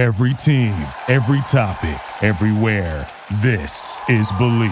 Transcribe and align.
Every 0.00 0.32
team, 0.32 0.86
every 1.08 1.42
topic, 1.42 2.00
everywhere. 2.22 3.06
This 3.42 4.00
is 4.08 4.32
Believe. 4.32 4.70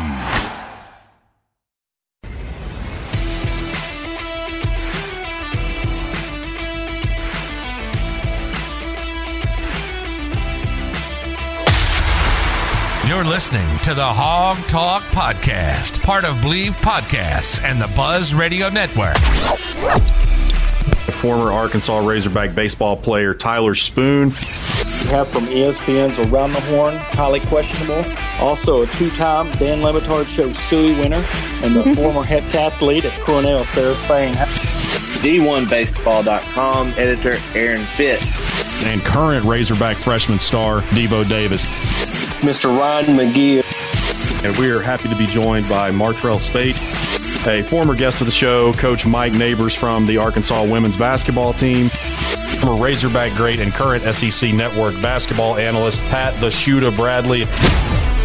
You're 13.07 13.23
listening 13.23 13.79
to 13.81 13.93
the 13.93 14.03
Hawg 14.03 14.57
Talk 14.67 15.03
Podcast, 15.13 16.03
part 16.03 16.25
of 16.25 16.41
Believe 16.41 16.79
Podcasts 16.79 17.63
and 17.63 17.79
the 17.79 17.89
Buzz 17.89 18.33
Radio 18.33 18.71
Network. 18.71 19.19
Former 21.13 21.53
Arkansas 21.53 21.99
Razorback 21.99 22.55
baseball 22.55 22.97
player 22.97 23.35
Tyler 23.35 23.75
Spoon. 23.75 24.33
We 25.05 25.11
have 25.11 25.29
from 25.29 25.47
ESPN's 25.47 26.19
Around 26.19 26.53
the 26.53 26.61
Horn, 26.63 26.97
highly 26.97 27.41
questionable. 27.41 28.05
Also, 28.41 28.83
a 28.83 28.87
two-time 28.87 29.51
Dan 29.53 29.81
Le 29.81 29.93
Batard 29.93 30.27
Show 30.27 30.53
Suey 30.53 30.95
winner, 30.95 31.25
and 31.63 31.77
the 31.77 31.83
former 31.97 32.25
heptathlete 32.25 33.05
at 33.05 33.21
Cornell, 33.25 33.65
Sarah 33.67 33.97
Spain. 33.97 34.35
D1Baseball.com 35.19 36.95
editor 36.97 37.39
Aaron 37.55 37.85
Fitt. 37.97 38.23
And 38.85 39.05
current 39.05 39.45
Razorback 39.45 39.97
freshman 39.97 40.39
star 40.39 40.83
Devo 40.83 41.29
Davis. 41.29 41.65
Mr. 42.43 42.77
Ryan 42.77 43.17
McGee. 43.17 44.45
And 44.45 44.57
we 44.57 44.71
are 44.71 44.81
happy 44.81 45.09
to 45.09 45.17
be 45.17 45.27
joined 45.27 45.69
by 45.69 45.91
Martrell 45.91 46.39
Spaight, 46.39 46.77
a 47.47 47.63
former 47.65 47.97
guest 47.97 48.21
of 48.21 48.27
the 48.27 48.33
show, 48.33 48.73
Coach 48.75 49.05
Mike 49.05 49.33
Neighbors 49.33 49.75
from 49.75 50.07
the 50.07 50.19
Arkansas 50.19 50.63
women's 50.63 50.97
basketball 50.97 51.53
team, 51.53 51.89
former 52.59 52.83
Razorback 52.83 53.37
great 53.37 53.61
and 53.61 53.73
current 53.73 54.03
SEC 54.15 54.53
Network 54.53 54.95
basketball 54.95 55.57
analyst 55.57 56.01
Pat 56.03 56.39
the 56.41 56.51
Shooter 56.51 56.91
Bradley. 56.91 57.45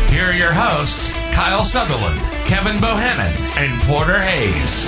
Here 0.09 0.25
are 0.25 0.33
your 0.33 0.53
hosts, 0.53 1.11
Kyle 1.33 1.63
Sutherland, 1.63 2.19
Kevin 2.45 2.77
Bohannon, 2.77 3.33
and 3.57 3.81
Porter 3.83 4.19
Hayes. 4.19 4.83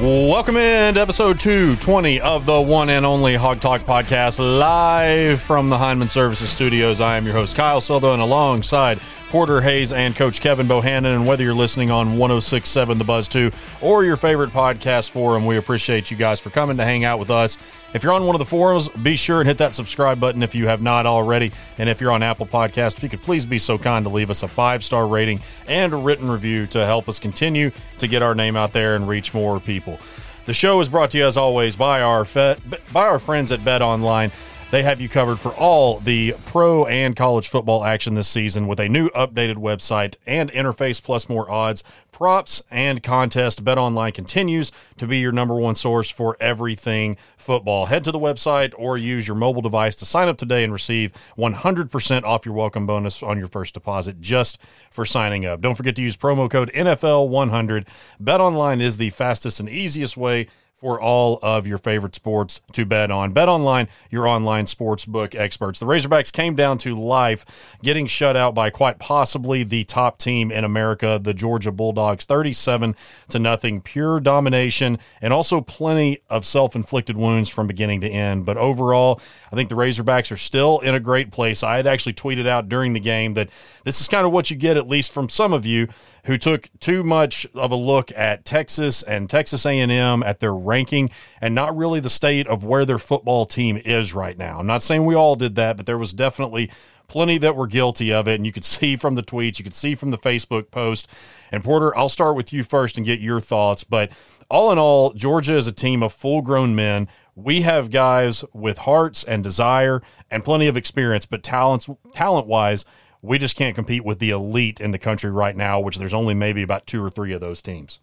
Welcome 0.00 0.56
in 0.56 0.94
to 0.94 1.00
episode 1.00 1.38
220 1.38 2.20
of 2.20 2.44
the 2.44 2.60
one 2.60 2.90
and 2.90 3.06
only 3.06 3.36
Hawg 3.36 3.60
Talk 3.60 3.82
podcast, 3.82 4.38
live 4.40 5.40
from 5.40 5.68
the 5.70 5.78
Heineman 5.78 6.08
Services 6.08 6.50
Studios. 6.50 7.00
I 7.00 7.16
am 7.16 7.24
your 7.24 7.34
host, 7.34 7.54
Kyle 7.54 7.80
Sutherland, 7.80 8.22
alongside 8.22 8.98
Porter 9.32 9.62
Hayes 9.62 9.94
and 9.94 10.14
Coach 10.14 10.42
Kevin 10.42 10.68
Bohannon. 10.68 11.14
And 11.14 11.26
whether 11.26 11.42
you're 11.42 11.54
listening 11.54 11.90
on 11.90 12.18
1067 12.18 12.98
The 12.98 13.04
Buzz 13.04 13.28
2 13.28 13.50
or 13.80 14.04
your 14.04 14.18
favorite 14.18 14.50
podcast 14.50 15.08
forum, 15.08 15.46
we 15.46 15.56
appreciate 15.56 16.10
you 16.10 16.18
guys 16.18 16.38
for 16.38 16.50
coming 16.50 16.76
to 16.76 16.84
hang 16.84 17.04
out 17.04 17.18
with 17.18 17.30
us. 17.30 17.56
If 17.94 18.02
you're 18.02 18.12
on 18.12 18.26
one 18.26 18.34
of 18.34 18.40
the 18.40 18.44
forums, 18.44 18.90
be 18.90 19.16
sure 19.16 19.40
and 19.40 19.48
hit 19.48 19.56
that 19.56 19.74
subscribe 19.74 20.20
button 20.20 20.42
if 20.42 20.54
you 20.54 20.66
have 20.66 20.82
not 20.82 21.06
already. 21.06 21.50
And 21.78 21.88
if 21.88 21.98
you're 21.98 22.12
on 22.12 22.22
Apple 22.22 22.44
Podcast, 22.44 22.98
if 22.98 23.02
you 23.04 23.08
could 23.08 23.22
please 23.22 23.46
be 23.46 23.58
so 23.58 23.78
kind 23.78 24.04
to 24.04 24.10
leave 24.10 24.28
us 24.28 24.42
a 24.42 24.48
five 24.48 24.84
star 24.84 25.06
rating 25.06 25.40
and 25.66 25.94
a 25.94 25.96
written 25.96 26.30
review 26.30 26.66
to 26.66 26.84
help 26.84 27.08
us 27.08 27.18
continue 27.18 27.70
to 27.96 28.08
get 28.08 28.20
our 28.20 28.34
name 28.34 28.54
out 28.54 28.74
there 28.74 28.96
and 28.96 29.08
reach 29.08 29.32
more 29.32 29.58
people. 29.60 29.98
The 30.44 30.52
show 30.52 30.78
is 30.80 30.90
brought 30.90 31.12
to 31.12 31.18
you 31.18 31.24
as 31.24 31.38
always 31.38 31.74
by 31.74 32.02
our 32.02 32.26
fe- 32.26 32.58
by 32.92 33.06
our 33.06 33.18
friends 33.18 33.50
at 33.50 33.64
Bet 33.64 33.80
Online. 33.80 34.30
They 34.72 34.84
have 34.84 35.02
you 35.02 35.10
covered 35.10 35.38
for 35.38 35.52
all 35.52 35.98
the 35.98 36.34
pro 36.46 36.86
and 36.86 37.14
college 37.14 37.46
football 37.46 37.84
action 37.84 38.14
this 38.14 38.26
season 38.26 38.66
with 38.66 38.80
a 38.80 38.88
new 38.88 39.10
updated 39.10 39.56
website 39.56 40.16
and 40.26 40.50
interface 40.50 41.02
plus 41.02 41.28
more 41.28 41.50
odds, 41.50 41.84
props, 42.10 42.62
and 42.70 43.02
contest. 43.02 43.64
Bet 43.64 43.76
Online 43.76 44.12
continues 44.12 44.72
to 44.96 45.06
be 45.06 45.18
your 45.18 45.30
number 45.30 45.56
one 45.56 45.74
source 45.74 46.08
for 46.08 46.38
everything 46.40 47.18
football. 47.36 47.84
Head 47.84 48.02
to 48.04 48.12
the 48.12 48.18
website 48.18 48.72
or 48.78 48.96
use 48.96 49.28
your 49.28 49.36
mobile 49.36 49.60
device 49.60 49.94
to 49.96 50.06
sign 50.06 50.28
up 50.28 50.38
today 50.38 50.64
and 50.64 50.72
receive 50.72 51.12
100% 51.36 52.22
off 52.22 52.46
your 52.46 52.54
welcome 52.54 52.86
bonus 52.86 53.22
on 53.22 53.36
your 53.36 53.48
first 53.48 53.74
deposit 53.74 54.22
just 54.22 54.56
for 54.90 55.04
signing 55.04 55.44
up. 55.44 55.60
Don't 55.60 55.74
forget 55.74 55.96
to 55.96 56.02
use 56.02 56.16
promo 56.16 56.50
code 56.50 56.72
NFL100. 56.72 57.86
Bet 58.18 58.40
Online 58.40 58.80
is 58.80 58.96
the 58.96 59.10
fastest 59.10 59.60
and 59.60 59.68
easiest 59.68 60.16
way 60.16 60.46
for 60.82 61.00
all 61.00 61.38
of 61.44 61.64
your 61.64 61.78
favorite 61.78 62.12
sports 62.12 62.60
to 62.72 62.84
bet 62.84 63.08
on. 63.08 63.30
Bet 63.30 63.48
online, 63.48 63.86
your 64.10 64.26
online 64.26 64.66
sports 64.66 65.04
book 65.04 65.32
experts. 65.32 65.78
The 65.78 65.86
Razorbacks 65.86 66.32
came 66.32 66.56
down 66.56 66.76
to 66.78 66.96
life, 66.96 67.46
getting 67.84 68.08
shut 68.08 68.36
out 68.36 68.52
by 68.52 68.68
quite 68.68 68.98
possibly 68.98 69.62
the 69.62 69.84
top 69.84 70.18
team 70.18 70.50
in 70.50 70.64
America, 70.64 71.20
the 71.22 71.34
Georgia 71.34 71.70
Bulldogs, 71.70 72.24
37 72.24 72.96
to 73.28 73.38
nothing, 73.38 73.80
pure 73.80 74.18
domination, 74.18 74.98
and 75.20 75.32
also 75.32 75.60
plenty 75.60 76.18
of 76.28 76.44
self-inflicted 76.44 77.16
wounds 77.16 77.48
from 77.48 77.68
beginning 77.68 78.00
to 78.00 78.08
end. 78.08 78.44
But 78.44 78.56
overall, 78.56 79.20
I 79.52 79.54
think 79.54 79.68
the 79.68 79.76
Razorbacks 79.76 80.32
are 80.32 80.36
still 80.36 80.80
in 80.80 80.96
a 80.96 81.00
great 81.00 81.30
place. 81.30 81.62
I 81.62 81.76
had 81.76 81.86
actually 81.86 82.14
tweeted 82.14 82.48
out 82.48 82.68
during 82.68 82.92
the 82.92 83.00
game 83.00 83.34
that 83.34 83.50
this 83.84 84.00
is 84.00 84.08
kind 84.08 84.26
of 84.26 84.32
what 84.32 84.50
you 84.50 84.56
get, 84.56 84.76
at 84.76 84.88
least 84.88 85.12
from 85.12 85.28
some 85.28 85.52
of 85.52 85.64
you 85.64 85.86
who 86.24 86.38
took 86.38 86.68
too 86.78 87.02
much 87.02 87.46
of 87.54 87.72
a 87.72 87.76
look 87.76 88.12
at 88.16 88.44
Texas 88.44 89.02
and 89.02 89.28
Texas 89.28 89.66
A&M 89.66 90.22
at 90.22 90.40
their 90.40 90.54
ranking 90.54 91.10
and 91.40 91.54
not 91.54 91.76
really 91.76 92.00
the 92.00 92.10
state 92.10 92.46
of 92.46 92.64
where 92.64 92.84
their 92.84 92.98
football 92.98 93.44
team 93.44 93.80
is 93.84 94.14
right 94.14 94.38
now. 94.38 94.60
I'm 94.60 94.66
not 94.66 94.82
saying 94.82 95.04
we 95.04 95.14
all 95.14 95.36
did 95.36 95.56
that, 95.56 95.76
but 95.76 95.86
there 95.86 95.98
was 95.98 96.12
definitely 96.12 96.70
plenty 97.08 97.38
that 97.38 97.56
were 97.56 97.66
guilty 97.66 98.12
of 98.12 98.28
it 98.28 98.36
and 98.36 98.46
you 98.46 98.52
could 98.52 98.64
see 98.64 98.96
from 98.96 99.16
the 99.16 99.22
tweets, 99.22 99.58
you 99.58 99.64
could 99.64 99.74
see 99.74 99.94
from 99.94 100.10
the 100.10 100.18
Facebook 100.18 100.70
post. 100.70 101.08
And 101.50 101.64
Porter, 101.64 101.96
I'll 101.96 102.08
start 102.08 102.36
with 102.36 102.52
you 102.52 102.62
first 102.62 102.96
and 102.96 103.04
get 103.04 103.20
your 103.20 103.40
thoughts, 103.40 103.84
but 103.84 104.12
all 104.48 104.70
in 104.70 104.78
all, 104.78 105.12
Georgia 105.14 105.56
is 105.56 105.66
a 105.66 105.72
team 105.72 106.02
of 106.02 106.12
full-grown 106.12 106.74
men 106.74 107.08
we 107.34 107.62
have 107.62 107.90
guys 107.90 108.44
with 108.52 108.78
hearts 108.78 109.24
and 109.24 109.42
desire 109.42 110.02
and 110.30 110.44
plenty 110.44 110.66
of 110.66 110.76
experience, 110.76 111.26
but 111.26 111.42
talents 111.42 111.88
talent 112.14 112.46
wise, 112.46 112.84
we 113.22 113.38
just 113.38 113.56
can't 113.56 113.74
compete 113.74 114.04
with 114.04 114.18
the 114.18 114.30
elite 114.30 114.80
in 114.80 114.90
the 114.90 114.98
country 114.98 115.30
right 115.30 115.56
now, 115.56 115.78
which 115.80 115.96
there's 115.96 116.12
only 116.12 116.34
maybe 116.34 116.62
about 116.62 116.86
two 116.86 117.02
or 117.02 117.08
three 117.08 117.32
of 117.32 117.40
those 117.40 117.62
teams. 117.62 118.00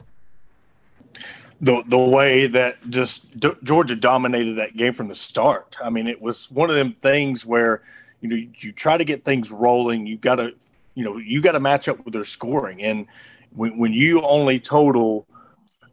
The 1.62 1.84
the 1.86 2.00
way 2.00 2.48
that 2.48 2.90
just 2.90 3.38
D- 3.38 3.52
Georgia 3.64 3.96
dominated 3.98 4.58
that 4.58 4.78
game 4.78 4.94
from 4.94 5.10
the 5.10 5.16
start. 5.16 5.76
I 5.84 5.90
mean, 5.90 6.08
it 6.08 6.22
was 6.22 6.50
one 6.50 6.70
of 6.70 6.78
them 6.78 6.96
things 7.02 7.46
where 7.46 7.82
you 8.22 8.30
know 8.30 8.36
you, 8.38 8.50
you 8.60 8.72
try 8.72 8.98
to 8.98 9.04
get 9.04 9.26
things 9.26 9.52
rolling. 9.52 10.08
You 10.08 10.18
got 10.18 10.36
to 10.36 10.54
you 10.96 11.04
know 11.04 11.18
you 11.18 11.42
got 11.42 11.52
to 11.52 11.60
match 11.60 11.90
up 11.90 12.04
with 12.06 12.14
their 12.14 12.24
scoring, 12.24 12.82
and 12.82 13.08
when 13.54 13.78
when 13.78 13.92
you 13.92 14.22
only 14.22 14.58
total 14.58 15.28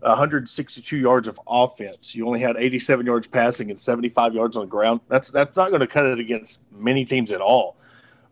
162 0.01 0.97
yards 0.97 1.27
of 1.27 1.41
offense. 1.49 2.15
You 2.15 2.27
only 2.27 2.41
had 2.41 2.57
87 2.57 3.07
yards 3.07 3.27
passing 3.27 3.71
and 3.71 3.81
75 3.81 4.35
yards 4.35 4.57
on 4.57 4.67
the 4.67 4.71
ground. 4.71 5.01
That's 5.09 5.31
that's 5.31 5.57
not 5.57 5.71
going 5.71 5.81
to 5.81 5.87
cut 5.89 6.07
it 6.07 6.21
against 6.21 6.61
many 6.71 7.05
teams 7.05 7.33
at 7.33 7.41
all. 7.41 7.77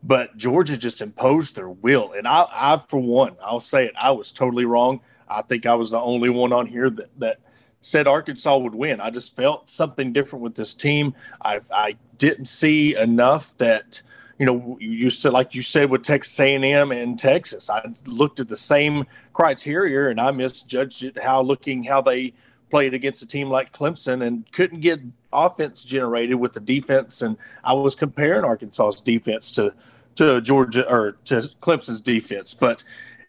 But 0.06 0.36
Georgia 0.36 0.76
just 0.76 1.00
imposed 1.00 1.56
their 1.56 1.70
will, 1.70 2.12
and 2.12 2.28
I, 2.28 2.46
I 2.52 2.76
for 2.76 3.00
one, 3.00 3.36
I'll 3.42 3.60
say 3.60 3.86
it. 3.86 3.94
I 3.98 4.10
was 4.10 4.30
totally 4.30 4.66
wrong. 4.66 5.00
I 5.26 5.40
think 5.40 5.64
I 5.64 5.74
was 5.74 5.90
the 5.90 5.98
only 5.98 6.28
one 6.28 6.52
on 6.52 6.66
here 6.66 6.90
that 6.90 7.18
that 7.18 7.40
said 7.80 8.06
Arkansas 8.06 8.56
would 8.56 8.74
win. 8.74 9.00
I 9.00 9.10
just 9.10 9.34
felt 9.34 9.68
something 9.68 10.12
different 10.12 10.42
with 10.42 10.54
this 10.54 10.74
team. 10.74 11.14
I 11.42 11.60
I 11.70 11.96
didn't 12.18 12.46
see 12.46 12.94
enough 12.94 13.56
that 13.58 14.02
you 14.38 14.46
know, 14.46 14.76
you 14.80 15.10
said 15.10 15.32
like 15.32 15.54
you 15.54 15.62
said 15.62 15.90
with 15.90 16.02
Texas 16.02 16.38
A&M 16.38 16.92
and 16.92 17.18
Texas, 17.18 17.70
I 17.70 17.82
looked 18.06 18.40
at 18.40 18.48
the 18.48 18.56
same 18.56 19.06
criteria 19.32 20.10
and 20.10 20.20
I 20.20 20.32
misjudged 20.32 21.04
it 21.04 21.22
how 21.22 21.40
looking 21.42 21.84
how 21.84 22.02
they 22.02 22.34
played 22.70 22.94
against 22.94 23.22
a 23.22 23.26
team 23.26 23.48
like 23.48 23.72
Clemson 23.72 24.26
and 24.26 24.50
couldn't 24.52 24.80
get 24.80 25.00
offense 25.32 25.84
generated 25.84 26.36
with 26.36 26.52
the 26.52 26.60
defense. 26.60 27.22
And 27.22 27.36
I 27.62 27.72
was 27.72 27.94
comparing 27.94 28.44
Arkansas's 28.44 29.00
defense 29.00 29.52
to 29.52 29.72
to 30.16 30.40
Georgia 30.40 30.88
or 30.90 31.12
to 31.26 31.48
Clemson's 31.60 32.00
defense, 32.00 32.54
but 32.54 32.82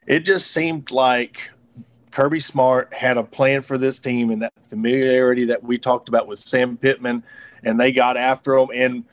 it 0.07 0.19
just 0.19 0.51
seemed 0.51 0.91
like 0.91 1.51
Kirby 2.11 2.39
Smart 2.39 2.93
had 2.93 3.17
a 3.17 3.23
plan 3.23 3.61
for 3.61 3.77
this 3.77 3.99
team 3.99 4.29
and 4.29 4.41
that 4.41 4.53
familiarity 4.67 5.45
that 5.45 5.63
we 5.63 5.77
talked 5.77 6.09
about 6.09 6.27
with 6.27 6.39
Sam 6.39 6.77
Pittman, 6.77 7.23
and 7.63 7.79
they 7.79 7.91
got 7.91 8.17
after 8.17 8.55
him 8.55 8.69
and 8.73 9.05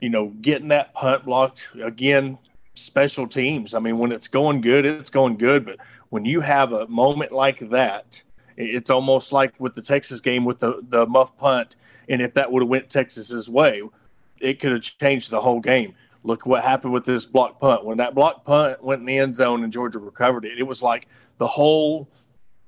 you 0.00 0.08
know, 0.08 0.28
getting 0.40 0.68
that 0.68 0.94
punt 0.94 1.24
blocked 1.24 1.70
again, 1.82 2.38
special 2.74 3.26
teams. 3.26 3.74
I 3.74 3.80
mean, 3.80 3.98
when 3.98 4.12
it's 4.12 4.28
going 4.28 4.60
good, 4.60 4.86
it's 4.86 5.10
going 5.10 5.36
good. 5.36 5.64
But 5.64 5.78
when 6.10 6.24
you 6.24 6.40
have 6.40 6.72
a 6.72 6.86
moment 6.86 7.32
like 7.32 7.70
that, 7.70 8.22
it's 8.56 8.90
almost 8.90 9.32
like 9.32 9.54
with 9.58 9.74
the 9.74 9.82
Texas 9.82 10.20
game 10.20 10.44
with 10.44 10.60
the, 10.60 10.80
the 10.88 11.06
muff 11.06 11.36
punt. 11.36 11.76
And 12.08 12.22
if 12.22 12.34
that 12.34 12.50
would 12.50 12.62
have 12.62 12.68
went 12.68 12.90
Texas's 12.90 13.48
way, 13.48 13.82
it 14.40 14.60
could 14.60 14.72
have 14.72 14.82
changed 14.82 15.30
the 15.30 15.40
whole 15.40 15.60
game. 15.60 15.94
Look 16.28 16.44
what 16.44 16.62
happened 16.62 16.92
with 16.92 17.06
this 17.06 17.24
block 17.24 17.58
punt. 17.58 17.86
When 17.86 17.96
that 17.96 18.14
block 18.14 18.44
punt 18.44 18.84
went 18.84 19.00
in 19.00 19.06
the 19.06 19.16
end 19.16 19.34
zone 19.34 19.64
and 19.64 19.72
Georgia 19.72 19.98
recovered 19.98 20.44
it, 20.44 20.58
it 20.58 20.64
was 20.64 20.82
like 20.82 21.08
the 21.38 21.46
whole 21.46 22.06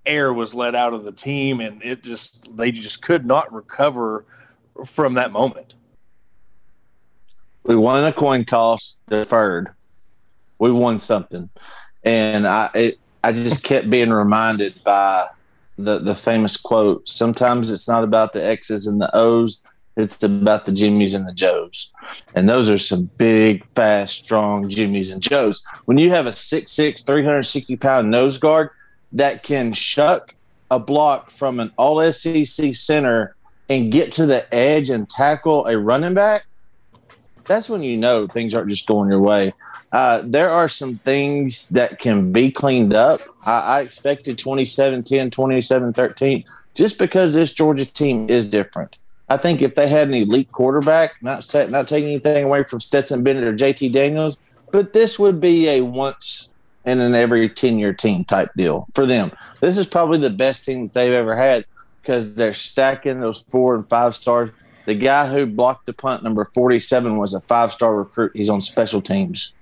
air 0.06 0.32
was 0.32 0.54
let 0.54 0.74
out 0.74 0.94
of 0.94 1.04
the 1.04 1.12
team 1.12 1.60
and 1.60 1.82
it 1.82 2.02
just 2.02 2.56
they 2.56 2.72
just 2.72 3.02
could 3.02 3.26
not 3.26 3.52
recover 3.52 4.24
from 4.86 5.12
that 5.12 5.30
moment. 5.30 5.74
We 7.64 7.76
won 7.76 8.02
a 8.02 8.14
coin 8.14 8.46
toss, 8.46 8.96
deferred. 9.10 9.68
We 10.58 10.72
won 10.72 10.98
something, 10.98 11.50
and 12.02 12.46
I 12.46 12.70
it, 12.74 12.98
I 13.22 13.32
just 13.32 13.62
kept 13.62 13.90
being 13.90 14.08
reminded 14.08 14.82
by 14.84 15.26
the 15.76 15.98
the 15.98 16.14
famous 16.14 16.56
quote. 16.56 17.06
Sometimes 17.06 17.70
it's 17.70 17.86
not 17.86 18.04
about 18.04 18.32
the 18.32 18.42
X's 18.42 18.86
and 18.86 18.98
the 18.98 19.14
O's; 19.14 19.60
It's 20.00 20.22
about 20.22 20.66
the 20.66 20.72
Jimmies 20.72 21.14
and 21.14 21.26
the 21.26 21.32
Joes. 21.32 21.90
And 22.34 22.48
those 22.48 22.70
are 22.70 22.78
some 22.78 23.10
big, 23.16 23.64
fast, 23.68 24.16
strong 24.16 24.68
Jimmies 24.68 25.10
and 25.10 25.22
Joes. 25.22 25.64
When 25.84 25.98
you 25.98 26.10
have 26.10 26.26
a 26.26 26.30
6'6, 26.30 27.04
360 27.04 27.76
pound 27.76 28.10
nose 28.10 28.38
guard 28.38 28.70
that 29.12 29.42
can 29.42 29.72
shuck 29.72 30.34
a 30.70 30.78
block 30.78 31.30
from 31.30 31.60
an 31.60 31.72
all 31.76 32.00
SEC 32.12 32.74
center 32.74 33.34
and 33.68 33.92
get 33.92 34.12
to 34.12 34.26
the 34.26 34.52
edge 34.54 34.90
and 34.90 35.08
tackle 35.08 35.66
a 35.66 35.78
running 35.78 36.14
back, 36.14 36.44
that's 37.46 37.68
when 37.68 37.82
you 37.82 37.96
know 37.96 38.26
things 38.26 38.54
aren't 38.54 38.70
just 38.70 38.86
going 38.86 39.10
your 39.10 39.20
way. 39.20 39.52
Uh, 39.92 40.22
there 40.24 40.50
are 40.50 40.68
some 40.68 40.98
things 40.98 41.68
that 41.68 41.98
can 41.98 42.30
be 42.30 42.50
cleaned 42.50 42.94
up. 42.94 43.20
I, 43.44 43.60
I 43.60 43.80
expected 43.80 44.38
27 44.38 45.02
10, 45.02 45.30
27 45.30 45.92
13, 45.92 46.44
just 46.74 46.98
because 46.98 47.32
this 47.32 47.52
Georgia 47.52 47.84
team 47.84 48.30
is 48.30 48.48
different. 48.48 48.96
I 49.30 49.36
think 49.36 49.62
if 49.62 49.76
they 49.76 49.88
had 49.88 50.08
an 50.08 50.14
elite 50.14 50.50
quarterback, 50.50 51.14
not 51.22 51.44
set, 51.44 51.70
not 51.70 51.86
taking 51.86 52.10
anything 52.10 52.44
away 52.44 52.64
from 52.64 52.80
Stetson 52.80 53.22
Bennett 53.22 53.44
or 53.44 53.54
JT 53.54 53.92
Daniels, 53.92 54.36
but 54.72 54.92
this 54.92 55.18
would 55.18 55.40
be 55.40 55.68
a 55.68 55.80
once 55.82 56.52
in 56.84 56.98
an 56.98 57.14
every 57.14 57.48
10 57.48 57.78
year 57.78 57.92
team 57.92 58.24
type 58.24 58.50
deal 58.56 58.86
for 58.92 59.06
them. 59.06 59.30
This 59.60 59.78
is 59.78 59.86
probably 59.86 60.18
the 60.18 60.30
best 60.30 60.64
team 60.64 60.82
that 60.82 60.92
they've 60.94 61.12
ever 61.12 61.36
had 61.36 61.64
because 62.02 62.34
they're 62.34 62.52
stacking 62.52 63.20
those 63.20 63.42
four 63.42 63.76
and 63.76 63.88
five 63.88 64.14
stars. 64.16 64.50
The 64.86 64.94
guy 64.96 65.30
who 65.30 65.46
blocked 65.46 65.86
the 65.86 65.92
punt, 65.92 66.24
number 66.24 66.44
47, 66.44 67.16
was 67.16 67.32
a 67.32 67.40
five 67.40 67.70
star 67.72 67.94
recruit. 67.94 68.32
He's 68.34 68.48
on 68.48 68.60
special 68.60 69.00
teams. 69.00 69.52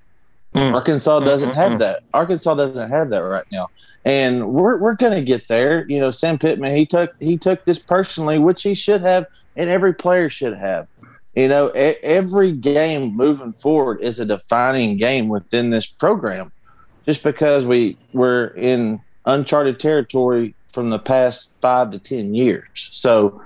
Mm. 0.54 0.72
Arkansas 0.72 1.20
doesn't 1.20 1.50
mm-hmm. 1.50 1.58
have 1.58 1.78
that. 1.80 2.04
Arkansas 2.14 2.54
doesn't 2.54 2.90
have 2.90 3.10
that 3.10 3.18
right 3.18 3.44
now. 3.52 3.68
And 4.04 4.48
we're, 4.48 4.78
we're 4.78 4.94
going 4.94 5.12
to 5.12 5.22
get 5.22 5.48
there. 5.48 5.84
You 5.88 6.00
know, 6.00 6.10
Sam 6.10 6.38
Pittman, 6.38 6.74
he 6.74 6.86
took 6.86 7.14
he 7.20 7.36
took 7.36 7.64
this 7.64 7.78
personally, 7.78 8.38
which 8.38 8.62
he 8.62 8.72
should 8.72 9.02
have, 9.02 9.26
and 9.58 9.68
every 9.68 9.92
player 9.92 10.30
should 10.30 10.56
have. 10.56 10.88
You 11.34 11.48
know, 11.48 11.68
every 11.68 12.52
game 12.52 13.14
moving 13.14 13.52
forward 13.52 14.00
is 14.00 14.18
a 14.18 14.24
defining 14.24 14.96
game 14.96 15.28
within 15.28 15.70
this 15.70 15.86
program. 15.86 16.50
Just 17.04 17.22
because 17.22 17.66
we 17.66 17.96
we're 18.12 18.48
in 18.56 19.00
uncharted 19.24 19.78
territory 19.78 20.54
from 20.68 20.90
the 20.90 20.98
past 20.98 21.60
five 21.60 21.90
to 21.90 21.98
ten 21.98 22.34
years, 22.34 22.88
so 22.92 23.42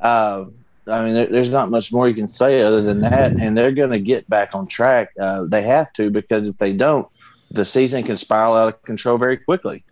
uh, 0.00 0.46
I 0.86 1.04
mean, 1.04 1.14
there, 1.14 1.26
there's 1.26 1.50
not 1.50 1.70
much 1.70 1.92
more 1.92 2.08
you 2.08 2.14
can 2.14 2.28
say 2.28 2.62
other 2.62 2.82
than 2.82 3.00
that. 3.00 3.40
And 3.40 3.56
they're 3.56 3.72
going 3.72 3.90
to 3.90 3.98
get 3.98 4.28
back 4.28 4.54
on 4.54 4.66
track. 4.66 5.10
Uh, 5.18 5.44
they 5.44 5.62
have 5.62 5.92
to 5.94 6.10
because 6.10 6.46
if 6.46 6.58
they 6.58 6.72
don't, 6.72 7.08
the 7.50 7.64
season 7.64 8.02
can 8.02 8.16
spiral 8.16 8.54
out 8.54 8.68
of 8.68 8.82
control 8.82 9.18
very 9.18 9.36
quickly. 9.36 9.84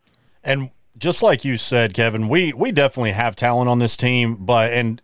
And 0.42 0.70
just 0.98 1.22
like 1.22 1.44
you 1.44 1.56
said, 1.56 1.94
Kevin, 1.94 2.28
we 2.28 2.52
we 2.52 2.70
definitely 2.70 3.12
have 3.12 3.34
talent 3.34 3.68
on 3.68 3.78
this 3.78 3.96
team, 3.96 4.36
but 4.36 4.72
and 4.72 5.00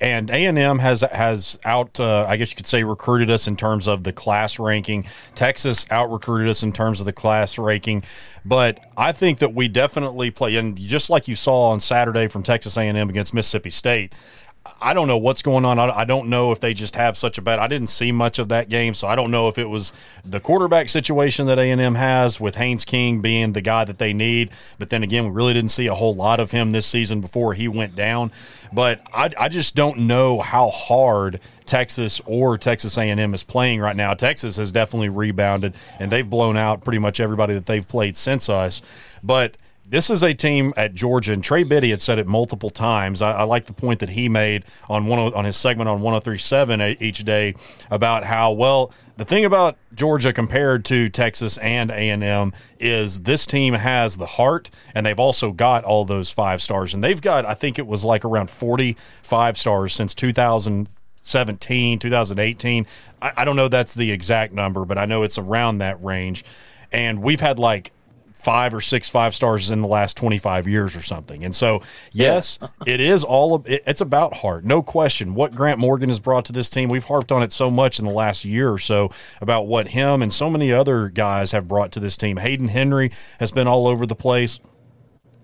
and 0.00 0.30
A 0.30 0.46
and 0.46 0.58
M 0.58 0.78
has 0.78 1.00
has 1.00 1.58
out. 1.64 1.98
Uh, 2.00 2.24
I 2.28 2.36
guess 2.36 2.50
you 2.50 2.56
could 2.56 2.66
say 2.66 2.84
recruited 2.84 3.30
us 3.30 3.46
in 3.46 3.56
terms 3.56 3.86
of 3.86 4.04
the 4.04 4.12
class 4.12 4.58
ranking. 4.58 5.06
Texas 5.34 5.86
out 5.90 6.10
recruited 6.10 6.48
us 6.48 6.62
in 6.62 6.72
terms 6.72 7.00
of 7.00 7.06
the 7.06 7.12
class 7.12 7.58
ranking, 7.58 8.02
but 8.44 8.80
I 8.96 9.12
think 9.12 9.38
that 9.38 9.54
we 9.54 9.68
definitely 9.68 10.30
play. 10.30 10.56
And 10.56 10.76
just 10.78 11.10
like 11.10 11.28
you 11.28 11.34
saw 11.34 11.70
on 11.70 11.80
Saturday 11.80 12.28
from 12.28 12.42
Texas 12.42 12.76
A 12.76 12.82
and 12.82 12.96
M 12.96 13.08
against 13.10 13.34
Mississippi 13.34 13.70
State, 13.70 14.12
I 14.80 14.94
don't 14.94 15.08
know 15.08 15.18
what's 15.18 15.42
going 15.42 15.64
on. 15.64 15.78
I, 15.78 16.04
don't 16.04 16.28
know 16.28 16.52
if 16.52 16.60
they 16.60 16.74
just 16.74 16.94
have 16.94 17.16
such 17.16 17.38
a 17.38 17.42
bad. 17.42 17.58
I 17.58 17.66
didn't 17.66 17.88
see 17.88 18.12
much 18.12 18.38
of 18.38 18.48
that 18.48 18.68
game, 18.68 18.94
so 18.94 19.08
I 19.08 19.16
don't 19.16 19.30
know 19.30 19.48
if 19.48 19.58
it 19.58 19.68
was 19.68 19.92
the 20.24 20.40
quarterback 20.40 20.88
situation 20.88 21.46
that 21.46 21.58
A 21.58 21.70
and 21.70 21.80
M 21.80 21.94
has 21.96 22.40
with 22.40 22.54
Haynes 22.56 22.84
King 22.84 23.20
being 23.20 23.52
the 23.52 23.60
guy 23.60 23.84
that 23.84 23.98
they 23.98 24.12
need. 24.12 24.50
But 24.78 24.90
then 24.90 25.02
again, 25.02 25.24
we 25.24 25.30
really 25.30 25.54
didn't 25.54 25.70
see 25.70 25.86
a 25.86 25.94
whole 25.94 26.14
lot 26.14 26.40
of 26.40 26.50
him 26.50 26.72
this 26.72 26.86
season 26.86 27.20
before 27.20 27.54
he 27.54 27.68
went 27.68 27.96
down. 27.96 28.30
But 28.72 29.00
I, 29.12 29.30
I 29.38 29.48
just 29.48 29.74
don't 29.74 30.00
know 30.00 30.40
how 30.40 30.70
hard 30.70 31.40
Texas 31.64 32.20
or 32.24 32.56
Texas 32.58 32.96
A&M 32.96 33.34
is 33.34 33.42
playing 33.42 33.80
right 33.80 33.96
now. 33.96 34.14
Texas 34.14 34.56
has 34.56 34.72
definitely 34.72 35.08
rebounded, 35.08 35.74
and 35.98 36.10
they've 36.10 36.28
blown 36.28 36.56
out 36.56 36.82
pretty 36.82 36.98
much 36.98 37.20
everybody 37.20 37.54
that 37.54 37.66
they've 37.66 37.86
played 37.86 38.16
since 38.16 38.48
us. 38.48 38.82
But 39.22 39.56
this 39.90 40.10
is 40.10 40.22
a 40.22 40.34
team 40.34 40.74
at 40.76 40.94
Georgia, 40.94 41.32
and 41.32 41.42
Trey 41.42 41.62
Biddy 41.62 41.90
had 41.90 42.00
said 42.00 42.18
it 42.18 42.26
multiple 42.26 42.68
times. 42.68 43.22
I, 43.22 43.32
I 43.32 43.42
like 43.44 43.66
the 43.66 43.72
point 43.72 44.00
that 44.00 44.10
he 44.10 44.28
made 44.28 44.64
on 44.88 45.06
one 45.06 45.18
on 45.18 45.44
his 45.44 45.56
segment 45.56 45.88
on 45.88 46.00
103.7 46.00 46.92
uh, 46.92 46.96
each 47.00 47.24
day 47.24 47.54
about 47.90 48.24
how 48.24 48.52
well 48.52 48.92
the 49.16 49.24
thing 49.24 49.44
about 49.44 49.76
Georgia 49.94 50.32
compared 50.32 50.84
to 50.86 51.08
Texas 51.08 51.56
and 51.58 51.90
A&M 51.90 52.52
is 52.78 53.22
this 53.22 53.46
team 53.46 53.74
has 53.74 54.18
the 54.18 54.26
heart, 54.26 54.70
and 54.94 55.06
they've 55.06 55.18
also 55.18 55.52
got 55.52 55.84
all 55.84 56.04
those 56.04 56.30
five 56.30 56.60
stars, 56.60 56.92
and 56.92 57.02
they've 57.02 57.22
got 57.22 57.46
I 57.46 57.54
think 57.54 57.78
it 57.78 57.86
was 57.86 58.04
like 58.04 58.24
around 58.24 58.50
45 58.50 59.56
stars 59.56 59.94
since 59.94 60.14
2017, 60.14 61.98
2018. 61.98 62.86
I, 63.22 63.32
I 63.38 63.44
don't 63.44 63.56
know 63.56 63.68
that's 63.68 63.94
the 63.94 64.12
exact 64.12 64.52
number, 64.52 64.84
but 64.84 64.98
I 64.98 65.06
know 65.06 65.22
it's 65.22 65.38
around 65.38 65.78
that 65.78 66.02
range. 66.02 66.44
And 66.90 67.22
we've 67.22 67.40
had 67.40 67.58
like 67.58 67.92
five 68.38 68.72
or 68.72 68.80
six 68.80 69.08
five 69.08 69.34
stars 69.34 69.70
in 69.70 69.82
the 69.82 69.88
last 69.88 70.16
25 70.16 70.68
years 70.68 70.96
or 70.96 71.02
something. 71.02 71.44
And 71.44 71.54
so, 71.54 71.82
yes, 72.12 72.58
yeah. 72.62 72.68
it 72.86 73.00
is 73.00 73.24
all 73.24 73.54
of 73.54 73.66
it, 73.66 73.82
it's 73.86 74.00
about 74.00 74.38
heart, 74.38 74.64
no 74.64 74.82
question. 74.82 75.34
What 75.34 75.54
Grant 75.54 75.78
Morgan 75.78 76.08
has 76.08 76.20
brought 76.20 76.44
to 76.46 76.52
this 76.52 76.70
team, 76.70 76.88
we've 76.88 77.04
harped 77.04 77.32
on 77.32 77.42
it 77.42 77.52
so 77.52 77.70
much 77.70 77.98
in 77.98 78.04
the 78.04 78.12
last 78.12 78.44
year 78.44 78.72
or 78.72 78.78
so 78.78 79.10
about 79.40 79.66
what 79.66 79.88
him 79.88 80.22
and 80.22 80.32
so 80.32 80.48
many 80.48 80.72
other 80.72 81.08
guys 81.08 81.50
have 81.50 81.66
brought 81.66 81.92
to 81.92 82.00
this 82.00 82.16
team. 82.16 82.36
Hayden 82.36 82.68
Henry 82.68 83.10
has 83.40 83.50
been 83.50 83.66
all 83.66 83.86
over 83.86 84.06
the 84.06 84.16
place. 84.16 84.60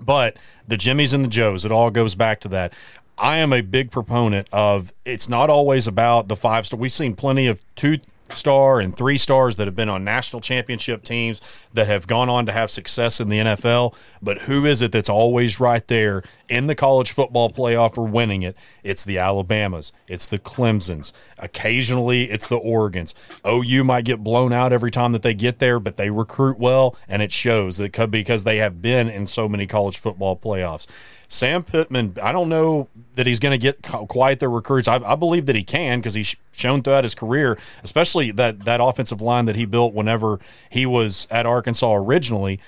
But 0.01 0.37
the 0.69 0.77
Jimmies 0.77 1.13
and 1.13 1.25
the 1.25 1.29
Joes, 1.29 1.65
it 1.65 1.73
all 1.73 1.91
goes 1.91 2.15
back 2.15 2.41
to 2.41 2.49
that. 2.49 2.75
I 3.17 3.37
am 3.37 3.53
a 3.53 3.61
big 3.61 3.91
proponent 3.91 4.49
of 4.53 4.93
it's 5.05 5.29
not 5.29 5.49
always 5.49 5.87
about 5.87 6.29
the 6.29 6.37
five 6.37 6.67
star. 6.67 6.79
We've 6.79 6.93
seen 6.93 7.15
plenty 7.15 7.47
of 7.47 7.61
two 7.75 7.99
star 8.33 8.81
and 8.81 8.97
three 8.97 9.19
stars 9.19 9.57
that 9.57 9.67
have 9.67 9.77
been 9.77 9.89
on 9.89 10.05
national 10.05 10.41
championship 10.41 11.03
teams 11.03 11.41
that 11.73 11.87
have 11.87 12.07
gone 12.07 12.29
on 12.29 12.47
to 12.47 12.53
have 12.53 12.71
success 12.71 13.21
in 13.21 13.29
the 13.29 13.39
NFL. 13.39 13.95
But 14.23 14.43
who 14.43 14.65
is 14.65 14.83
it 14.83 14.93
that's 14.93 15.09
always 15.09 15.61
right 15.61 15.87
there 15.89 16.23
in 16.49 16.67
the 16.67 16.75
college 16.75 17.13
football 17.13 17.51
playoff 17.51 17.99
or 17.99 18.07
winning 18.07 18.43
it? 18.43 18.57
It's 18.83 19.05
the 19.05 19.19
Alabamas, 19.19 19.93
it's 20.09 20.27
the 20.27 20.39
Clemsons. 20.39 21.13
Occasionally, 21.39 22.31
it's 22.31 22.49
the 22.49 22.61
Oregons. 22.61 23.15
OU 23.47 23.85
might 23.85 24.05
get 24.05 24.23
blown 24.23 24.53
out 24.53 24.73
every 24.73 24.91
time 24.91 25.13
that 25.13 25.23
they 25.23 25.35
get 25.35 25.59
there, 25.59 25.79
but 25.79 25.97
they 25.97 26.11
recruit 26.11 26.59
well, 26.59 26.97
and 27.09 27.23
it 27.23 27.33
shows 27.33 27.77
that 27.77 27.95
because 28.11 28.45
they 28.45 28.59
have 28.59 28.83
been 28.83 29.09
in 29.09 29.27
so 29.27 29.49
many 29.49 29.67
college 29.67 29.99
football 29.99 30.37
playoffs. 30.37 30.87
Sam 31.29 31.63
Pittman, 31.63 32.17
I 32.23 32.33
don't 32.33 32.49
know 32.49 32.89
that 33.17 33.27
he's 33.27 33.41
going 33.41 33.59
to 33.59 33.59
get 33.59 33.83
quite 33.83 34.39
the 34.39 34.49
recruits. 34.49 34.89
I, 34.89 34.97
I 34.97 35.15
believe 35.15 35.47
that 35.47 35.57
he 35.57 35.65
can 35.65 35.99
because 35.99 36.15
he's 36.15 36.37
shown 36.53 36.83
throughout 36.83 37.05
his 37.05 37.15
career, 37.15 37.59
especially 37.83 38.31
that 38.33 38.65
that 38.65 38.81
offensive 38.81 39.21
line 39.21 39.47
that 39.47 39.57
he 39.57 39.65
built 39.65 39.95
whenever 39.95 40.39
he 40.71 40.87
was 40.87 41.27
at 41.31 41.47
Arkansas 41.47 41.95
originally 41.95 42.61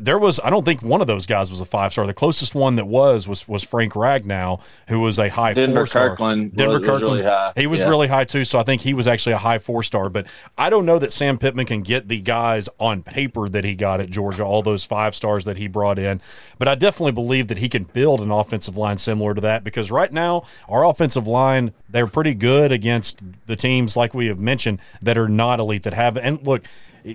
there 0.00 0.18
was 0.18 0.40
I 0.42 0.50
don't 0.50 0.64
think 0.64 0.82
one 0.82 1.00
of 1.00 1.06
those 1.06 1.26
guys 1.26 1.50
was 1.50 1.60
a 1.60 1.64
five 1.64 1.92
star. 1.92 2.06
The 2.06 2.14
closest 2.14 2.54
one 2.54 2.76
that 2.76 2.86
was 2.86 3.26
was 3.26 3.48
was 3.48 3.62
Frank 3.62 3.94
Ragnow, 3.94 4.60
who 4.88 5.00
was 5.00 5.18
a 5.18 5.28
high 5.28 5.54
Denver 5.54 5.80
four 5.80 5.86
star. 5.86 6.08
Kirkland 6.10 6.56
Denver 6.56 6.78
was, 6.78 6.88
Kirkland, 6.88 7.02
was 7.02 7.24
really 7.24 7.52
he 7.56 7.66
was 7.66 7.80
yeah. 7.80 7.88
really 7.88 8.08
high 8.08 8.24
too. 8.24 8.44
So 8.44 8.58
I 8.58 8.62
think 8.62 8.82
he 8.82 8.94
was 8.94 9.06
actually 9.06 9.32
a 9.32 9.38
high 9.38 9.58
four 9.58 9.82
star. 9.82 10.08
But 10.08 10.26
I 10.56 10.70
don't 10.70 10.86
know 10.86 10.98
that 10.98 11.12
Sam 11.12 11.38
Pittman 11.38 11.66
can 11.66 11.82
get 11.82 12.08
the 12.08 12.20
guys 12.20 12.68
on 12.78 13.02
paper 13.02 13.48
that 13.48 13.64
he 13.64 13.74
got 13.74 14.00
at 14.00 14.10
Georgia, 14.10 14.44
all 14.44 14.62
those 14.62 14.84
five 14.84 15.14
stars 15.14 15.44
that 15.44 15.56
he 15.56 15.68
brought 15.68 15.98
in. 15.98 16.20
But 16.58 16.68
I 16.68 16.74
definitely 16.74 17.12
believe 17.12 17.48
that 17.48 17.58
he 17.58 17.68
can 17.68 17.84
build 17.84 18.20
an 18.20 18.30
offensive 18.30 18.76
line 18.76 18.98
similar 18.98 19.34
to 19.34 19.40
that 19.42 19.64
because 19.64 19.90
right 19.90 20.12
now 20.12 20.44
our 20.68 20.84
offensive 20.84 21.26
line 21.26 21.72
they're 21.88 22.06
pretty 22.06 22.34
good 22.34 22.72
against 22.72 23.22
the 23.46 23.56
teams 23.56 23.96
like 23.96 24.12
we 24.12 24.26
have 24.26 24.40
mentioned 24.40 24.80
that 25.00 25.16
are 25.16 25.28
not 25.28 25.60
elite 25.60 25.82
that 25.84 25.94
have 25.94 26.16
and 26.16 26.46
look. 26.46 26.64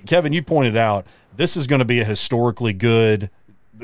Kevin, 0.05 0.33
you 0.33 0.41
pointed 0.41 0.77
out 0.77 1.05
this 1.35 1.57
is 1.57 1.67
going 1.67 1.79
to 1.79 1.85
be 1.85 1.99
a 1.99 2.05
historically 2.05 2.73
good 2.73 3.29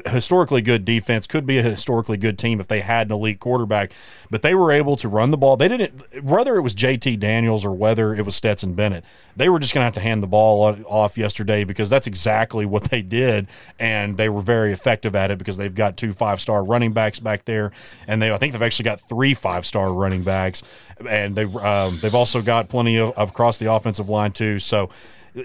historically 0.06 0.62
good 0.62 0.86
defense, 0.86 1.28
could 1.28 1.46
be 1.46 1.58
a 1.58 1.64
historically 1.64 2.18
good 2.18 2.38
team 2.38 2.60
if 2.60 2.68
they 2.68 2.82
had 2.82 3.08
an 3.08 3.14
elite 3.14 3.40
quarterback, 3.40 3.92
but 4.30 4.42
they 4.42 4.54
were 4.54 4.72
able 4.72 4.96
to 4.98 5.08
run 5.08 5.32
the 5.32 5.38
ball. 5.38 5.58
They 5.58 5.68
didn't, 5.68 6.24
whether 6.24 6.56
it 6.56 6.62
was 6.62 6.76
JT 6.76 7.20
Daniels 7.20 7.66
or 7.66 7.72
whether 7.72 8.14
it 8.14 8.26
was 8.26 8.36
Stetson 8.36 8.74
Bennett, 8.74 9.04
they 9.36 9.50
were 9.50 9.60
just 9.60 9.74
going 9.74 9.82
to 9.82 9.86
have 9.86 9.94
to 9.96 10.00
hand 10.00 10.22
the 10.22 10.28
ball 10.28 10.76
off 10.88 11.18
yesterday 11.18 11.64
because 11.64 11.90
that's 11.90 12.08
exactly 12.08 12.66
what 12.66 12.86
they 12.86 13.02
did, 13.02 13.48
and 13.80 14.18
they 14.18 14.30
were 14.30 14.42
very 14.42 14.72
effective 14.72 15.16
at 15.16 15.32
it 15.32 15.38
because 15.38 15.58
they've 15.58 15.76
got 15.76 15.98
two 15.98 16.12
five 16.12 16.42
star 16.42 16.64
running 16.64 16.94
backs 16.94 17.20
back 17.20 17.46
there, 17.46 17.72
and 18.08 18.22
they 18.22 18.32
I 18.32 18.38
think 18.38 18.54
they've 18.54 18.62
actually 18.62 18.86
got 18.86 19.00
three 19.00 19.34
five 19.34 19.66
star 19.66 19.94
running 19.94 20.24
backs, 20.24 20.64
and 21.10 21.36
they 21.36 21.46
um, 21.46 22.00
they've 22.02 22.16
also 22.16 22.42
got 22.42 22.70
plenty 22.70 22.98
of, 22.98 23.12
of 23.12 23.30
across 23.30 23.58
the 23.58 23.72
offensive 23.72 24.10
line 24.10 24.32
too. 24.32 24.60
So 24.60 24.90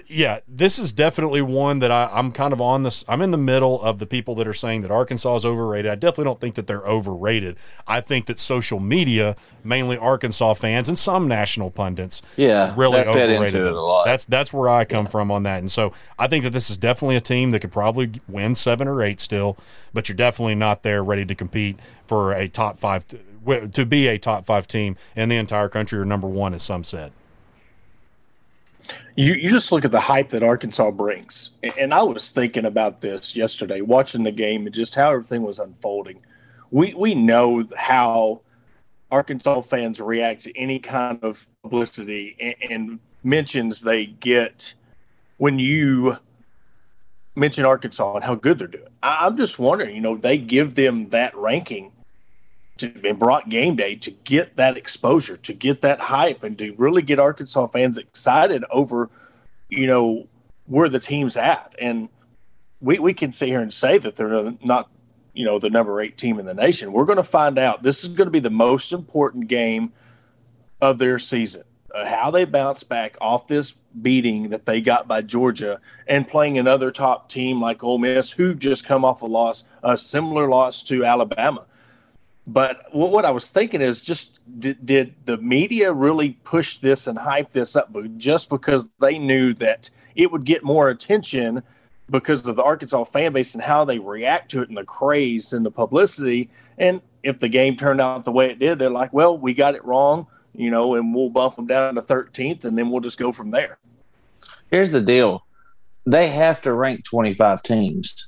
yeah, 0.07 0.39
this 0.47 0.79
is 0.79 0.93
definitely 0.93 1.41
one 1.41 1.79
that 1.79 1.91
I, 1.91 2.09
am 2.17 2.31
kind 2.31 2.53
of 2.53 2.61
on 2.61 2.83
this. 2.83 3.03
I'm 3.07 3.21
in 3.21 3.31
the 3.31 3.37
middle 3.37 3.81
of 3.81 3.99
the 3.99 4.05
people 4.05 4.35
that 4.35 4.47
are 4.47 4.53
saying 4.53 4.81
that 4.83 4.91
Arkansas 4.91 5.35
is 5.35 5.45
overrated. 5.45 5.91
I 5.91 5.95
definitely 5.95 6.25
don't 6.25 6.39
think 6.39 6.55
that 6.55 6.67
they're 6.67 6.81
overrated. 6.81 7.57
I 7.87 8.01
think 8.01 8.25
that 8.27 8.39
social 8.39 8.79
media, 8.79 9.35
mainly 9.63 9.97
Arkansas 9.97 10.53
fans 10.55 10.87
and 10.87 10.97
some 10.97 11.27
national 11.27 11.71
pundits, 11.71 12.21
yeah, 12.35 12.73
really 12.75 13.01
overrated 13.01 13.65
it 13.65 13.73
a 13.73 13.81
lot. 13.81 14.05
That's 14.05 14.25
that's 14.25 14.53
where 14.53 14.69
I 14.69 14.85
come 14.85 15.05
yeah. 15.05 15.11
from 15.11 15.31
on 15.31 15.43
that. 15.43 15.59
And 15.59 15.71
so 15.71 15.93
I 16.17 16.27
think 16.27 16.43
that 16.43 16.51
this 16.51 16.69
is 16.69 16.77
definitely 16.77 17.15
a 17.15 17.21
team 17.21 17.51
that 17.51 17.59
could 17.59 17.71
probably 17.71 18.11
win 18.27 18.55
seven 18.55 18.87
or 18.87 19.01
eight 19.01 19.19
still, 19.19 19.57
but 19.93 20.09
you're 20.09 20.15
definitely 20.15 20.55
not 20.55 20.83
there 20.83 21.03
ready 21.03 21.25
to 21.25 21.35
compete 21.35 21.79
for 22.07 22.33
a 22.33 22.47
top 22.47 22.77
five 22.77 23.05
to 23.73 23.85
be 23.85 24.07
a 24.07 24.17
top 24.17 24.45
five 24.45 24.67
team 24.67 24.95
in 25.15 25.29
the 25.29 25.35
entire 25.35 25.67
country 25.67 25.99
or 25.99 26.05
number 26.05 26.27
one, 26.27 26.53
as 26.53 26.63
some 26.63 26.83
said. 26.83 27.11
You 29.15 29.33
you 29.33 29.49
just 29.49 29.71
look 29.71 29.85
at 29.85 29.91
the 29.91 29.99
hype 29.99 30.29
that 30.29 30.43
Arkansas 30.43 30.91
brings, 30.91 31.51
and 31.77 31.93
I 31.93 32.03
was 32.03 32.29
thinking 32.29 32.65
about 32.65 33.01
this 33.01 33.35
yesterday, 33.35 33.81
watching 33.81 34.23
the 34.23 34.31
game 34.31 34.65
and 34.65 34.73
just 34.73 34.95
how 34.95 35.11
everything 35.11 35.43
was 35.43 35.59
unfolding. 35.59 36.19
We 36.71 36.93
we 36.93 37.15
know 37.15 37.63
how 37.77 38.41
Arkansas 39.11 39.61
fans 39.61 40.01
react 40.01 40.41
to 40.41 40.57
any 40.57 40.79
kind 40.79 41.19
of 41.21 41.47
publicity 41.61 42.35
and, 42.39 42.71
and 42.71 42.99
mentions 43.23 43.81
they 43.81 44.07
get 44.07 44.73
when 45.37 45.59
you 45.59 46.17
mention 47.35 47.65
Arkansas 47.65 48.15
and 48.15 48.23
how 48.23 48.35
good 48.35 48.59
they're 48.59 48.67
doing. 48.67 48.89
I, 49.01 49.19
I'm 49.21 49.37
just 49.37 49.57
wondering, 49.59 49.95
you 49.95 50.01
know, 50.01 50.17
they 50.17 50.37
give 50.37 50.75
them 50.75 51.09
that 51.09 51.35
ranking 51.35 51.91
to, 52.77 52.91
and 53.07 53.19
brought 53.19 53.49
game 53.49 53.75
day 53.75 53.95
to 53.95 54.11
get 54.11 54.55
that 54.55 54.77
exposure, 54.77 55.37
to 55.37 55.53
get 55.53 55.81
that 55.81 55.99
hype, 55.99 56.43
and 56.43 56.57
to 56.57 56.73
really 56.77 57.01
get 57.01 57.19
Arkansas 57.19 57.67
fans 57.67 57.97
excited 57.97 58.63
over, 58.71 59.09
you 59.69 59.87
know, 59.87 60.27
where 60.65 60.89
the 60.89 60.99
team's 60.99 61.37
at. 61.37 61.75
And 61.79 62.09
we, 62.81 62.99
we 62.99 63.13
can 63.13 63.31
sit 63.33 63.49
here 63.49 63.61
and 63.61 63.73
say 63.73 63.97
that 63.97 64.15
they're 64.15 64.53
not, 64.63 64.89
you 65.33 65.45
know, 65.45 65.59
the 65.59 65.69
number 65.69 66.01
eight 66.01 66.17
team 66.17 66.39
in 66.39 66.45
the 66.45 66.53
nation. 66.53 66.91
We're 66.91 67.05
going 67.05 67.17
to 67.17 67.23
find 67.23 67.57
out. 67.57 67.83
This 67.83 68.03
is 68.03 68.09
going 68.09 68.27
to 68.27 68.31
be 68.31 68.39
the 68.39 68.49
most 68.49 68.91
important 68.91 69.47
game 69.47 69.93
of 70.81 70.97
their 70.97 71.19
season. 71.19 71.63
Uh, 71.93 72.05
how 72.05 72.31
they 72.31 72.43
bounce 72.43 72.83
back 72.83 73.15
off 73.21 73.47
this 73.47 73.75
beating 74.01 74.49
that 74.49 74.65
they 74.65 74.81
got 74.81 75.07
by 75.07 75.21
Georgia 75.21 75.79
and 76.07 76.27
playing 76.27 76.57
another 76.57 76.89
top 76.91 77.29
team 77.29 77.61
like 77.61 77.83
Ole 77.83 77.99
Miss, 77.99 78.31
who 78.31 78.55
just 78.55 78.83
come 78.83 79.05
off 79.05 79.21
a 79.21 79.27
loss, 79.27 79.65
a 79.83 79.95
similar 79.95 80.49
loss 80.49 80.81
to 80.83 81.05
Alabama. 81.05 81.65
But 82.45 82.83
what, 82.91 83.23
I 83.23 83.31
was 83.31 83.49
thinking 83.49 83.81
is 83.81 84.01
just 84.01 84.39
did, 84.59 84.85
did 84.85 85.15
the 85.25 85.37
media 85.37 85.93
really 85.93 86.31
push 86.43 86.77
this 86.77 87.07
and 87.07 87.17
hype 87.17 87.51
this 87.51 87.75
up 87.75 87.95
just 88.17 88.49
because 88.49 88.89
they 88.99 89.17
knew 89.17 89.53
that 89.55 89.89
it 90.15 90.31
would 90.31 90.43
get 90.43 90.63
more 90.63 90.89
attention 90.89 91.63
because 92.09 92.45
of 92.47 92.57
the 92.57 92.63
Arkansas 92.63 93.05
fan 93.05 93.31
base 93.31 93.53
and 93.53 93.63
how 93.63 93.85
they 93.85 93.97
react 93.97 94.51
to 94.51 94.61
it 94.61 94.67
and 94.67 94.77
the 94.77 94.83
craze 94.83 95.53
and 95.53 95.65
the 95.65 95.71
publicity. 95.71 96.49
And 96.77 97.01
if 97.23 97.39
the 97.39 97.47
game 97.47 97.77
turned 97.77 98.01
out 98.01 98.25
the 98.25 98.31
way 98.31 98.51
it 98.51 98.59
did, 98.59 98.77
they're 98.77 98.89
like, 98.89 99.13
well, 99.13 99.37
we 99.37 99.53
got 99.53 99.75
it 99.75 99.85
wrong, 99.85 100.27
you 100.53 100.69
know, 100.69 100.95
and 100.95 101.15
we'll 101.15 101.29
bump 101.29 101.55
them 101.55 101.67
down 101.67 101.95
to 101.95 102.01
13th 102.01 102.65
and 102.65 102.77
then 102.77 102.89
we'll 102.89 102.99
just 102.99 103.17
go 103.17 103.31
from 103.31 103.51
there. 103.51 103.77
Here's 104.69 104.91
the 104.91 105.01
deal: 105.01 105.45
they 106.05 106.27
have 106.27 106.59
to 106.61 106.73
rank 106.73 107.05
25 107.05 107.63
teams. 107.63 108.27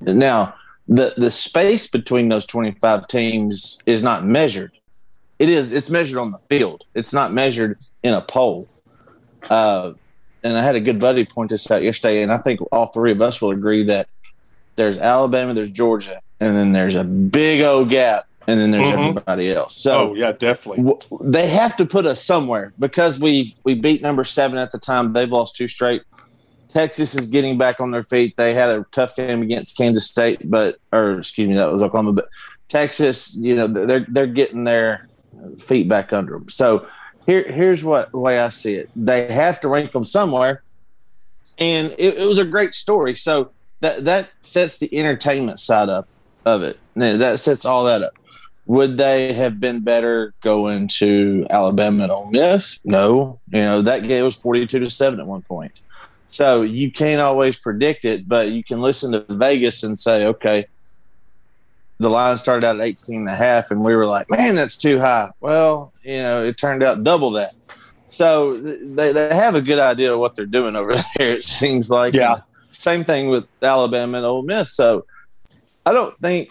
Now, 0.00 0.54
the 0.88 1.14
the 1.16 1.30
space 1.30 1.86
between 1.86 2.28
those 2.28 2.46
25 2.46 3.06
teams 3.08 3.82
is 3.86 4.02
not 4.02 4.24
measured. 4.24 4.72
It 5.38 5.48
is. 5.48 5.72
It's 5.72 5.90
measured 5.90 6.18
on 6.18 6.30
the 6.30 6.38
field. 6.50 6.84
It's 6.94 7.12
not 7.12 7.32
measured 7.32 7.78
in 8.02 8.14
a 8.14 8.20
poll. 8.20 8.68
Uh, 9.50 9.92
and 10.42 10.56
I 10.56 10.62
had 10.62 10.74
a 10.74 10.80
good 10.80 10.98
buddy 11.00 11.24
point 11.24 11.50
this 11.50 11.70
out 11.70 11.82
yesterday, 11.82 12.22
and 12.22 12.30
I 12.30 12.38
think 12.38 12.60
all 12.70 12.86
three 12.86 13.10
of 13.12 13.20
us 13.22 13.40
will 13.40 13.50
agree 13.50 13.82
that 13.84 14.08
there's 14.76 14.98
Alabama, 14.98 15.54
there's 15.54 15.70
Georgia, 15.70 16.20
and 16.40 16.54
then 16.56 16.72
there's 16.72 16.94
a 16.94 17.04
big 17.04 17.62
old 17.62 17.88
gap, 17.90 18.24
and 18.46 18.60
then 18.60 18.70
there's 18.70 18.86
Mhm. 18.86 19.08
everybody 19.08 19.52
else. 19.52 19.76
So 19.76 20.10
oh, 20.10 20.14
yeah, 20.14 20.32
definitely. 20.32 20.82
w- 20.84 21.00
they 21.22 21.46
have 21.48 21.76
to 21.78 21.86
put 21.86 22.04
us 22.06 22.22
somewhere 22.22 22.72
because 22.78 23.18
we 23.18 23.54
we 23.64 23.74
beat 23.74 24.02
number 24.02 24.24
seven 24.24 24.58
at 24.58 24.70
the 24.70 24.78
time. 24.78 25.12
They've 25.14 25.30
lost 25.30 25.56
two 25.56 25.68
straight. 25.68 26.02
Texas 26.74 27.14
is 27.14 27.26
getting 27.26 27.56
back 27.56 27.80
on 27.80 27.92
their 27.92 28.02
feet. 28.02 28.36
They 28.36 28.52
had 28.52 28.68
a 28.68 28.84
tough 28.90 29.14
game 29.14 29.42
against 29.42 29.76
Kansas 29.76 30.06
State, 30.06 30.50
but 30.50 30.78
or 30.92 31.18
excuse 31.18 31.48
me, 31.48 31.54
that 31.54 31.72
was 31.72 31.82
Oklahoma. 31.82 32.12
But 32.12 32.28
Texas, 32.68 33.34
you 33.36 33.54
know, 33.54 33.68
they're 33.68 34.04
they're 34.08 34.26
getting 34.26 34.64
their 34.64 35.08
feet 35.56 35.88
back 35.88 36.12
under 36.12 36.32
them. 36.32 36.48
So 36.48 36.86
here 37.26 37.44
here's 37.50 37.84
what 37.84 38.12
way 38.12 38.40
I 38.40 38.48
see 38.48 38.74
it. 38.74 38.90
They 38.96 39.32
have 39.32 39.60
to 39.60 39.68
rank 39.68 39.92
them 39.92 40.02
somewhere, 40.02 40.64
and 41.58 41.94
it, 41.96 42.18
it 42.18 42.26
was 42.26 42.38
a 42.38 42.44
great 42.44 42.74
story. 42.74 43.14
So 43.14 43.52
that 43.78 44.04
that 44.04 44.30
sets 44.40 44.78
the 44.78 44.92
entertainment 44.98 45.60
side 45.60 45.88
up 45.88 46.08
of 46.44 46.64
it. 46.64 46.78
That 46.96 47.38
sets 47.38 47.64
all 47.64 47.84
that 47.84 48.02
up. 48.02 48.14
Would 48.66 48.98
they 48.98 49.32
have 49.34 49.60
been 49.60 49.80
better 49.80 50.34
going 50.40 50.88
to 50.88 51.46
Alabama 51.50 52.04
and 52.04 52.12
Ole 52.12 52.30
Miss? 52.30 52.80
No. 52.82 53.38
You 53.52 53.60
know, 53.60 53.82
that 53.82 54.08
game 54.08 54.24
was 54.24 54.36
42 54.36 54.80
to 54.80 54.88
7 54.88 55.20
at 55.20 55.26
one 55.26 55.42
point. 55.42 55.72
So 56.34 56.62
you 56.62 56.90
can't 56.90 57.20
always 57.20 57.56
predict 57.56 58.04
it, 58.04 58.28
but 58.28 58.48
you 58.48 58.64
can 58.64 58.80
listen 58.80 59.12
to 59.12 59.24
Vegas 59.28 59.84
and 59.84 59.96
say, 59.96 60.26
okay, 60.26 60.66
the 62.00 62.10
line 62.10 62.36
started 62.38 62.66
out 62.66 62.80
at 62.80 62.82
18 62.82 63.20
and 63.20 63.28
a 63.28 63.36
half, 63.36 63.70
and 63.70 63.84
we 63.84 63.94
were 63.94 64.04
like, 64.04 64.28
man, 64.28 64.56
that's 64.56 64.76
too 64.76 64.98
high. 64.98 65.30
Well, 65.40 65.92
you 66.02 66.18
know, 66.18 66.44
it 66.44 66.58
turned 66.58 66.82
out 66.82 67.04
double 67.04 67.30
that. 67.32 67.54
So 68.08 68.56
they, 68.56 69.12
they 69.12 69.32
have 69.32 69.54
a 69.54 69.62
good 69.62 69.78
idea 69.78 70.12
of 70.12 70.18
what 70.18 70.34
they're 70.34 70.44
doing 70.44 70.74
over 70.74 70.94
there, 71.16 71.36
it 71.36 71.44
seems 71.44 71.88
like. 71.88 72.14
Yeah. 72.14 72.38
Same 72.70 73.04
thing 73.04 73.28
with 73.28 73.46
Alabama 73.62 74.16
and 74.16 74.26
Ole 74.26 74.42
Miss. 74.42 74.72
So 74.72 75.06
I 75.86 75.92
don't 75.92 76.18
think 76.18 76.50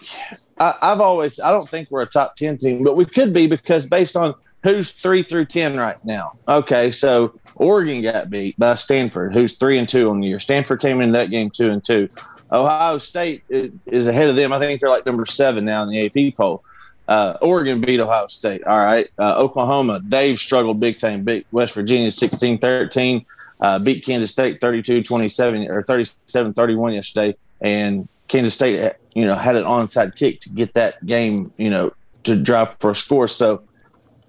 I, 0.60 0.75
I've 0.82 1.02
always 1.02 1.42
I 1.42 1.52
don't 1.52 1.70
think 1.70 1.92
we're 1.92 2.04
a 2.04 2.08
top 2.08 2.38
ten 2.38 2.58
team, 2.58 2.86
but 2.86 2.96
we 2.96 3.04
could 3.04 3.34
be 3.34 3.48
because 3.48 3.86
based 3.86 4.16
on 4.16 4.34
who's 4.63 4.94
three 4.94 5.24
through 5.24 5.46
ten 5.46 5.78
right 5.78 6.04
now. 6.06 6.38
Okay, 6.48 6.90
so 6.90 7.38
Oregon 7.63 8.01
got 8.01 8.29
beat 8.29 8.60
by 8.60 8.75
Stanford, 8.75 9.34
who's 9.34 9.55
three 9.55 9.77
and 9.77 9.88
two 9.88 10.10
on 10.10 10.20
the 10.20 10.27
year. 10.27 10.39
Stanford 10.39 10.82
came 10.82 11.01
in 11.01 11.12
that 11.13 11.29
game 11.29 11.50
two 11.50 11.70
and 11.70 11.84
two. 11.84 12.10
Ohio 12.51 12.98
State 12.98 13.43
is 13.50 14.05
ahead 14.05 14.29
of 14.29 14.36
them. 14.36 14.53
I 14.53 14.60
think 14.60 14.79
they're 14.79 14.89
like 14.89 15.05
number 15.05 15.25
seven 15.25 15.65
now 15.65 15.84
in 15.84 15.89
the 15.89 16.05
AP 16.05 16.36
poll. 16.36 16.63
Uh, 17.08 17.38
Oregon 17.41 17.82
beat 17.82 18.00
Ohio 18.00 18.27
State. 18.27 18.63
All 18.63 18.77
right. 18.77 19.10
Uh, 19.17 19.36
Oklahoma, 19.38 20.01
they've 20.03 20.38
struggled 20.38 20.79
big 20.79 21.00
time. 21.00 21.24
Big 21.24 21.46
West 21.51 21.74
Virginia 21.74 22.12
16 22.12 22.60
13. 22.60 23.25
Uh, 23.60 23.79
beat 23.79 24.05
Kansas 24.05 24.32
State 24.32 24.60
32 24.62 25.03
27 25.03 25.70
or 25.70 25.82
37 25.84 26.53
31 26.53 26.93
yesterday. 26.93 27.36
And 27.62 28.08
Kansas 28.27 28.53
State, 28.53 28.93
you 29.13 29.25
know, 29.25 29.36
had 29.36 29.55
an 29.55 29.63
onside 29.63 30.15
kick 30.15 30.41
to 30.41 30.50
get 30.50 30.74
that 30.74 31.03
game, 31.05 31.51
you 31.58 31.70
know, 31.70 31.93
to 32.24 32.36
drive 32.39 32.75
for 32.79 32.91
a 32.91 32.96
score. 32.96 33.27
So 33.27 33.63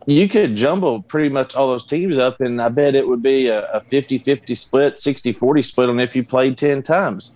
you 0.07 0.29
could 0.29 0.57
jumble 0.57 1.03
pretty 1.03 1.29
much 1.29 1.55
all 1.55 1.69
those 1.69 1.87
teams 1.87 2.19
up, 2.19 2.41
and 2.41 2.61
I 2.61 2.69
bet 2.69 2.95
it 2.95 3.07
would 3.09 3.23
be 3.23 3.49
a 3.49 3.83
50 3.89 4.19
50 4.19 4.55
split, 4.55 4.99
60 4.99 5.33
40 5.33 5.63
split 5.63 5.89
on 5.89 6.01
if 6.01 6.15
you 6.15 6.25
played 6.25 6.59
10 6.59 6.83
times. 6.83 7.35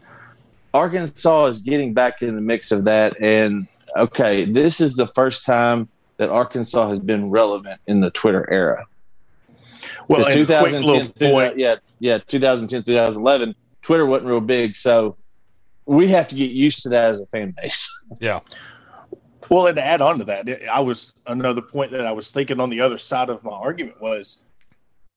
Arkansas 0.75 1.47
is 1.47 1.59
getting 1.61 1.95
back 1.95 2.21
in 2.23 2.35
the 2.35 2.41
mix 2.41 2.71
of 2.71 2.85
that. 2.85 3.21
And 3.21 3.67
okay, 3.97 4.45
this 4.45 4.81
is 4.81 4.97
the 4.97 5.07
first 5.07 5.45
time 5.47 5.89
that 6.19 6.29
Arkansas 6.29 6.91
has 6.91 7.01
been 7.01 7.31
relevant 7.31 7.81
in 7.87 8.01
the 8.01 8.11
Twitter 8.11 8.49
era. 8.51 8.87
Well, 10.09 10.19
Because 10.21 10.35
2010, 10.35 10.85
little 10.85 11.33
point. 11.33 11.59
yeah, 11.59 11.77
yeah, 12.01 12.19
2010, 12.19 12.83
2011, 12.85 13.55
Twitter 13.83 14.05
wasn't 14.05 14.29
real 14.29 14.41
big. 14.41 14.77
So 14.77 15.17
we 15.87 16.09
have 16.09 16.29
to 16.29 16.35
get 16.35 16.51
used 16.51 16.83
to 16.83 16.91
that 16.91 17.11
as 17.11 17.21
a 17.21 17.27
fan 17.27 17.55
base. 17.63 17.91
Yeah. 18.21 18.41
Well, 19.51 19.67
and 19.67 19.77
to 19.77 19.85
add 19.85 20.01
on 20.03 20.19
to 20.19 20.25
that, 20.25 20.49
I 20.71 20.81
was 20.81 21.13
another 21.27 21.63
point 21.63 21.93
that 21.93 22.07
I 22.07 22.13
was 22.13 22.31
thinking 22.31 22.61
on 22.61 22.71
the 22.71 22.81
other 22.81 22.99
side 22.99 23.31
of 23.31 23.43
my 23.45 23.53
argument 23.53 24.01
was 24.01 24.39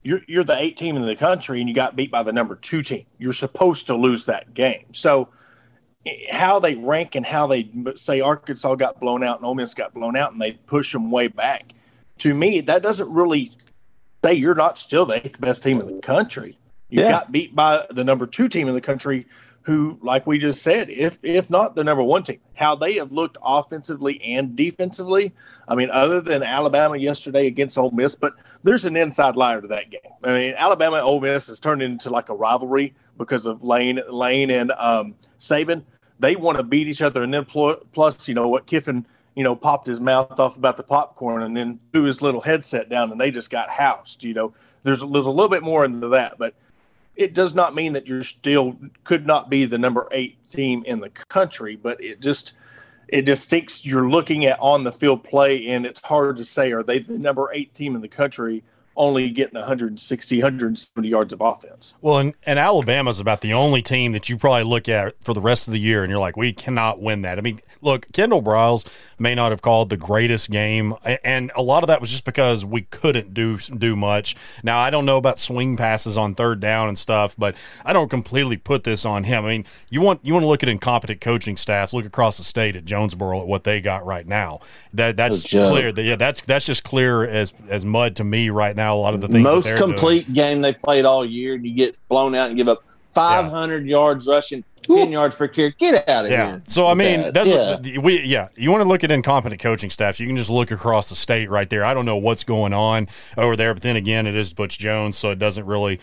you're 0.04 0.22
you're 0.28 0.44
the 0.44 0.58
eight 0.58 0.78
team 0.78 0.96
in 0.96 1.04
the 1.06 1.16
country 1.16 1.60
and 1.60 1.70
you 1.70 1.76
got 1.76 1.96
beat 1.96 2.12
by 2.12 2.24
the 2.24 2.34
number 2.34 2.56
two 2.56 2.82
team. 2.82 3.06
You're 3.18 3.34
supposed 3.34 3.88
to 3.88 3.96
lose 3.96 4.26
that 4.26 4.54
game. 4.54 4.86
So 4.94 5.30
eh, 6.06 6.34
how 6.34 6.60
they 6.60 6.76
rank 6.76 7.16
and 7.16 7.26
how 7.26 7.48
they 7.48 7.70
say 7.96 8.22
Arkansas 8.22 8.76
got 8.76 9.00
blown 9.00 9.24
out 9.24 9.38
and 9.38 9.46
Ole 9.46 9.56
Miss 9.56 9.74
got 9.74 9.94
blown 9.94 10.16
out 10.16 10.32
and 10.32 10.42
they 10.42 10.54
push 10.54 10.92
them 10.94 11.12
way 11.12 11.28
back. 11.28 11.74
To 12.20 12.34
me, 12.34 12.62
that 12.62 12.82
doesn't 12.82 13.12
really 13.12 13.52
say 14.24 14.34
you're 14.34 14.56
not 14.56 14.78
still 14.78 15.06
the 15.06 15.26
eighth 15.26 15.40
best 15.42 15.64
team 15.64 15.82
in 15.82 15.96
the 15.96 16.02
country. 16.02 16.58
You 16.90 17.02
Yeah. 17.04 17.10
got 17.12 17.32
beat 17.32 17.56
by 17.56 17.86
the 17.90 18.04
number 18.04 18.26
two 18.28 18.48
team 18.50 18.68
in 18.68 18.76
the 18.76 18.82
country, 18.82 19.26
who, 19.64 20.00
like 20.02 20.26
we 20.26 20.40
just 20.40 20.64
said, 20.64 20.90
if 20.90 21.20
if 21.22 21.50
not 21.50 21.76
the 21.76 21.84
number 21.84 22.04
one 22.04 22.24
team, 22.24 22.40
how 22.56 22.76
they 22.76 22.96
have 22.96 23.12
looked 23.12 23.38
offensively 23.44 24.22
and 24.24 24.56
defensively. 24.56 25.34
I 25.68 25.76
mean, 25.76 25.90
other 25.92 26.20
than 26.20 26.42
Alabama 26.42 26.98
yesterday 26.98 27.48
against 27.48 27.78
Ole 27.78 27.92
Miss, 27.92 28.16
but 28.16 28.34
there's 28.64 28.86
an 28.86 28.96
inside 28.96 29.36
liar 29.36 29.62
to 29.62 29.68
that 29.68 29.92
game. 29.92 30.02
I 30.24 30.34
mean, 30.34 30.54
Alabama 30.58 30.98
Ole 30.98 31.22
Miss 31.22 31.48
has 31.48 31.60
turned 31.60 31.82
into 31.82 32.10
like 32.10 32.30
a 32.30 32.36
rivalry 32.36 32.96
because 33.18 33.46
of 33.46 33.64
Lane 33.64 34.00
Lane 34.10 34.50
and 34.50 34.72
um, 34.72 35.16
Saban. 35.40 35.84
They 36.20 36.36
want 36.36 36.58
to 36.58 36.64
beat 36.64 36.88
each 36.88 37.02
other, 37.02 37.24
and 37.24 37.34
then 37.34 37.46
pl- 37.46 37.82
plus, 37.94 38.28
you 38.28 38.34
know 38.34 38.48
what 38.48 38.66
Kiffin, 38.66 39.06
you 39.36 39.44
know, 39.44 39.56
popped 39.56 39.88
his 39.88 40.00
mouth 40.00 40.40
off 40.40 40.58
about 40.58 40.78
the 40.78 40.84
popcorn, 40.84 41.44
and 41.44 41.56
then 41.56 41.80
threw 41.94 42.04
his 42.04 42.22
little 42.22 42.42
headset 42.42 42.90
down, 42.90 43.12
and 43.12 43.22
they 43.22 43.30
just 43.30 43.52
got 43.52 43.70
housed. 43.70 44.24
You 44.24 44.34
know, 44.34 44.54
there's 44.84 45.02
there's 45.02 45.28
a 45.28 45.32
little 45.32 45.50
bit 45.50 45.62
more 45.62 45.86
into 45.86 46.08
that, 46.10 46.40
but 46.40 46.56
it 47.22 47.34
does 47.34 47.54
not 47.54 47.76
mean 47.76 47.94
that 47.94 48.08
you're 48.08 48.24
still 48.24 48.76
could 49.04 49.26
not 49.26 49.50
be 49.50 49.66
the 49.66 49.78
number 49.78 50.08
eight 50.12 50.38
team 50.52 50.84
in 50.86 51.00
the 51.00 51.10
country, 51.10 51.76
but 51.76 52.04
it 52.04 52.20
just 52.20 52.54
it 53.08 53.26
just 53.26 53.50
thinks 53.50 53.86
you're 53.86 54.10
looking 54.10 54.46
at 54.46 54.60
on 54.60 54.84
the 54.84 54.92
field 54.92 55.24
play, 55.24 55.68
and 55.68 55.86
it's 55.86 56.02
hard 56.02 56.38
to 56.38 56.46
say 56.46 56.72
are 56.72 56.84
they 56.84 57.00
the 57.00 57.20
number 57.20 57.50
eight 57.54 57.74
team 57.74 57.96
in 57.96 58.02
the 58.02 58.08
country 58.08 58.64
only 58.96 59.30
getting 59.30 59.58
160, 59.58 60.38
170 60.38 61.08
yards 61.08 61.34
of 61.34 61.42
offense. 61.42 61.94
Well, 62.02 62.18
and, 62.20 62.36
and 62.46 62.60
Alabama's 62.60 63.20
about 63.20 63.42
the 63.42 63.54
only 63.54 63.82
team 63.82 64.12
that 64.12 64.30
you 64.30 64.38
probably 64.38 64.64
look 64.64 64.90
at 64.90 65.16
for 65.24 65.34
the 65.34 65.42
rest 65.42 65.68
of 65.68 65.74
the 65.74 65.80
year 65.80 66.04
and 66.04 66.10
you're 66.10 66.20
like, 66.20 66.38
we 66.38 66.54
cannot 66.54 67.02
win 67.02 67.22
that. 67.22 67.38
I 67.38 67.42
mean, 67.42 67.62
look, 67.82 68.12
Kendall 68.12 68.42
Briles 68.42 68.86
may 69.18 69.36
not 69.36 69.52
have 69.52 69.62
called 69.62 69.90
the 69.90 69.98
greatest 69.98 70.50
game, 70.52 70.96
and 71.24 71.52
a 71.56 71.62
lot 71.62 71.84
of 71.84 71.88
that 71.88 72.02
was 72.02 72.10
just 72.10 72.26
because 72.26 72.66
we 72.66 72.82
couldn't 72.82 73.34
do 73.34 73.58
do 73.58 73.96
much. 73.96 74.36
Now, 74.64 74.80
I 74.80 74.90
don't 74.90 75.06
know 75.06 75.18
about 75.18 75.40
swing 75.40 75.78
passes 75.78 76.18
on 76.18 76.36
third 76.36 76.60
down 76.60 76.88
and 76.88 76.98
stuff, 76.98 77.36
but 77.38 77.56
I 77.86 77.94
don't 77.94 78.10
completely 78.10 78.58
put 78.58 78.84
this 78.84 79.06
on 79.06 79.24
him. 79.24 79.46
I 79.46 79.50
mean, 79.50 79.66
you 79.90 80.02
want 80.02 80.24
you 80.24 80.34
want 80.34 80.44
to 80.44 80.48
look 80.48 80.64
at 80.64 80.70
incompetent 80.70 81.22
coaching 81.22 81.58
staffs, 81.58 81.94
look 81.94 82.06
across 82.06 82.38
the 82.38 82.44
state 82.44 82.76
at 82.76 82.86
Jonesboro 82.86 83.42
at 83.42 83.48
what 83.48 83.64
they 83.64 83.82
got 83.82 84.06
right 84.06 84.28
now. 84.28 84.60
That 84.94 85.18
that's 85.18 85.50
clear. 85.50 85.92
That, 85.92 86.04
yeah, 86.04 86.16
that's 86.16 86.42
that's 86.42 86.66
just 86.66 86.84
clear 86.84 87.24
as 87.24 87.54
as 87.70 87.86
mud 87.86 88.16
to 88.18 88.24
me 88.24 88.50
right 88.50 88.76
now. 88.76 88.81
A 88.90 88.94
lot 88.94 89.14
of 89.14 89.22
the 89.22 89.28
things 89.28 89.44
most 89.44 89.78
complete 89.78 90.26
doing. 90.26 90.34
game 90.34 90.62
they 90.62 90.74
played 90.74 91.06
all 91.06 91.26
year, 91.26 91.56
and 91.56 91.66
you 91.66 91.74
get 91.74 91.96
blown 92.08 92.36
out 92.36 92.50
and 92.50 92.58
give 92.58 92.68
up 92.68 92.84
500 93.14 93.84
yeah. 93.84 93.90
yards 93.90 94.28
rushing. 94.28 94.64
10 94.82 95.12
yards 95.12 95.36
per 95.36 95.48
carry. 95.48 95.76
Get 95.78 96.10
out 96.10 96.26
of 96.26 96.32
yeah. 96.32 96.48
here. 96.48 96.64
So 96.66 96.88
I 96.88 96.96
mean, 96.96 97.22
that. 97.22 97.34
that's 97.34 97.48
yeah. 97.48 97.76
What, 97.76 98.04
we 98.04 98.22
yeah. 98.22 98.48
You 98.56 98.72
want 98.72 98.82
to 98.82 98.90
look 98.90 99.04
at 99.04 99.12
incompetent 99.12 99.62
coaching 99.62 99.90
staffs, 99.90 100.20
you 100.20 100.28
can 100.28 100.38
just 100.38 100.50
look 100.50 100.72
across 100.72 101.10
the 101.10 101.16
state 101.16 101.50
right 101.50 101.70
there. 101.70 101.84
I 101.84 101.94
don't 101.94 102.06
know 102.06 102.18
what's 102.18 102.44
going 102.44 102.74
on 102.74 103.08
over 103.38 103.56
there, 103.56 103.74
but 103.74 103.84
then 103.84 103.96
again, 103.96 104.26
it 104.26 104.36
is 104.36 104.54
Butch 104.54 104.80
Jones, 104.80 105.18
so 105.18 105.30
it 105.30 105.40
doesn't 105.40 105.66
really 105.66 106.00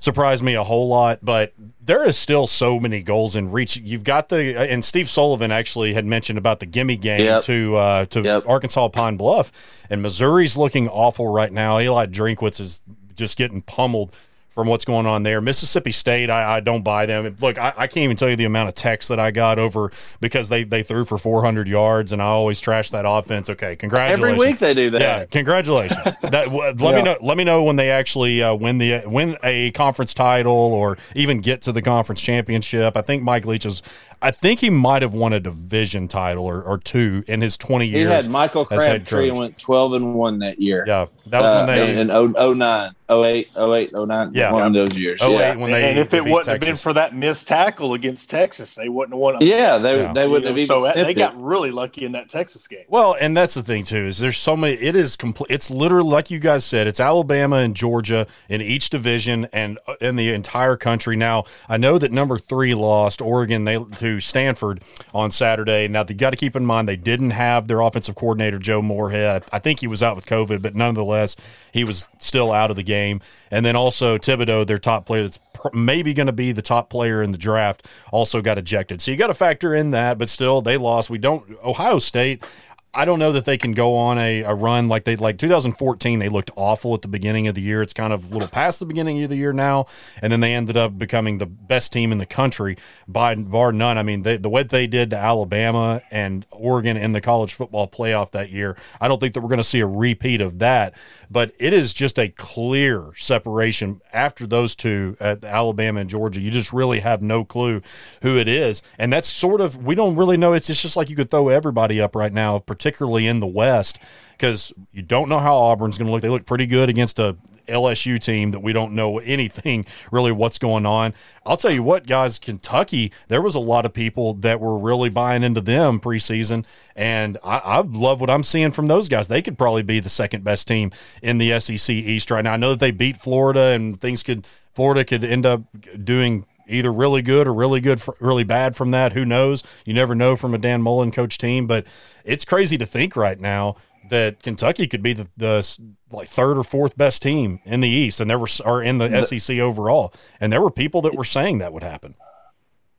surprise 0.00 0.42
me 0.42 0.54
a 0.54 0.64
whole 0.64 0.88
lot. 0.88 1.20
But 1.22 1.52
there 1.80 2.04
is 2.06 2.16
still 2.16 2.46
so 2.46 2.80
many 2.80 3.02
goals 3.02 3.36
in 3.36 3.50
reach. 3.50 3.76
You've 3.76 4.04
got 4.04 4.28
the 4.28 4.58
and 4.58 4.84
Steve 4.84 5.08
Sullivan 5.08 5.50
actually 5.50 5.94
had 5.94 6.04
mentioned 6.04 6.38
about 6.38 6.60
the 6.60 6.66
gimme 6.66 6.96
game 6.96 7.20
yep. 7.20 7.44
to 7.44 7.76
uh, 7.76 8.04
to 8.06 8.22
yep. 8.22 8.44
Arkansas 8.46 8.88
Pine 8.88 9.16
Bluff, 9.16 9.52
and 9.88 10.02
Missouri's 10.02 10.56
looking 10.56 10.88
awful 10.88 11.28
right 11.28 11.52
now. 11.52 11.78
Eli 11.78 12.06
Drinkwitz 12.06 12.60
is 12.60 12.82
just 13.14 13.36
getting 13.36 13.62
pummeled 13.62 14.14
from 14.50 14.66
what's 14.66 14.84
going 14.84 15.06
on 15.06 15.22
there. 15.22 15.40
Mississippi 15.40 15.92
State, 15.92 16.28
I, 16.28 16.56
I 16.56 16.60
don't 16.60 16.82
buy 16.82 17.06
them. 17.06 17.36
Look, 17.40 17.56
I, 17.56 17.72
I, 17.76 17.86
can't 17.86 18.04
even 18.04 18.16
tell 18.16 18.28
you 18.28 18.36
the 18.36 18.44
amount 18.44 18.68
of 18.68 18.74
texts 18.74 19.08
that 19.08 19.20
I 19.20 19.30
got 19.30 19.58
over 19.58 19.92
because 20.20 20.48
they, 20.48 20.64
they 20.64 20.82
threw 20.82 21.04
for 21.04 21.18
400 21.18 21.68
yards, 21.68 22.12
and 22.12 22.20
I 22.20 22.26
always 22.26 22.60
trash 22.60 22.90
that 22.90 23.04
offense. 23.06 23.48
Okay, 23.48 23.76
congratulations. 23.76 24.24
Every 24.24 24.50
week 24.52 24.58
they 24.58 24.74
do 24.74 24.90
that. 24.90 25.00
Yeah, 25.00 25.24
congratulations. 25.26 26.16
that 26.22 26.52
let 26.52 26.78
yeah. 26.78 26.96
me 26.96 27.02
know. 27.02 27.16
Let 27.22 27.36
me 27.36 27.44
know 27.44 27.62
when 27.62 27.76
they 27.76 27.90
actually 27.90 28.42
uh, 28.42 28.54
win 28.54 28.78
the 28.78 29.02
win 29.06 29.36
a 29.44 29.70
conference 29.70 30.14
title 30.14 30.52
or 30.52 30.98
even 31.14 31.40
get 31.40 31.62
to 31.62 31.72
the 31.72 31.82
conference 31.82 32.20
championship. 32.20 32.96
I 32.96 33.02
think 33.02 33.22
Mike 33.22 33.46
Leach 33.46 33.66
is 33.66 33.82
I 34.22 34.30
think 34.30 34.60
he 34.60 34.68
might 34.68 35.02
have 35.02 35.14
won 35.14 35.32
a 35.32 35.40
division 35.40 36.06
title 36.06 36.44
or, 36.44 36.62
or 36.62 36.78
two 36.78 37.24
in 37.26 37.40
his 37.40 37.56
20 37.56 37.86
years. 37.86 38.08
He 38.08 38.10
had 38.10 38.28
Michael 38.28 38.66
Crabtree 38.66 39.30
went 39.30 39.56
12 39.58 39.94
and 39.94 40.14
1 40.14 40.38
that 40.40 40.60
year. 40.60 40.84
Yeah. 40.86 41.06
That 41.26 41.40
was 41.40 41.48
uh, 41.48 41.64
when 41.66 41.76
they. 41.76 42.00
In 42.00 42.58
09, 42.58 42.94
08, 43.08 43.50
08, 43.56 43.92
09. 43.94 44.30
Yeah. 44.34 44.52
One 44.52 44.66
of 44.66 44.72
those 44.72 44.96
years. 44.96 45.22
08 45.22 45.30
yeah. 45.32 45.54
When 45.56 45.70
they, 45.70 45.88
and 45.88 45.98
if 45.98 46.12
it 46.12 46.22
wouldn't 46.22 46.44
Texas. 46.44 46.48
have 46.48 46.60
been 46.60 46.76
for 46.76 46.92
that 46.94 47.14
missed 47.14 47.48
tackle 47.48 47.94
against 47.94 48.28
Texas, 48.28 48.74
they 48.74 48.88
wouldn't 48.88 49.14
have 49.14 49.20
won. 49.20 49.36
Yeah. 49.40 49.78
They, 49.78 50.02
yeah. 50.02 50.12
they 50.12 50.28
wouldn't 50.28 50.48
have 50.48 50.58
even 50.58 50.78
so 50.78 50.92
They 50.92 51.14
got 51.14 51.40
really 51.40 51.70
lucky 51.70 52.04
in 52.04 52.12
that 52.12 52.28
Texas 52.28 52.66
game. 52.66 52.84
Well, 52.88 53.16
and 53.18 53.36
that's 53.36 53.54
the 53.54 53.62
thing, 53.62 53.84
too, 53.84 54.04
is 54.04 54.18
there's 54.18 54.38
so 54.38 54.56
many. 54.56 54.74
It 54.74 54.96
is 54.96 55.16
complete. 55.16 55.50
It's 55.50 55.70
literally, 55.70 56.10
like 56.10 56.30
you 56.30 56.40
guys 56.40 56.64
said, 56.64 56.86
it's 56.86 57.00
Alabama 57.00 57.56
and 57.56 57.74
Georgia 57.74 58.26
in 58.48 58.60
each 58.60 58.90
division 58.90 59.48
and 59.52 59.78
uh, 59.86 59.94
in 60.00 60.16
the 60.16 60.30
entire 60.30 60.76
country. 60.76 61.16
Now, 61.16 61.44
I 61.68 61.78
know 61.78 61.96
that 61.96 62.12
number 62.12 62.38
three 62.38 62.74
lost 62.74 63.22
Oregon 63.22 63.64
they 63.64 63.78
to 63.78 64.09
Stanford 64.18 64.82
on 65.14 65.30
Saturday. 65.30 65.86
Now, 65.86 66.04
you 66.08 66.14
got 66.14 66.30
to 66.30 66.36
keep 66.36 66.56
in 66.56 66.66
mind 66.66 66.88
they 66.88 66.96
didn't 66.96 67.30
have 67.30 67.68
their 67.68 67.80
offensive 67.80 68.14
coordinator, 68.14 68.58
Joe 68.58 68.82
Moorhead. 68.82 69.44
I 69.52 69.58
think 69.58 69.80
he 69.80 69.86
was 69.86 70.02
out 70.02 70.16
with 70.16 70.26
COVID, 70.26 70.62
but 70.62 70.74
nonetheless, 70.74 71.36
he 71.72 71.84
was 71.84 72.08
still 72.18 72.50
out 72.50 72.70
of 72.70 72.76
the 72.76 72.82
game. 72.82 73.20
And 73.50 73.64
then 73.64 73.76
also 73.76 74.18
Thibodeaux, 74.18 74.66
their 74.66 74.78
top 74.78 75.06
player 75.06 75.22
that's 75.22 75.38
maybe 75.72 76.14
going 76.14 76.26
to 76.26 76.32
be 76.32 76.52
the 76.52 76.62
top 76.62 76.88
player 76.88 77.22
in 77.22 77.32
the 77.32 77.38
draft, 77.38 77.86
also 78.12 78.40
got 78.40 78.58
ejected. 78.58 79.02
So 79.02 79.10
you 79.10 79.16
got 79.16 79.26
to 79.26 79.34
factor 79.34 79.74
in 79.74 79.90
that, 79.90 80.18
but 80.18 80.28
still, 80.28 80.62
they 80.62 80.76
lost. 80.76 81.10
We 81.10 81.18
don't, 81.18 81.44
Ohio 81.62 81.98
State, 81.98 82.44
I 82.92 83.04
don't 83.04 83.20
know 83.20 83.30
that 83.32 83.44
they 83.44 83.56
can 83.56 83.72
go 83.72 83.94
on 83.94 84.18
a, 84.18 84.42
a 84.42 84.52
run 84.52 84.88
like 84.88 85.04
they 85.04 85.14
like 85.14 85.38
2014. 85.38 86.18
They 86.18 86.28
looked 86.28 86.50
awful 86.56 86.92
at 86.94 87.02
the 87.02 87.08
beginning 87.08 87.46
of 87.46 87.54
the 87.54 87.60
year. 87.60 87.82
It's 87.82 87.92
kind 87.92 88.12
of 88.12 88.30
a 88.30 88.32
little 88.32 88.48
past 88.48 88.80
the 88.80 88.86
beginning 88.86 89.22
of 89.22 89.30
the 89.30 89.36
year 89.36 89.52
now, 89.52 89.86
and 90.20 90.32
then 90.32 90.40
they 90.40 90.54
ended 90.54 90.76
up 90.76 90.98
becoming 90.98 91.38
the 91.38 91.46
best 91.46 91.92
team 91.92 92.10
in 92.10 92.18
the 92.18 92.26
country 92.26 92.76
by 93.06 93.36
bar 93.36 93.70
none. 93.70 93.96
I 93.96 94.02
mean, 94.02 94.22
they, 94.22 94.38
the 94.38 94.48
what 94.48 94.70
they 94.70 94.88
did 94.88 95.10
to 95.10 95.16
Alabama 95.16 96.02
and 96.10 96.44
Oregon 96.50 96.96
in 96.96 97.12
the 97.12 97.20
college 97.20 97.54
football 97.54 97.86
playoff 97.86 98.32
that 98.32 98.50
year. 98.50 98.76
I 99.00 99.06
don't 99.06 99.20
think 99.20 99.34
that 99.34 99.40
we're 99.40 99.48
going 99.48 99.58
to 99.58 99.64
see 99.64 99.80
a 99.80 99.86
repeat 99.86 100.40
of 100.40 100.58
that, 100.58 100.94
but 101.30 101.52
it 101.60 101.72
is 101.72 101.94
just 101.94 102.18
a 102.18 102.28
clear 102.28 103.10
separation 103.16 104.00
after 104.12 104.48
those 104.48 104.74
two 104.74 105.16
at 105.20 105.44
Alabama 105.44 106.00
and 106.00 106.10
Georgia. 106.10 106.40
You 106.40 106.50
just 106.50 106.72
really 106.72 106.98
have 107.00 107.22
no 107.22 107.44
clue 107.44 107.82
who 108.22 108.36
it 108.36 108.48
is, 108.48 108.82
and 108.98 109.12
that's 109.12 109.28
sort 109.28 109.60
of 109.60 109.84
we 109.84 109.94
don't 109.94 110.16
really 110.16 110.36
know. 110.36 110.54
It's 110.54 110.66
just 110.66 110.96
like 110.96 111.08
you 111.08 111.14
could 111.14 111.30
throw 111.30 111.48
everybody 111.48 112.00
up 112.00 112.16
right 112.16 112.32
now 112.32 112.58
particularly 112.80 113.26
in 113.26 113.40
the 113.40 113.46
West, 113.46 113.98
because 114.32 114.72
you 114.90 115.02
don't 115.02 115.28
know 115.28 115.38
how 115.38 115.54
Auburn's 115.54 115.98
going 115.98 116.06
to 116.06 116.12
look. 116.12 116.22
They 116.22 116.30
look 116.30 116.46
pretty 116.46 116.66
good 116.66 116.88
against 116.88 117.18
a 117.18 117.36
LSU 117.66 118.18
team 118.18 118.52
that 118.52 118.60
we 118.60 118.72
don't 118.72 118.94
know 118.94 119.18
anything 119.18 119.84
really 120.10 120.32
what's 120.32 120.58
going 120.58 120.86
on. 120.86 121.12
I'll 121.44 121.58
tell 121.58 121.70
you 121.70 121.82
what, 121.82 122.06
guys, 122.06 122.38
Kentucky, 122.38 123.12
there 123.28 123.42
was 123.42 123.54
a 123.54 123.60
lot 123.60 123.84
of 123.84 123.92
people 123.92 124.32
that 124.34 124.60
were 124.60 124.78
really 124.78 125.10
buying 125.10 125.42
into 125.42 125.60
them 125.60 126.00
preseason, 126.00 126.64
and 126.96 127.36
I, 127.44 127.58
I 127.58 127.80
love 127.80 128.22
what 128.22 128.30
I'm 128.30 128.42
seeing 128.42 128.70
from 128.72 128.86
those 128.86 129.10
guys. 129.10 129.28
They 129.28 129.42
could 129.42 129.58
probably 129.58 129.82
be 129.82 130.00
the 130.00 130.08
second 130.08 130.42
best 130.42 130.66
team 130.66 130.90
in 131.22 131.36
the 131.36 131.60
SEC 131.60 131.90
East 131.90 132.30
right 132.30 132.42
now. 132.42 132.54
I 132.54 132.56
know 132.56 132.70
that 132.70 132.80
they 132.80 132.92
beat 132.92 133.18
Florida, 133.18 133.60
and 133.60 134.00
things 134.00 134.22
could 134.22 134.46
Florida 134.72 135.04
could 135.04 135.22
end 135.22 135.44
up 135.44 135.60
doing 136.02 136.46
either 136.70 136.92
really 136.92 137.22
good 137.22 137.46
or 137.46 137.54
really 137.54 137.80
good, 137.80 138.00
really 138.20 138.44
bad 138.44 138.76
from 138.76 138.90
that. 138.92 139.12
Who 139.12 139.24
knows? 139.24 139.62
You 139.84 139.94
never 139.94 140.14
know 140.14 140.36
from 140.36 140.54
a 140.54 140.58
Dan 140.58 140.82
Mullen 140.82 141.10
coach 141.10 141.38
team, 141.38 141.66
but 141.66 141.86
it's 142.24 142.44
crazy 142.44 142.78
to 142.78 142.86
think 142.86 143.16
right 143.16 143.38
now 143.38 143.76
that 144.10 144.42
Kentucky 144.42 144.86
could 144.86 145.02
be 145.02 145.12
the, 145.12 145.28
the 145.36 145.78
like 146.10 146.28
third 146.28 146.58
or 146.58 146.64
fourth 146.64 146.96
best 146.96 147.22
team 147.22 147.60
in 147.64 147.80
the 147.80 147.88
East, 147.88 148.20
and 148.20 148.30
there 148.30 148.38
were 148.38 148.48
or 148.64 148.82
in 148.82 148.98
the, 148.98 149.08
the 149.08 149.22
SEC 149.22 149.58
overall, 149.58 150.12
and 150.40 150.52
there 150.52 150.60
were 150.60 150.70
people 150.70 151.02
that 151.02 151.14
were 151.14 151.24
saying 151.24 151.58
that 151.58 151.72
would 151.72 151.82
happen. 151.82 152.14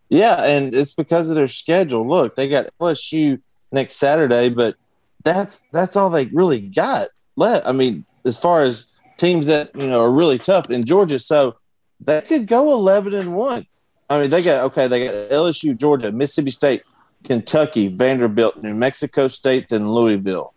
Yeah, 0.09 0.43
and 0.43 0.73
it's 0.73 0.93
because 0.93 1.29
of 1.29 1.35
their 1.35 1.47
schedule. 1.47 2.07
Look, 2.07 2.35
they 2.35 2.49
got 2.49 2.69
LSU 2.79 3.41
next 3.71 3.95
Saturday, 3.95 4.49
but 4.49 4.75
that's 5.23 5.61
that's 5.71 5.95
all 5.95 6.09
they 6.09 6.25
really 6.25 6.61
got 6.61 7.07
left. 7.35 7.67
I 7.67 7.71
mean, 7.71 8.05
as 8.25 8.37
far 8.37 8.63
as 8.63 8.91
teams 9.17 9.47
that 9.47 9.75
you 9.75 9.87
know 9.87 10.01
are 10.01 10.11
really 10.11 10.39
tough 10.39 10.69
in 10.69 10.83
Georgia, 10.83 11.19
so 11.19 11.55
they 12.03 12.21
could 12.21 12.47
go 12.47 12.73
11 12.73 13.13
and 13.13 13.35
1. 13.35 13.65
I 14.09 14.21
mean, 14.21 14.29
they 14.29 14.43
got 14.43 14.65
okay, 14.65 14.87
they 14.87 15.05
got 15.05 15.13
LSU, 15.29 15.77
Georgia, 15.77 16.11
Mississippi 16.11 16.51
State, 16.51 16.83
Kentucky, 17.23 17.87
Vanderbilt, 17.87 18.61
New 18.61 18.73
Mexico 18.73 19.27
State, 19.27 19.69
then 19.69 19.89
Louisville. 19.89 20.53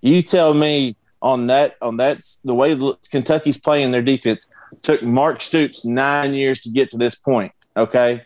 You 0.00 0.22
tell 0.22 0.52
me 0.54 0.96
on 1.20 1.46
that 1.46 1.76
on 1.80 1.98
that 1.98 2.20
the 2.44 2.54
way 2.54 2.76
Kentucky's 3.10 3.56
playing 3.56 3.92
their 3.92 4.02
defense 4.02 4.48
took 4.82 5.02
Mark 5.02 5.42
Stoops 5.42 5.84
9 5.84 6.34
years 6.34 6.60
to 6.62 6.70
get 6.70 6.90
to 6.90 6.96
this 6.96 7.14
point, 7.14 7.52
okay? 7.76 8.22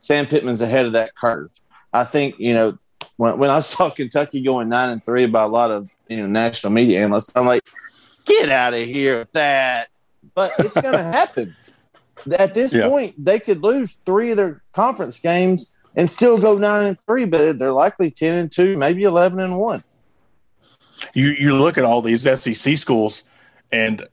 Sam 0.00 0.26
Pittman's 0.26 0.62
ahead 0.62 0.86
of 0.86 0.92
that 0.92 1.14
curve. 1.14 1.50
I 1.92 2.04
think, 2.04 2.36
you 2.38 2.54
know, 2.54 2.78
when, 3.16 3.38
when 3.38 3.50
I 3.50 3.60
saw 3.60 3.90
Kentucky 3.90 4.42
going 4.42 4.68
9 4.68 4.90
and 4.90 5.04
3 5.04 5.26
by 5.26 5.42
a 5.42 5.48
lot 5.48 5.70
of, 5.70 5.88
you 6.08 6.16
know, 6.16 6.26
national 6.26 6.72
media 6.72 7.04
analysts, 7.04 7.30
I'm 7.36 7.46
like, 7.46 7.62
get 8.24 8.48
out 8.48 8.74
of 8.74 8.80
here 8.80 9.20
with 9.20 9.32
that. 9.32 9.88
But 10.34 10.54
it's 10.58 10.80
going 10.80 10.92
to 10.98 11.02
happen 11.02 11.54
at 12.32 12.54
this 12.54 12.72
yeah. 12.72 12.88
point, 12.88 13.22
they 13.22 13.40
could 13.40 13.62
lose 13.62 13.94
three 13.94 14.30
of 14.30 14.36
their 14.36 14.62
conference 14.72 15.18
games 15.18 15.76
and 15.96 16.08
still 16.08 16.38
go 16.38 16.56
nine 16.56 16.84
and 16.84 16.98
three, 17.06 17.24
but 17.24 17.58
they're 17.58 17.72
likely 17.72 18.10
ten 18.10 18.38
and 18.38 18.52
two, 18.52 18.76
maybe 18.76 19.04
eleven 19.04 19.40
and 19.40 19.58
one. 19.58 19.84
You 21.12 21.30
you 21.30 21.56
look 21.56 21.78
at 21.78 21.84
all 21.84 22.02
these 22.02 22.22
SEC 22.22 22.76
schools 22.76 23.24
and 23.72 24.06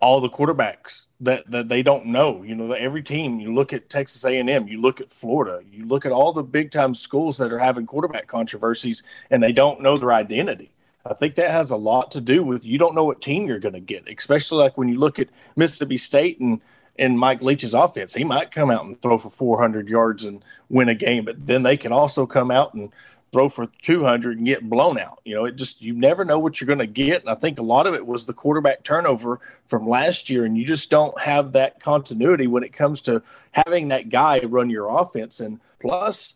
all 0.00 0.20
the 0.20 0.28
quarterbacks 0.28 1.06
that 1.20 1.50
that 1.50 1.68
they 1.68 1.82
don't 1.82 2.06
know. 2.06 2.42
You 2.42 2.54
know, 2.54 2.72
every 2.72 3.02
team. 3.02 3.40
You 3.40 3.54
look 3.54 3.72
at 3.72 3.88
Texas 3.88 4.24
A 4.24 4.38
and 4.38 4.50
M. 4.50 4.68
You 4.68 4.80
look 4.80 5.00
at 5.00 5.10
Florida. 5.10 5.62
You 5.70 5.86
look 5.86 6.06
at 6.06 6.12
all 6.12 6.32
the 6.32 6.42
big 6.42 6.70
time 6.70 6.94
schools 6.94 7.38
that 7.38 7.52
are 7.52 7.58
having 7.58 7.86
quarterback 7.86 8.26
controversies, 8.26 9.02
and 9.30 9.42
they 9.42 9.52
don't 9.52 9.80
know 9.80 9.96
their 9.96 10.12
identity. 10.12 10.70
I 11.04 11.14
think 11.14 11.36
that 11.36 11.50
has 11.50 11.70
a 11.70 11.76
lot 11.76 12.10
to 12.12 12.20
do 12.20 12.42
with 12.42 12.64
you 12.64 12.78
don't 12.78 12.94
know 12.94 13.04
what 13.04 13.20
team 13.20 13.46
you're 13.46 13.60
going 13.60 13.74
to 13.74 13.80
get, 13.80 14.08
especially 14.08 14.58
like 14.58 14.76
when 14.76 14.88
you 14.88 14.98
look 14.98 15.18
at 15.18 15.28
Mississippi 15.54 15.96
State 15.96 16.40
and 16.40 16.60
in 16.98 17.18
Mike 17.18 17.42
Leach's 17.42 17.74
offense. 17.74 18.14
He 18.14 18.24
might 18.24 18.50
come 18.50 18.70
out 18.70 18.84
and 18.84 19.00
throw 19.00 19.18
for 19.18 19.30
400 19.30 19.88
yards 19.88 20.24
and 20.24 20.44
win 20.68 20.88
a 20.88 20.94
game, 20.94 21.24
but 21.24 21.46
then 21.46 21.62
they 21.62 21.76
can 21.76 21.92
also 21.92 22.26
come 22.26 22.50
out 22.50 22.74
and 22.74 22.92
throw 23.32 23.48
for 23.48 23.66
200 23.82 24.38
and 24.38 24.46
get 24.46 24.68
blown 24.68 24.98
out. 24.98 25.20
You 25.24 25.34
know, 25.34 25.44
it 25.44 25.56
just, 25.56 25.82
you 25.82 25.92
never 25.92 26.24
know 26.24 26.38
what 26.38 26.60
you're 26.60 26.66
going 26.66 26.78
to 26.78 26.86
get. 26.86 27.22
And 27.22 27.30
I 27.30 27.34
think 27.34 27.58
a 27.58 27.62
lot 27.62 27.86
of 27.86 27.94
it 27.94 28.06
was 28.06 28.24
the 28.24 28.32
quarterback 28.32 28.82
turnover 28.82 29.40
from 29.66 29.88
last 29.88 30.30
year. 30.30 30.44
And 30.44 30.56
you 30.56 30.64
just 30.64 30.90
don't 30.90 31.20
have 31.20 31.52
that 31.52 31.80
continuity 31.80 32.46
when 32.46 32.62
it 32.62 32.72
comes 32.72 33.00
to 33.02 33.22
having 33.52 33.88
that 33.88 34.08
guy 34.08 34.40
run 34.40 34.70
your 34.70 34.88
offense. 34.88 35.40
And 35.40 35.60
plus, 35.80 36.34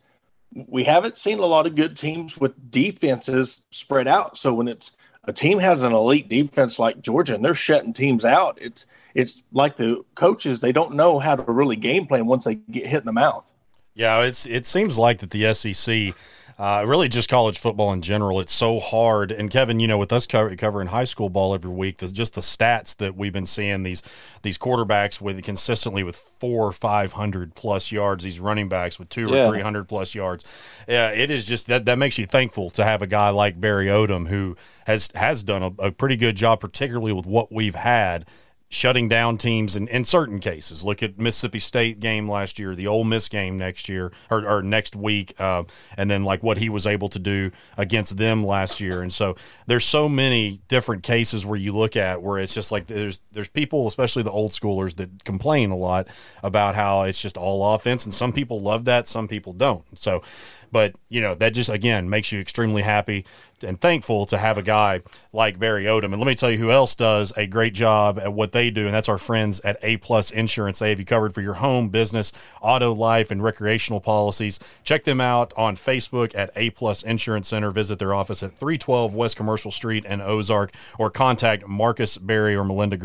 we 0.52 0.84
haven't 0.84 1.16
seen 1.16 1.38
a 1.38 1.46
lot 1.46 1.66
of 1.66 1.76
good 1.76 1.96
teams 1.96 2.36
with 2.36 2.70
defenses 2.70 3.62
spread 3.70 4.08
out. 4.08 4.36
So 4.36 4.52
when 4.52 4.68
it's 4.68 4.92
a 5.24 5.32
team 5.32 5.58
has 5.58 5.82
an 5.82 5.92
elite 5.92 6.28
defense 6.28 6.78
like 6.78 7.02
Georgia 7.02 7.34
and 7.34 7.44
they're 7.44 7.54
shutting 7.54 7.92
teams 7.92 8.24
out, 8.24 8.58
it's 8.60 8.86
it's 9.14 9.42
like 9.52 9.76
the 9.76 10.04
coaches 10.14 10.60
they 10.60 10.72
don't 10.72 10.94
know 10.94 11.18
how 11.18 11.36
to 11.36 11.52
really 11.52 11.76
game 11.76 12.06
plan 12.06 12.26
once 12.26 12.44
they 12.44 12.54
get 12.54 12.86
hit 12.86 13.00
in 13.00 13.06
the 13.06 13.12
mouth. 13.12 13.52
Yeah, 13.94 14.22
it's 14.22 14.46
it 14.46 14.64
seems 14.66 14.98
like 14.98 15.18
that 15.18 15.30
the 15.30 15.52
SEC 15.52 16.14
uh, 16.60 16.84
really 16.86 17.08
just 17.08 17.30
college 17.30 17.58
football 17.58 17.90
in 17.90 18.02
general. 18.02 18.38
It's 18.38 18.52
so 18.52 18.80
hard. 18.80 19.32
And 19.32 19.50
Kevin, 19.50 19.80
you 19.80 19.88
know, 19.88 19.96
with 19.96 20.12
us 20.12 20.26
cover, 20.26 20.54
covering 20.56 20.88
high 20.88 21.04
school 21.04 21.30
ball 21.30 21.54
every 21.54 21.70
week, 21.70 22.00
just 22.12 22.34
the 22.34 22.42
stats 22.42 22.94
that 22.98 23.16
we've 23.16 23.32
been 23.32 23.46
seeing 23.46 23.82
these 23.82 24.02
these 24.42 24.58
quarterbacks 24.58 25.22
with 25.22 25.42
consistently 25.42 26.02
with 26.02 26.16
four, 26.16 26.66
or 26.66 26.72
five 26.72 27.14
hundred 27.14 27.54
plus 27.54 27.90
yards. 27.90 28.24
These 28.24 28.40
running 28.40 28.68
backs 28.68 28.98
with 28.98 29.08
two 29.08 29.28
yeah. 29.28 29.46
or 29.46 29.48
three 29.48 29.62
hundred 29.62 29.88
plus 29.88 30.14
yards. 30.14 30.44
Yeah, 30.86 31.10
it 31.10 31.30
is 31.30 31.46
just 31.46 31.66
that 31.68 31.86
that 31.86 31.96
makes 31.96 32.18
you 32.18 32.26
thankful 32.26 32.68
to 32.72 32.84
have 32.84 33.00
a 33.00 33.06
guy 33.06 33.30
like 33.30 33.58
Barry 33.58 33.86
Odom 33.86 34.28
who 34.28 34.54
has 34.84 35.10
has 35.14 35.42
done 35.42 35.62
a, 35.62 35.86
a 35.86 35.90
pretty 35.90 36.16
good 36.18 36.36
job, 36.36 36.60
particularly 36.60 37.14
with 37.14 37.24
what 37.24 37.50
we've 37.50 37.74
had 37.74 38.26
shutting 38.72 39.08
down 39.08 39.36
teams 39.36 39.74
in, 39.74 39.88
in 39.88 40.04
certain 40.04 40.38
cases. 40.38 40.84
Look 40.84 41.02
at 41.02 41.18
Mississippi 41.18 41.58
State 41.58 41.98
game 41.98 42.30
last 42.30 42.58
year, 42.58 42.76
the 42.76 42.86
Ole 42.86 43.02
Miss 43.02 43.28
game 43.28 43.58
next 43.58 43.88
year 43.88 44.12
or, 44.30 44.48
or 44.48 44.62
next 44.62 44.94
week, 44.94 45.38
uh, 45.40 45.64
and 45.96 46.08
then 46.08 46.24
like 46.24 46.42
what 46.44 46.58
he 46.58 46.68
was 46.68 46.86
able 46.86 47.08
to 47.08 47.18
do 47.18 47.50
against 47.76 48.16
them 48.16 48.44
last 48.44 48.80
year. 48.80 49.02
And 49.02 49.12
so 49.12 49.36
there's 49.66 49.84
so 49.84 50.08
many 50.08 50.60
different 50.68 51.02
cases 51.02 51.44
where 51.44 51.58
you 51.58 51.76
look 51.76 51.96
at 51.96 52.22
where 52.22 52.38
it's 52.38 52.54
just 52.54 52.70
like 52.70 52.86
there's 52.86 53.20
there's 53.32 53.48
people, 53.48 53.88
especially 53.88 54.22
the 54.22 54.30
old 54.30 54.52
schoolers, 54.52 54.94
that 54.96 55.24
complain 55.24 55.72
a 55.72 55.76
lot 55.76 56.06
about 56.44 56.76
how 56.76 57.02
it's 57.02 57.20
just 57.20 57.36
all 57.36 57.74
offense, 57.74 58.04
and 58.04 58.14
some 58.14 58.32
people 58.32 58.60
love 58.60 58.84
that, 58.84 59.08
some 59.08 59.26
people 59.26 59.52
don't. 59.52 59.84
So 59.98 60.22
but 60.72 60.94
you 61.08 61.20
know 61.20 61.34
that 61.34 61.52
just 61.52 61.68
again 61.68 62.08
makes 62.08 62.32
you 62.32 62.40
extremely 62.40 62.82
happy 62.82 63.24
and 63.62 63.80
thankful 63.80 64.26
to 64.26 64.38
have 64.38 64.58
a 64.58 64.62
guy 64.62 65.00
like 65.32 65.58
Barry 65.58 65.84
Odom. 65.84 66.12
And 66.12 66.18
let 66.18 66.26
me 66.26 66.34
tell 66.34 66.50
you 66.50 66.58
who 66.58 66.70
else 66.70 66.94
does 66.94 67.32
a 67.36 67.46
great 67.46 67.74
job 67.74 68.18
at 68.18 68.32
what 68.32 68.52
they 68.52 68.70
do, 68.70 68.86
and 68.86 68.94
that's 68.94 69.08
our 69.08 69.18
friends 69.18 69.60
at 69.60 69.78
A 69.82 69.96
Plus 69.98 70.30
Insurance. 70.30 70.78
They 70.78 70.90
have 70.90 70.98
you 70.98 71.04
covered 71.04 71.34
for 71.34 71.40
your 71.40 71.54
home, 71.54 71.88
business, 71.88 72.32
auto, 72.60 72.94
life, 72.94 73.30
and 73.30 73.42
recreational 73.42 74.00
policies. 74.00 74.58
Check 74.84 75.04
them 75.04 75.20
out 75.20 75.52
on 75.56 75.76
Facebook 75.76 76.34
at 76.34 76.50
A 76.56 76.70
Plus 76.70 77.02
Insurance 77.02 77.48
Center. 77.48 77.70
Visit 77.70 77.98
their 77.98 78.14
office 78.14 78.42
at 78.42 78.56
312 78.56 79.14
West 79.14 79.36
Commercial 79.36 79.70
Street 79.70 80.04
in 80.04 80.20
Ozark, 80.20 80.72
or 80.98 81.10
contact 81.10 81.66
Marcus 81.68 82.16
Barry 82.16 82.54
or 82.54 82.64
Melinda 82.64 82.96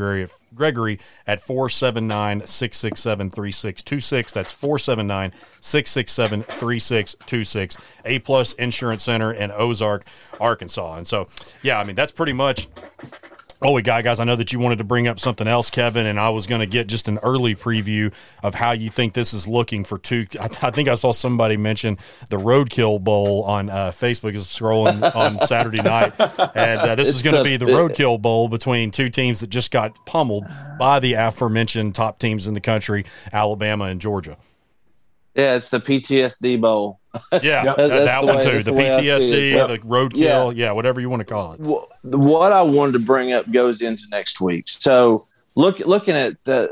Gregory 0.55 0.99
at 1.27 1.41
479 1.41 2.45
667 2.45 3.29
3626. 3.29 4.33
That's 4.33 4.51
479 4.51 5.31
667 5.59 6.43
3626. 6.43 7.77
A 8.05 8.19
Plus 8.19 8.53
Insurance 8.53 9.03
Center 9.03 9.31
in 9.31 9.51
Ozark, 9.51 10.05
Arkansas. 10.45 10.95
And 10.95 11.07
so, 11.07 11.27
yeah, 11.61 11.79
I 11.79 11.83
mean, 11.83 11.95
that's 11.95 12.11
pretty 12.11 12.33
much 12.33 12.67
Oh, 13.61 13.71
we 13.71 13.81
got 13.81 14.03
guys. 14.03 14.19
I 14.19 14.25
know 14.25 14.35
that 14.35 14.51
you 14.51 14.59
wanted 14.59 14.79
to 14.79 14.83
bring 14.83 15.07
up 15.07 15.17
something 15.17 15.47
else, 15.47 15.69
Kevin, 15.69 16.05
and 16.05 16.19
I 16.19 16.29
was 16.29 16.45
going 16.45 16.59
to 16.59 16.67
get 16.67 16.87
just 16.87 17.07
an 17.07 17.19
early 17.23 17.55
preview 17.55 18.13
of 18.43 18.53
how 18.53 18.73
you 18.73 18.89
think 18.89 19.13
this 19.13 19.33
is 19.33 19.47
looking 19.47 19.85
for 19.85 19.97
two. 19.97 20.27
I, 20.39 20.49
I 20.61 20.71
think 20.71 20.89
I 20.89 20.95
saw 20.95 21.13
somebody 21.13 21.55
mention 21.55 21.97
the 22.29 22.37
Roadkill 22.37 23.01
Bowl 23.01 23.43
on 23.43 23.69
uh, 23.69 23.91
Facebook 23.91 24.35
is 24.35 24.45
scrolling 24.45 25.15
on 25.15 25.41
Saturday 25.47 25.81
night, 25.81 26.13
and 26.19 26.79
uh, 26.79 26.95
this 26.95 27.07
it's 27.07 27.17
is 27.17 27.23
going 27.23 27.37
to 27.37 27.43
be 27.43 27.55
the 27.55 27.65
Roadkill 27.65 28.21
Bowl 28.21 28.49
between 28.49 28.91
two 28.91 29.09
teams 29.09 29.39
that 29.39 29.49
just 29.49 29.71
got 29.71 30.05
pummeled 30.05 30.45
by 30.77 30.99
the 30.99 31.13
aforementioned 31.13 31.95
top 31.95 32.19
teams 32.19 32.47
in 32.47 32.55
the 32.55 32.61
country, 32.61 33.05
Alabama 33.31 33.85
and 33.85 34.01
Georgia. 34.01 34.37
Yeah, 35.33 35.55
it's 35.55 35.69
the 35.69 35.79
PTSD 35.79 36.59
Bowl. 36.59 36.99
Yeah, 37.43 37.75
that, 37.75 37.77
that 37.77 38.23
one 38.23 38.37
way, 38.37 38.43
too. 38.43 38.63
The, 38.63 38.71
the 38.71 38.71
PTSD, 38.71 39.67
the 39.67 39.79
roadkill, 39.79 40.15
yeah. 40.55 40.67
yeah, 40.67 40.71
whatever 40.71 41.01
you 41.01 41.09
want 41.09 41.21
to 41.21 41.25
call 41.25 41.53
it. 41.53 41.59
What 41.59 42.51
I 42.51 42.61
wanted 42.61 42.93
to 42.93 42.99
bring 42.99 43.33
up 43.33 43.51
goes 43.51 43.81
into 43.81 44.03
next 44.09 44.39
week. 44.39 44.67
So 44.67 45.27
look, 45.55 45.79
looking 45.79 46.15
at 46.15 46.43
the 46.43 46.71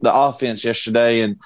the 0.00 0.12
offense 0.12 0.64
yesterday, 0.64 1.20
and 1.20 1.36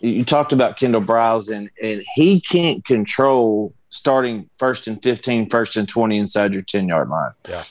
you 0.00 0.24
talked 0.24 0.52
about 0.52 0.78
Kendall 0.78 1.02
Briles, 1.02 1.54
and 1.54 1.70
and 1.82 2.02
he 2.14 2.40
can't 2.40 2.84
control 2.84 3.72
starting 3.90 4.48
first 4.58 4.86
and 4.86 5.02
15, 5.02 5.48
first 5.48 5.76
and 5.76 5.88
20 5.88 6.18
inside 6.18 6.52
your 6.52 6.62
10 6.62 6.86
yard 6.88 7.08
line. 7.08 7.32
Yeah. 7.48 7.64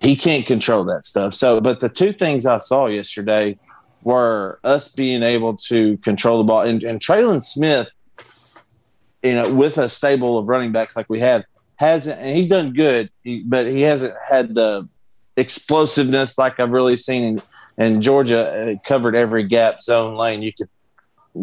He 0.00 0.16
can't 0.16 0.46
control 0.46 0.84
that 0.84 1.04
stuff. 1.04 1.34
So, 1.34 1.60
but 1.60 1.80
the 1.80 1.88
two 1.88 2.12
things 2.12 2.46
I 2.46 2.58
saw 2.58 2.86
yesterday 2.86 3.58
were 4.04 4.58
us 4.64 4.88
being 4.88 5.22
able 5.22 5.56
to 5.56 5.96
control 5.98 6.38
the 6.38 6.44
ball 6.44 6.62
and, 6.62 6.82
and 6.82 7.00
Trelon 7.00 7.42
Smith 7.42 7.88
you 9.22 9.34
know, 9.34 9.52
with 9.52 9.78
a 9.78 9.88
stable 9.88 10.38
of 10.38 10.48
running 10.48 10.72
backs 10.72 10.96
like 10.96 11.08
we 11.08 11.20
have, 11.20 11.44
hasn't, 11.76 12.20
and 12.20 12.36
he's 12.36 12.48
done 12.48 12.72
good, 12.72 13.10
but 13.46 13.66
he 13.66 13.82
hasn't 13.82 14.14
had 14.24 14.54
the 14.54 14.88
explosiveness 15.36 16.38
like 16.38 16.60
I've 16.60 16.70
really 16.70 16.96
seen 16.96 17.40
in, 17.78 17.94
in 17.94 18.02
Georgia. 18.02 18.72
Uh, 18.72 18.86
covered 18.86 19.14
every 19.14 19.44
gap, 19.44 19.80
zone, 19.80 20.14
lane 20.14 20.42
you 20.42 20.52
could 20.52 20.68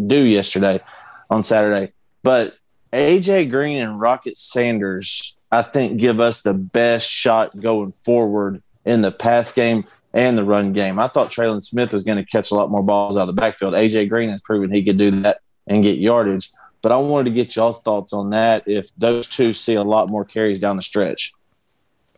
do 0.08 0.22
yesterday 0.22 0.82
on 1.30 1.44
Saturday. 1.44 1.94
But 2.24 2.56
AJ 2.94 3.50
Green 3.52 3.78
and 3.78 4.00
Rocket 4.00 4.38
Sanders, 4.38 5.36
I 5.52 5.62
think, 5.62 6.00
give 6.00 6.20
us 6.20 6.42
the 6.42 6.54
best 6.54 7.10
shot 7.10 7.60
going 7.60 7.92
forward 7.92 8.62
in 8.86 9.02
the 9.02 9.12
pass 9.12 9.54
game 9.54 9.86
and 10.14 10.38
the 10.38 10.44
run 10.44 10.74
game. 10.74 11.00
I 11.00 11.08
thought 11.08 11.32
Trelon 11.32 11.64
Smith 11.64 11.94
was 11.94 12.04
going 12.04 12.18
to 12.18 12.26
catch 12.26 12.52
a 12.52 12.56
lot 12.56 12.72
more 12.72 12.84
balls 12.84 13.16
out 13.16 13.22
of 13.22 13.28
the 13.28 13.42
backfield. 13.42 13.74
AJ 13.74 14.10
Green 14.10 14.30
has 14.30 14.42
proven 14.42 14.72
he 14.72 14.84
could 14.84 14.98
do 14.98 15.12
that 15.22 15.42
and 15.68 15.84
get 15.84 16.00
yardage. 16.00 16.52
But 16.82 16.92
I 16.92 16.98
wanted 16.98 17.26
to 17.26 17.36
get 17.36 17.56
y'all's 17.56 17.82
thoughts 17.82 18.14
on 18.14 18.30
that. 18.30 18.64
If 18.66 18.96
those 18.98 19.28
two 19.28 19.54
see 19.54 19.76
a 19.76 19.84
lot 19.84 20.10
more 20.10 20.24
carries 20.24 20.60
down 20.60 20.78
the 20.78 20.82
stretch, 20.82 21.34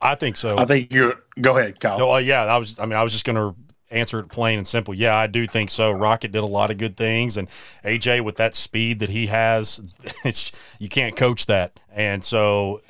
I 0.02 0.16
think 0.16 0.38
so. 0.38 0.58
I 0.58 0.66
think 0.66 0.92
you're. 0.92 1.16
Go 1.40 1.58
ahead, 1.58 1.80
Kyle. 1.80 1.98
No, 1.98 2.14
uh, 2.14 2.18
yeah, 2.18 2.44
I 2.44 2.58
was. 2.58 2.78
I 2.80 2.86
mean, 2.86 2.98
I 2.98 3.04
was 3.04 3.12
just 3.12 3.26
going 3.26 3.36
to 3.36 3.56
answer 3.92 4.20
it 4.20 4.30
plain 4.30 4.58
and 4.58 4.68
simple. 4.68 4.94
Yeah, 4.94 5.16
I 5.16 5.28
do 5.28 5.46
think 5.46 5.70
so. 5.70 5.92
Rocket 5.92 6.32
did 6.32 6.44
a 6.44 6.48
lot 6.48 6.72
of 6.72 6.78
good 6.78 6.98
things, 6.98 7.38
and 7.38 7.48
AJ 7.84 8.24
with 8.24 8.38
that 8.38 8.56
speed 8.56 9.00
that 9.00 9.10
he 9.10 9.28
has, 9.28 9.82
it's 10.26 10.52
you 10.80 10.90
can't 10.90 11.16
coach 11.16 11.46
that. 11.46 11.80
And 11.94 12.24
so, 12.24 12.82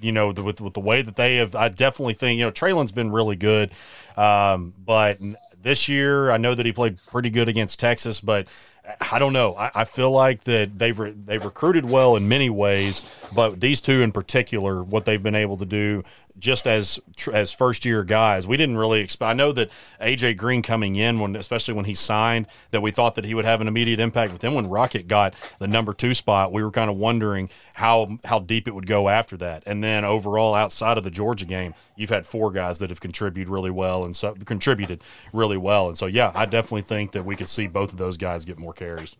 you 0.00 0.12
know, 0.12 0.32
the, 0.32 0.42
with 0.42 0.60
with 0.60 0.74
the 0.74 0.80
way 0.80 1.02
that 1.02 1.16
they 1.16 1.36
have, 1.36 1.54
I 1.54 1.68
definitely 1.68 2.14
think 2.14 2.38
you 2.38 2.46
know 2.46 2.50
Trelon's 2.50 2.92
been 2.92 3.12
really 3.12 3.36
good, 3.36 3.72
um, 4.16 4.72
but 4.84 5.18
this 5.60 5.88
year 5.88 6.30
I 6.30 6.36
know 6.36 6.54
that 6.54 6.64
he 6.64 6.72
played 6.72 6.98
pretty 7.06 7.30
good 7.30 7.48
against 7.48 7.78
Texas, 7.80 8.20
but 8.20 8.46
I 9.00 9.18
don't 9.18 9.32
know. 9.32 9.54
I, 9.56 9.70
I, 9.74 9.84
feel 9.84 10.10
like 10.10 10.44
that 10.44 10.78
they've 10.78 10.98
re, 10.98 11.10
they've 11.12 11.44
recruited 11.44 11.86
well 11.86 12.16
in 12.16 12.28
many 12.28 12.50
ways, 12.50 13.02
but 13.32 13.60
these 13.60 13.80
two 13.80 14.02
in 14.02 14.12
particular, 14.12 14.82
what 14.82 15.06
they've 15.06 15.22
been 15.22 15.34
able 15.34 15.56
to 15.56 15.64
do 15.64 16.04
just 16.38 16.66
as 16.66 16.98
as 17.32 17.52
first 17.52 17.84
year 17.84 18.04
guys. 18.04 18.46
We 18.46 18.56
didn't 18.56 18.76
really 18.76 19.00
expect. 19.00 19.30
I 19.30 19.34
know 19.34 19.52
that 19.52 19.70
AJ 20.00 20.36
Green 20.36 20.62
coming 20.62 20.96
in 20.96 21.20
when, 21.20 21.36
especially 21.36 21.74
when 21.74 21.84
he 21.84 21.94
signed, 21.94 22.46
that 22.70 22.82
we 22.82 22.90
thought 22.90 23.14
that 23.14 23.24
he 23.24 23.34
would 23.34 23.44
have 23.44 23.60
an 23.60 23.68
immediate 23.68 24.00
impact. 24.00 24.32
But 24.32 24.40
then 24.40 24.54
when 24.54 24.68
Rocket 24.68 25.06
got 25.06 25.34
the 25.58 25.68
number 25.68 25.94
two 25.94 26.14
spot, 26.14 26.52
we 26.52 26.62
were 26.62 26.70
kind 26.70 26.90
of 26.90 26.96
wondering 26.96 27.50
how 27.74 28.18
how 28.24 28.40
deep 28.40 28.66
it 28.66 28.74
would 28.74 28.86
go 28.86 29.08
after 29.08 29.36
that. 29.38 29.62
And 29.66 29.82
then 29.82 30.04
overall, 30.04 30.54
outside 30.54 30.98
of 30.98 31.04
the 31.04 31.10
Georgia 31.10 31.46
game, 31.46 31.74
you've 31.96 32.10
had 32.10 32.26
four 32.26 32.50
guys 32.50 32.78
that 32.80 32.90
have 32.90 33.00
contributed 33.00 33.48
really 33.48 33.70
well 33.70 34.04
and 34.04 34.14
so 34.16 34.34
contributed 34.44 35.02
really 35.32 35.56
well. 35.56 35.88
And 35.88 35.96
so, 35.96 36.06
yeah, 36.06 36.32
I 36.34 36.46
definitely 36.46 36.82
think 36.82 37.12
that 37.12 37.24
we 37.24 37.36
could 37.36 37.48
see 37.48 37.66
both 37.66 37.92
of 37.92 37.98
those 37.98 38.16
guys 38.16 38.44
get 38.44 38.58
more 38.58 38.72
carries. 38.72 39.16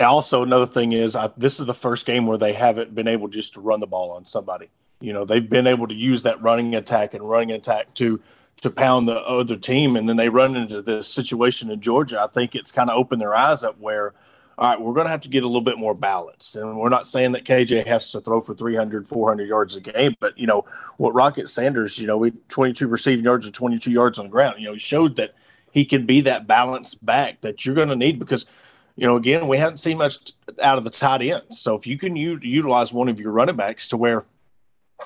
Also, 0.00 0.42
another 0.42 0.66
thing 0.66 0.92
is, 0.92 1.14
I, 1.14 1.30
this 1.36 1.60
is 1.60 1.66
the 1.66 1.74
first 1.74 2.06
game 2.06 2.26
where 2.26 2.38
they 2.38 2.54
haven't 2.54 2.94
been 2.94 3.08
able 3.08 3.28
just 3.28 3.54
to 3.54 3.60
run 3.60 3.80
the 3.80 3.86
ball 3.86 4.10
on 4.10 4.26
somebody. 4.26 4.70
You 5.02 5.12
know, 5.12 5.24
they've 5.24 5.48
been 5.48 5.66
able 5.66 5.88
to 5.88 5.94
use 5.94 6.22
that 6.22 6.40
running 6.40 6.74
attack 6.74 7.12
and 7.14 7.28
running 7.28 7.50
attack 7.50 7.92
to 7.94 8.20
to 8.62 8.70
pound 8.70 9.08
the 9.08 9.18
other 9.18 9.56
team, 9.56 9.96
and 9.96 10.08
then 10.08 10.16
they 10.16 10.28
run 10.28 10.54
into 10.54 10.80
this 10.80 11.08
situation 11.08 11.68
in 11.68 11.80
Georgia. 11.80 12.22
I 12.22 12.28
think 12.28 12.54
it's 12.54 12.70
kind 12.70 12.88
of 12.88 12.96
opened 12.96 13.20
their 13.20 13.34
eyes 13.34 13.64
up 13.64 13.76
where, 13.80 14.14
all 14.56 14.70
right, 14.70 14.80
we're 14.80 14.92
going 14.92 15.06
to 15.06 15.10
have 15.10 15.22
to 15.22 15.28
get 15.28 15.42
a 15.42 15.48
little 15.48 15.62
bit 15.62 15.78
more 15.78 15.94
balanced. 15.94 16.54
And 16.54 16.78
we're 16.78 16.88
not 16.88 17.08
saying 17.08 17.32
that 17.32 17.44
KJ 17.44 17.88
has 17.88 18.12
to 18.12 18.20
throw 18.20 18.40
for 18.40 18.54
300, 18.54 19.08
400 19.08 19.48
yards 19.48 19.74
a 19.74 19.80
game, 19.80 20.14
but 20.20 20.38
you 20.38 20.46
know 20.46 20.64
what 20.96 21.12
Rocket 21.12 21.48
Sanders, 21.48 21.98
you 21.98 22.06
know, 22.06 22.16
we 22.16 22.30
22 22.48 22.86
receiving 22.86 23.24
yards 23.24 23.46
and 23.46 23.54
22 23.54 23.90
yards 23.90 24.20
on 24.20 24.26
the 24.26 24.30
ground. 24.30 24.60
You 24.60 24.68
know, 24.68 24.74
he 24.74 24.78
showed 24.78 25.16
that 25.16 25.34
he 25.72 25.84
can 25.84 26.06
be 26.06 26.20
that 26.20 26.46
balanced 26.46 27.04
back 27.04 27.40
that 27.40 27.66
you're 27.66 27.74
going 27.74 27.88
to 27.88 27.96
need 27.96 28.20
because 28.20 28.46
you 28.94 29.06
know, 29.06 29.16
again, 29.16 29.48
we 29.48 29.56
haven't 29.56 29.78
seen 29.78 29.98
much 29.98 30.32
out 30.60 30.78
of 30.78 30.84
the 30.84 30.90
tight 30.90 31.22
ends. 31.22 31.58
So 31.58 31.74
if 31.74 31.86
you 31.86 31.98
can 31.98 32.14
u- 32.14 32.38
utilize 32.42 32.92
one 32.92 33.08
of 33.08 33.18
your 33.18 33.32
running 33.32 33.56
backs 33.56 33.88
to 33.88 33.96
where 33.96 34.26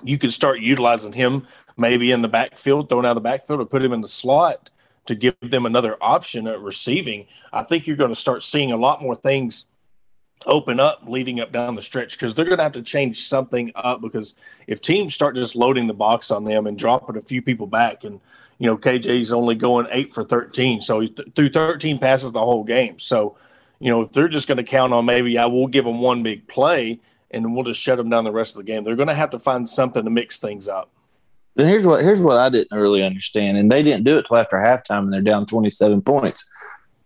you 0.02 0.18
could 0.18 0.32
start 0.32 0.60
utilizing 0.60 1.12
him 1.12 1.46
maybe 1.76 2.10
in 2.10 2.22
the 2.22 2.28
backfield, 2.28 2.88
throwing 2.88 3.04
out 3.04 3.10
of 3.10 3.16
the 3.16 3.20
backfield, 3.20 3.60
or 3.60 3.66
put 3.66 3.84
him 3.84 3.92
in 3.92 4.00
the 4.00 4.08
slot 4.08 4.70
to 5.06 5.14
give 5.14 5.34
them 5.40 5.66
another 5.66 5.96
option 6.00 6.46
at 6.46 6.60
receiving. 6.60 7.26
I 7.52 7.62
think 7.62 7.86
you're 7.86 7.96
going 7.96 8.10
to 8.10 8.16
start 8.16 8.42
seeing 8.42 8.72
a 8.72 8.76
lot 8.76 9.02
more 9.02 9.14
things 9.14 9.66
open 10.44 10.78
up 10.78 11.02
leading 11.06 11.40
up 11.40 11.52
down 11.52 11.74
the 11.74 11.82
stretch 11.82 12.12
because 12.12 12.34
they're 12.34 12.44
going 12.44 12.58
to 12.58 12.62
have 12.62 12.72
to 12.72 12.82
change 12.82 13.26
something 13.26 13.72
up 13.74 14.00
because 14.00 14.34
if 14.66 14.80
teams 14.80 15.14
start 15.14 15.34
just 15.34 15.56
loading 15.56 15.86
the 15.86 15.94
box 15.94 16.30
on 16.30 16.44
them 16.44 16.66
and 16.66 16.78
dropping 16.78 17.16
a 17.16 17.22
few 17.22 17.40
people 17.40 17.66
back 17.66 18.04
and 18.04 18.20
you 18.58 18.66
know 18.66 18.76
KJ's 18.76 19.32
only 19.32 19.54
going 19.54 19.86
8 19.90 20.12
for 20.12 20.24
13 20.24 20.82
so 20.82 21.00
he 21.00 21.08
th- 21.08 21.28
threw 21.34 21.48
13 21.48 21.98
passes 21.98 22.32
the 22.32 22.40
whole 22.40 22.64
game 22.64 22.98
so 22.98 23.36
you 23.80 23.90
know 23.90 24.02
if 24.02 24.12
they're 24.12 24.28
just 24.28 24.46
going 24.46 24.58
to 24.58 24.62
count 24.62 24.92
on 24.92 25.06
maybe 25.06 25.38
I 25.38 25.46
will 25.46 25.66
give 25.66 25.84
them 25.84 26.00
one 26.00 26.22
big 26.22 26.46
play 26.46 27.00
and 27.44 27.54
we'll 27.54 27.64
just 27.64 27.80
shut 27.80 27.98
them 27.98 28.08
down 28.08 28.24
the 28.24 28.32
rest 28.32 28.54
of 28.54 28.58
the 28.58 28.70
game. 28.70 28.84
They're 28.84 28.96
going 28.96 29.08
to 29.08 29.14
have 29.14 29.30
to 29.30 29.38
find 29.38 29.68
something 29.68 30.04
to 30.04 30.10
mix 30.10 30.38
things 30.38 30.68
up. 30.68 30.90
And 31.58 31.68
here's 31.68 31.86
what 31.86 32.02
here's 32.02 32.20
what 32.20 32.36
I 32.36 32.50
didn't 32.50 32.78
really 32.78 33.02
understand, 33.02 33.56
and 33.56 33.72
they 33.72 33.82
didn't 33.82 34.04
do 34.04 34.18
it 34.18 34.26
till 34.26 34.36
after 34.36 34.58
halftime, 34.58 35.00
and 35.00 35.12
they're 35.12 35.22
down 35.22 35.46
27 35.46 36.02
points. 36.02 36.50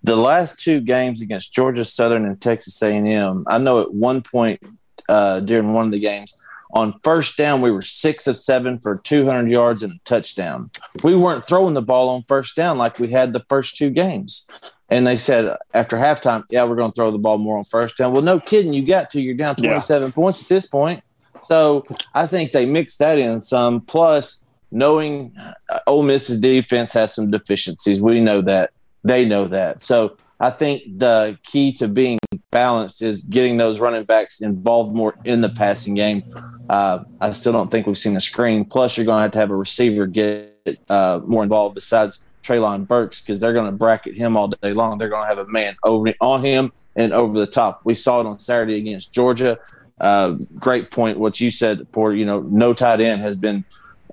The 0.02 0.16
last 0.16 0.58
two 0.58 0.80
games 0.80 1.20
against 1.20 1.52
Georgia 1.52 1.84
Southern 1.84 2.24
and 2.24 2.40
Texas 2.40 2.80
A&M, 2.82 3.44
I 3.46 3.58
know 3.58 3.82
at 3.82 3.92
one 3.92 4.22
point 4.22 4.60
uh, 5.08 5.40
during 5.40 5.72
one 5.72 5.86
of 5.86 5.92
the 5.92 6.00
games, 6.00 6.34
on 6.72 6.98
first 7.04 7.36
down 7.36 7.60
we 7.60 7.70
were 7.70 7.82
six 7.82 8.26
of 8.26 8.36
seven 8.36 8.78
for 8.80 8.96
200 8.96 9.50
yards 9.50 9.82
and 9.82 9.92
a 9.92 9.98
touchdown. 10.04 10.70
We 11.02 11.14
weren't 11.14 11.44
throwing 11.44 11.74
the 11.74 11.82
ball 11.82 12.08
on 12.08 12.24
first 12.26 12.56
down 12.56 12.78
like 12.78 12.98
we 12.98 13.08
had 13.08 13.32
the 13.32 13.44
first 13.48 13.76
two 13.76 13.90
games. 13.90 14.48
And 14.90 15.06
they 15.06 15.16
said 15.16 15.56
after 15.72 15.96
halftime, 15.96 16.44
yeah, 16.50 16.64
we're 16.64 16.76
going 16.76 16.90
to 16.90 16.94
throw 16.94 17.10
the 17.10 17.18
ball 17.18 17.38
more 17.38 17.58
on 17.58 17.64
first 17.66 17.96
down. 17.96 18.12
Well, 18.12 18.22
no 18.22 18.40
kidding, 18.40 18.72
you 18.72 18.84
got 18.84 19.10
to. 19.12 19.20
You're 19.20 19.34
down 19.34 19.56
27 19.56 20.08
yeah. 20.08 20.12
points 20.12 20.42
at 20.42 20.48
this 20.48 20.66
point. 20.66 21.02
So 21.42 21.86
I 22.14 22.26
think 22.26 22.52
they 22.52 22.66
mixed 22.66 22.98
that 22.98 23.18
in 23.18 23.40
some. 23.40 23.80
Plus, 23.82 24.44
knowing 24.72 25.34
uh, 25.68 25.78
Ole 25.86 26.02
Miss's 26.02 26.40
defense 26.40 26.92
has 26.94 27.14
some 27.14 27.30
deficiencies, 27.30 28.00
we 28.00 28.20
know 28.20 28.40
that. 28.42 28.72
They 29.04 29.24
know 29.24 29.46
that. 29.46 29.80
So 29.80 30.16
I 30.40 30.50
think 30.50 30.82
the 30.98 31.38
key 31.44 31.72
to 31.74 31.86
being 31.86 32.18
balanced 32.50 33.02
is 33.02 33.22
getting 33.22 33.58
those 33.58 33.78
running 33.78 34.04
backs 34.04 34.40
involved 34.40 34.94
more 34.94 35.14
in 35.24 35.40
the 35.40 35.50
passing 35.50 35.94
game. 35.94 36.24
Uh, 36.68 37.04
I 37.20 37.32
still 37.32 37.52
don't 37.52 37.70
think 37.70 37.86
we've 37.86 37.96
seen 37.96 38.16
a 38.16 38.20
screen. 38.20 38.64
Plus, 38.64 38.96
you're 38.96 39.06
going 39.06 39.18
to 39.18 39.22
have 39.22 39.32
to 39.32 39.38
have 39.38 39.50
a 39.50 39.56
receiver 39.56 40.06
get 40.06 40.78
uh, 40.88 41.20
more 41.26 41.42
involved 41.42 41.74
besides 41.74 42.24
Treylon 42.42 42.86
Burks 42.86 43.20
because 43.20 43.38
they're 43.38 43.52
going 43.52 43.66
to 43.66 43.72
bracket 43.72 44.16
him 44.16 44.36
all 44.36 44.48
day 44.48 44.72
long. 44.72 44.98
They're 44.98 45.08
going 45.08 45.22
to 45.22 45.28
have 45.28 45.38
a 45.38 45.46
man 45.46 45.76
over 45.84 46.12
on 46.20 46.44
him 46.44 46.72
and 46.96 47.12
over 47.12 47.38
the 47.38 47.46
top. 47.46 47.80
We 47.84 47.94
saw 47.94 48.20
it 48.20 48.26
on 48.26 48.38
Saturday 48.38 48.76
against 48.76 49.12
Georgia. 49.12 49.58
Uh, 50.00 50.36
great 50.58 50.90
point. 50.90 51.18
What 51.18 51.40
you 51.40 51.50
said, 51.50 51.90
Porter. 51.92 52.16
You 52.16 52.24
know, 52.24 52.40
no 52.40 52.72
tight 52.72 53.00
end 53.00 53.20
has 53.22 53.36
been 53.36 53.64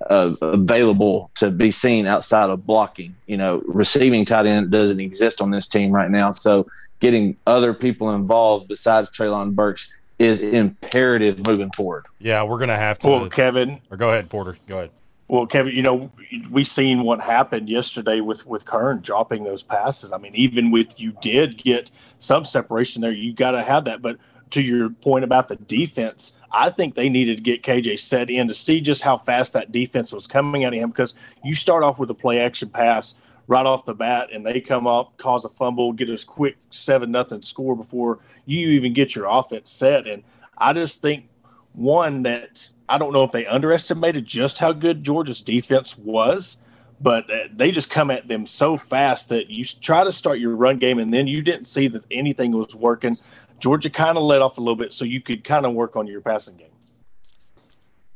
uh, 0.06 0.34
available 0.40 1.30
to 1.36 1.50
be 1.50 1.70
seen 1.70 2.06
outside 2.06 2.50
of 2.50 2.66
blocking. 2.66 3.16
You 3.26 3.36
know, 3.36 3.62
receiving 3.66 4.24
tight 4.24 4.46
end 4.46 4.70
doesn't 4.70 5.00
exist 5.00 5.40
on 5.40 5.50
this 5.50 5.66
team 5.66 5.90
right 5.90 6.10
now. 6.10 6.30
So 6.32 6.68
getting 7.00 7.36
other 7.46 7.72
people 7.72 8.10
involved 8.14 8.68
besides 8.68 9.08
Treylon 9.10 9.54
Burks 9.54 9.92
is 10.18 10.40
imperative 10.40 11.46
moving 11.46 11.70
forward. 11.70 12.06
Yeah, 12.18 12.42
we're 12.42 12.58
going 12.58 12.68
to 12.68 12.76
have 12.76 12.98
to. 13.00 13.08
Well, 13.08 13.28
Kevin. 13.28 13.80
Or 13.90 13.96
go 13.96 14.08
ahead, 14.08 14.28
Porter. 14.28 14.58
Go 14.66 14.78
ahead. 14.78 14.90
Well, 15.28 15.46
Kevin, 15.46 15.74
you 15.74 15.82
know, 15.82 16.10
we 16.50 16.64
seen 16.64 17.02
what 17.02 17.20
happened 17.20 17.68
yesterday 17.68 18.20
with 18.20 18.46
with 18.46 18.64
Kern 18.64 19.00
dropping 19.02 19.44
those 19.44 19.62
passes. 19.62 20.10
I 20.10 20.16
mean, 20.16 20.34
even 20.34 20.70
with 20.70 20.98
you 20.98 21.12
did 21.20 21.62
get 21.62 21.90
some 22.18 22.46
separation 22.46 23.02
there, 23.02 23.12
you 23.12 23.34
got 23.34 23.50
to 23.50 23.62
have 23.62 23.84
that. 23.84 24.00
But 24.00 24.16
to 24.50 24.62
your 24.62 24.88
point 24.88 25.24
about 25.24 25.48
the 25.48 25.56
defense, 25.56 26.32
I 26.50 26.70
think 26.70 26.94
they 26.94 27.10
needed 27.10 27.36
to 27.36 27.42
get 27.42 27.62
KJ 27.62 27.98
set 28.00 28.30
in 28.30 28.48
to 28.48 28.54
see 28.54 28.80
just 28.80 29.02
how 29.02 29.18
fast 29.18 29.52
that 29.52 29.70
defense 29.70 30.12
was 30.12 30.26
coming 30.26 30.64
at 30.64 30.72
him 30.72 30.88
because 30.88 31.14
you 31.44 31.54
start 31.54 31.82
off 31.82 31.98
with 31.98 32.08
a 32.08 32.14
play 32.14 32.40
action 32.40 32.70
pass 32.70 33.16
right 33.48 33.66
off 33.66 33.84
the 33.84 33.94
bat 33.94 34.28
and 34.32 34.46
they 34.46 34.60
come 34.60 34.86
up, 34.86 35.16
cause 35.18 35.44
a 35.44 35.48
fumble, 35.50 35.92
get 35.92 36.08
a 36.08 36.24
quick 36.24 36.56
seven 36.70 37.10
nothing 37.10 37.42
score 37.42 37.76
before 37.76 38.20
you 38.46 38.68
even 38.70 38.94
get 38.94 39.14
your 39.14 39.26
offense 39.26 39.70
set. 39.70 40.06
And 40.06 40.22
I 40.56 40.72
just 40.72 41.02
think 41.02 41.28
one 41.72 42.22
that 42.22 42.70
I 42.88 42.98
don't 42.98 43.12
know 43.12 43.24
if 43.24 43.32
they 43.32 43.46
underestimated 43.46 44.24
just 44.24 44.58
how 44.58 44.72
good 44.72 45.04
Georgia's 45.04 45.42
defense 45.42 45.96
was, 45.98 46.86
but 47.00 47.30
uh, 47.30 47.48
they 47.54 47.70
just 47.70 47.90
come 47.90 48.10
at 48.10 48.28
them 48.28 48.46
so 48.46 48.76
fast 48.76 49.28
that 49.28 49.50
you 49.50 49.64
try 49.64 50.04
to 50.04 50.12
start 50.12 50.38
your 50.38 50.56
run 50.56 50.78
game 50.78 50.98
and 50.98 51.12
then 51.12 51.26
you 51.26 51.42
didn't 51.42 51.66
see 51.66 51.88
that 51.88 52.04
anything 52.10 52.52
was 52.52 52.74
working. 52.74 53.14
Georgia 53.58 53.90
kind 53.90 54.16
of 54.16 54.24
let 54.24 54.42
off 54.42 54.58
a 54.58 54.60
little 54.60 54.76
bit 54.76 54.92
so 54.92 55.04
you 55.04 55.20
could 55.20 55.44
kind 55.44 55.66
of 55.66 55.74
work 55.74 55.96
on 55.96 56.06
your 56.06 56.20
passing 56.20 56.56
game. 56.56 56.68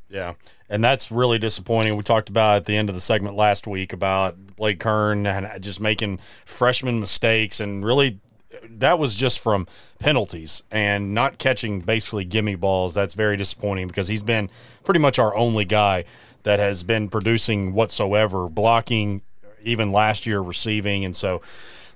Yeah, 0.08 0.34
and 0.68 0.84
that's 0.84 1.10
really 1.10 1.38
disappointing. 1.38 1.96
We 1.96 2.02
talked 2.02 2.28
about 2.28 2.56
at 2.56 2.64
the 2.66 2.76
end 2.76 2.90
of 2.90 2.94
the 2.94 3.00
segment 3.00 3.34
last 3.34 3.66
week 3.66 3.94
about 3.94 4.56
Blake 4.56 4.78
Kern 4.78 5.26
and 5.26 5.62
just 5.62 5.80
making 5.80 6.18
freshman 6.44 7.00
mistakes, 7.00 7.60
and 7.60 7.82
really 7.82 8.20
that 8.68 8.98
was 8.98 9.14
just 9.14 9.40
from 9.40 9.66
penalties 9.98 10.62
and 10.70 11.14
not 11.14 11.38
catching 11.38 11.80
basically 11.80 12.24
gimme 12.24 12.54
balls. 12.54 12.94
That's 12.94 13.14
very 13.14 13.36
disappointing 13.36 13.88
because 13.88 14.08
he's 14.08 14.22
been 14.22 14.50
pretty 14.84 15.00
much 15.00 15.18
our 15.18 15.34
only 15.34 15.64
guy 15.64 16.04
that 16.42 16.58
has 16.58 16.82
been 16.82 17.08
producing 17.08 17.72
whatsoever, 17.72 18.48
blocking 18.48 19.22
even 19.62 19.92
last 19.92 20.26
year, 20.26 20.40
receiving, 20.40 21.04
and 21.04 21.14
so 21.14 21.40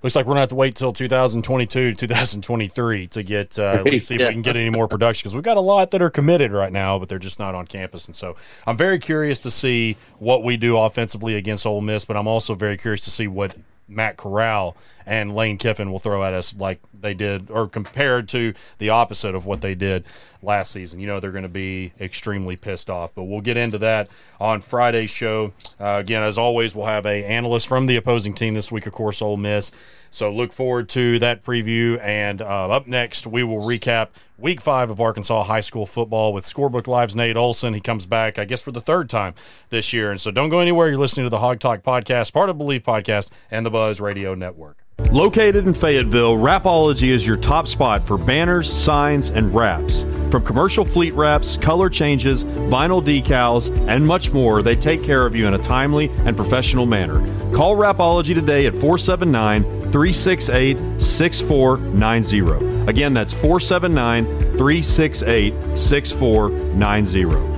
looks 0.03 0.15
like 0.15 0.25
we're 0.25 0.33
gonna 0.33 0.41
have 0.41 0.51
to 0.51 0.55
wait 0.55 0.77
till 0.77 0.93
2022 0.93 1.95
2023 1.95 3.07
to 3.09 3.23
get 3.25 3.59
uh, 3.59 3.85
see 3.91 4.15
if 4.15 4.27
we 4.29 4.33
can 4.33 4.43
get 4.43 4.55
any 4.55 4.71
more 4.71 4.87
production 4.87 5.25
because 5.25 5.35
we've 5.35 5.43
got 5.43 5.57
a 5.57 5.61
lot 5.61 5.91
that 5.91 6.01
are 6.01 6.11
committed 6.11 6.53
right 6.53 6.71
now 6.71 6.97
but 6.97 7.09
they're 7.09 7.19
just 7.19 7.41
not 7.41 7.57
on 7.57 7.67
campus. 7.67 8.07
And 8.07 8.15
so 8.15 8.37
i'm 8.67 8.77
very 8.77 9.01
curious 9.01 9.41
to 9.41 9.51
see 9.51 9.97
what 10.19 10.45
we 10.45 10.57
do 10.57 10.77
offensively 10.77 11.35
against 11.35 11.67
Ole 11.67 11.81
Miss 11.81 12.05
but 12.05 12.17
i'm 12.17 12.29
also 12.29 12.55
very 12.55 12.77
curious 12.77 13.01
to 13.03 13.11
see 13.11 13.27
what 13.27 13.57
Matt 13.89 14.17
Corral 14.17 14.77
and 15.07 15.35
Lane 15.35 15.59
Kiffin 15.59 15.93
will 15.93 15.99
throw 15.99 16.25
at 16.25 16.35
us 16.35 16.55
like 16.55 16.81
they 16.99 17.15
did, 17.15 17.51
or 17.51 17.69
compared 17.69 18.29
to 18.31 18.55
the 18.79 18.91
opposite 18.91 19.35
of 19.35 19.47
what 19.47 19.61
they 19.61 19.75
did 19.75 20.05
last 20.43 20.73
season. 20.73 21.01
You 21.01 21.07
know, 21.07 21.21
they're 21.21 21.31
going 21.31 21.43
to 21.43 21.49
be 21.49 21.93
extremely 22.01 22.57
pissed 22.57 22.91
off, 22.91 23.15
but 23.15 23.25
we'll 23.25 23.41
get 23.41 23.57
into 23.57 23.79
that 23.79 24.09
on 24.41 24.61
Friday's 24.61 25.11
show. 25.11 25.53
Uh, 25.81 25.99
again, 26.01 26.23
as 26.23 26.39
always, 26.39 26.75
we'll 26.75 26.87
have 26.87 27.07
a 27.07 27.25
analyst 27.25 27.69
from 27.69 27.87
the 27.87 27.97
opposing 27.97 28.35
team 28.35 28.55
this 28.55 28.73
week, 28.73 28.87
of 28.87 28.93
course, 28.93 29.23
Ole 29.23 29.37
Miss. 29.37 29.71
So 30.17 30.33
look 30.33 30.51
forward 30.51 30.89
to 30.91 31.19
that 31.19 31.45
preview. 31.45 32.03
And 32.03 32.41
uh, 32.41 32.71
up 32.71 32.87
next, 32.87 33.27
we 33.27 33.43
will 33.43 33.59
recap 33.59 34.09
week 34.39 34.63
five 34.63 34.89
of 34.89 34.99
Arkansas 34.99 35.45
high 35.45 35.61
school 35.61 35.85
football 35.85 36.33
with 36.33 36.47
Scorebook 36.47 36.87
Live's 36.87 37.15
Nate 37.15 37.37
Olson. 37.37 37.75
He 37.75 37.83
comes 37.83 38.07
back, 38.07 38.39
I 38.39 38.47
guess, 38.47 38.63
for 38.63 38.73
the 38.73 38.81
third 38.81 39.11
time 39.11 39.35
this 39.69 39.93
year. 39.93 40.11
And 40.11 40.19
so 40.19 40.31
don't 40.31 40.49
go 40.49 40.61
anywhere. 40.61 40.89
You're 40.89 40.97
listening 40.97 41.27
to 41.27 41.31
the 41.31 41.41
Hawg 41.41 41.61
Talk 41.61 41.83
podcast, 41.83 42.33
part 42.33 42.49
of 42.49 42.57
Believe 42.57 42.83
Podcast 42.83 43.29
and 43.51 43.67
the 43.67 43.71
Buzz 43.71 44.01
Radio 44.01 44.35
Network. 44.35 44.86
Located 45.17 45.67
in 45.67 45.75
Fayetteville, 45.75 46.37
Rapology 46.37 47.09
is 47.09 47.27
your 47.27 47.37
top 47.37 47.69
spot 47.69 48.07
for 48.07 48.17
banners, 48.19 48.71
signs, 48.73 49.31
and 49.31 49.55
wraps. 49.55 50.03
From 50.31 50.43
commercial 50.43 50.85
fleet 50.85 51.15
wraps, 51.15 51.57
color 51.57 51.89
changes, 51.89 52.45
vinyl 52.45 53.03
decals, 53.03 53.75
and 53.89 54.07
much 54.07 54.33
more, 54.33 54.63
they 54.63 54.75
take 54.75 55.03
care 55.03 55.25
of 55.25 55.35
you 55.35 55.47
in 55.47 55.55
a 55.55 55.59
timely 55.59 56.11
and 56.25 56.37
professional 56.37 56.87
manner. 56.87 57.21
Call 57.55 57.77
Rapology 57.77 58.35
today 58.35 58.67
at 58.67 58.73
479 58.73 59.63
368 59.93 60.79
6490. 61.01 62.91
Again, 62.91 63.15
that's 63.15 63.33
479 63.33 64.25
368 64.57 65.79
6490. 65.79 67.56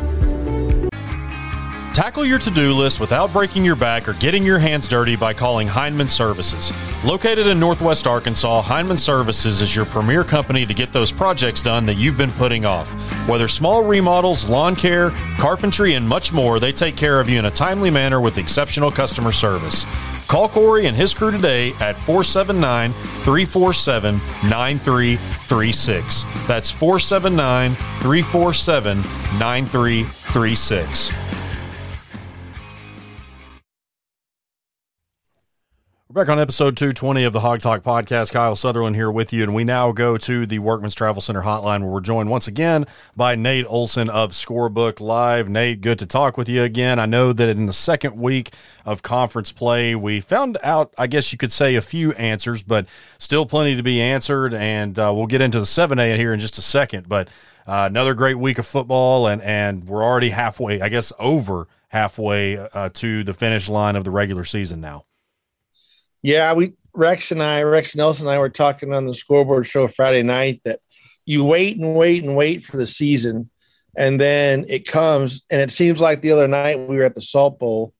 Tackle 1.98 2.24
your 2.24 2.38
to 2.38 2.50
do 2.52 2.72
list 2.74 3.00
without 3.00 3.32
breaking 3.32 3.64
your 3.64 3.74
back 3.74 4.08
or 4.08 4.12
getting 4.12 4.44
your 4.44 4.60
hands 4.60 4.86
dirty 4.86 5.16
by 5.16 5.34
calling 5.34 5.66
Heinman 5.66 6.08
Services. 6.08 6.70
Located 7.04 7.48
in 7.48 7.58
Northwest 7.58 8.06
Arkansas, 8.06 8.62
Heinman 8.62 9.00
Services 9.00 9.60
is 9.60 9.74
your 9.74 9.84
premier 9.84 10.22
company 10.22 10.64
to 10.64 10.72
get 10.72 10.92
those 10.92 11.10
projects 11.10 11.60
done 11.60 11.86
that 11.86 11.96
you've 11.96 12.16
been 12.16 12.30
putting 12.30 12.64
off. 12.64 12.88
Whether 13.28 13.48
small 13.48 13.82
remodels, 13.82 14.48
lawn 14.48 14.76
care, 14.76 15.10
carpentry, 15.40 15.94
and 15.94 16.08
much 16.08 16.32
more, 16.32 16.60
they 16.60 16.70
take 16.70 16.94
care 16.96 17.18
of 17.18 17.28
you 17.28 17.36
in 17.40 17.46
a 17.46 17.50
timely 17.50 17.90
manner 17.90 18.20
with 18.20 18.38
exceptional 18.38 18.92
customer 18.92 19.32
service. 19.32 19.84
Call 20.28 20.48
Corey 20.48 20.86
and 20.86 20.96
his 20.96 21.12
crew 21.12 21.32
today 21.32 21.72
at 21.80 21.96
479 21.96 22.92
347 22.92 24.20
9336. 24.48 26.22
That's 26.46 26.70
479 26.70 27.74
347 27.74 28.98
9336. 29.40 31.12
We're 36.10 36.24
back 36.24 36.32
on 36.32 36.40
episode 36.40 36.74
220 36.78 37.24
of 37.24 37.34
the 37.34 37.40
Hawg 37.40 37.60
Talk 37.60 37.82
podcast. 37.82 38.32
Kyle 38.32 38.56
Sutherland 38.56 38.96
here 38.96 39.10
with 39.10 39.30
you, 39.30 39.42
and 39.42 39.54
we 39.54 39.62
now 39.62 39.92
go 39.92 40.16
to 40.16 40.46
the 40.46 40.58
Workman's 40.58 40.94
Travel 40.94 41.20
Center 41.20 41.42
hotline 41.42 41.82
where 41.82 41.90
we're 41.90 42.00
joined 42.00 42.30
once 42.30 42.48
again 42.48 42.86
by 43.14 43.34
Nate 43.34 43.66
Olson 43.68 44.08
of 44.08 44.30
Scorebook 44.30 45.00
Live. 45.00 45.50
Nate, 45.50 45.82
good 45.82 45.98
to 45.98 46.06
talk 46.06 46.38
with 46.38 46.48
you 46.48 46.62
again. 46.62 46.98
I 46.98 47.04
know 47.04 47.34
that 47.34 47.50
in 47.50 47.66
the 47.66 47.74
second 47.74 48.16
week 48.16 48.54
of 48.86 49.02
conference 49.02 49.52
play, 49.52 49.94
we 49.94 50.22
found 50.22 50.56
out, 50.64 50.94
I 50.96 51.08
guess 51.08 51.30
you 51.30 51.36
could 51.36 51.52
say, 51.52 51.74
a 51.74 51.82
few 51.82 52.12
answers, 52.12 52.62
but 52.62 52.86
still 53.18 53.44
plenty 53.44 53.76
to 53.76 53.82
be 53.82 54.00
answered. 54.00 54.54
And 54.54 54.98
uh, 54.98 55.12
we'll 55.14 55.26
get 55.26 55.42
into 55.42 55.58
the 55.58 55.66
7A 55.66 56.16
here 56.16 56.32
in 56.32 56.40
just 56.40 56.56
a 56.56 56.62
second. 56.62 57.06
But 57.06 57.28
uh, 57.66 57.84
another 57.90 58.14
great 58.14 58.38
week 58.38 58.56
of 58.56 58.66
football, 58.66 59.26
and, 59.26 59.42
and 59.42 59.84
we're 59.84 60.02
already 60.02 60.30
halfway, 60.30 60.80
I 60.80 60.88
guess, 60.88 61.12
over 61.18 61.68
halfway 61.88 62.56
uh, 62.56 62.88
to 62.94 63.24
the 63.24 63.34
finish 63.34 63.68
line 63.68 63.94
of 63.94 64.04
the 64.04 64.10
regular 64.10 64.44
season 64.44 64.80
now. 64.80 65.04
Yeah, 66.22 66.52
we 66.54 66.72
Rex 66.94 67.30
and 67.30 67.42
I, 67.42 67.62
Rex 67.62 67.94
Nelson 67.94 68.26
and 68.26 68.34
I 68.34 68.38
were 68.38 68.48
talking 68.48 68.92
on 68.92 69.06
the 69.06 69.14
scoreboard 69.14 69.66
show 69.66 69.86
Friday 69.88 70.22
night 70.22 70.60
that 70.64 70.80
you 71.24 71.44
wait 71.44 71.76
and 71.78 71.94
wait 71.94 72.24
and 72.24 72.36
wait 72.36 72.64
for 72.64 72.76
the 72.76 72.86
season, 72.86 73.50
and 73.96 74.20
then 74.20 74.64
it 74.68 74.86
comes, 74.86 75.44
and 75.50 75.60
it 75.60 75.70
seems 75.70 76.00
like 76.00 76.20
the 76.20 76.32
other 76.32 76.48
night 76.48 76.88
we 76.88 76.96
were 76.96 77.04
at 77.04 77.14
the 77.14 77.22
Salt 77.22 77.58
Bowl, 77.58 77.94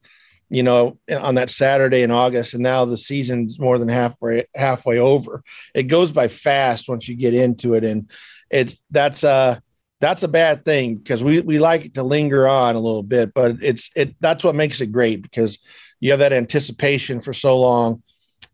you 0.48 0.62
know, 0.62 0.98
on 1.10 1.36
that 1.36 1.50
Saturday 1.50 2.02
in 2.02 2.10
August, 2.10 2.54
and 2.54 2.62
now 2.62 2.84
the 2.84 2.96
season's 2.96 3.60
more 3.60 3.78
than 3.78 3.88
halfway 3.88 4.46
halfway 4.54 4.98
over. 4.98 5.42
It 5.74 5.84
goes 5.84 6.10
by 6.10 6.28
fast 6.28 6.88
once 6.88 7.06
you 7.06 7.14
get 7.14 7.34
into 7.34 7.74
it, 7.74 7.84
and 7.84 8.10
it's 8.50 8.82
that's 8.90 9.22
uh 9.22 9.60
that's 10.00 10.22
a 10.22 10.28
bad 10.28 10.64
thing 10.64 10.96
because 10.96 11.22
we 11.22 11.40
we 11.40 11.58
like 11.58 11.84
it 11.84 11.94
to 11.94 12.02
linger 12.02 12.48
on 12.48 12.76
a 12.76 12.80
little 12.80 13.02
bit, 13.02 13.34
but 13.34 13.56
it's 13.62 13.90
it 13.94 14.14
that's 14.20 14.44
what 14.44 14.54
makes 14.54 14.80
it 14.80 14.92
great 14.92 15.22
because 15.22 15.58
you 16.00 16.10
have 16.10 16.20
that 16.20 16.32
anticipation 16.32 17.20
for 17.20 17.32
so 17.32 17.58
long, 17.58 18.02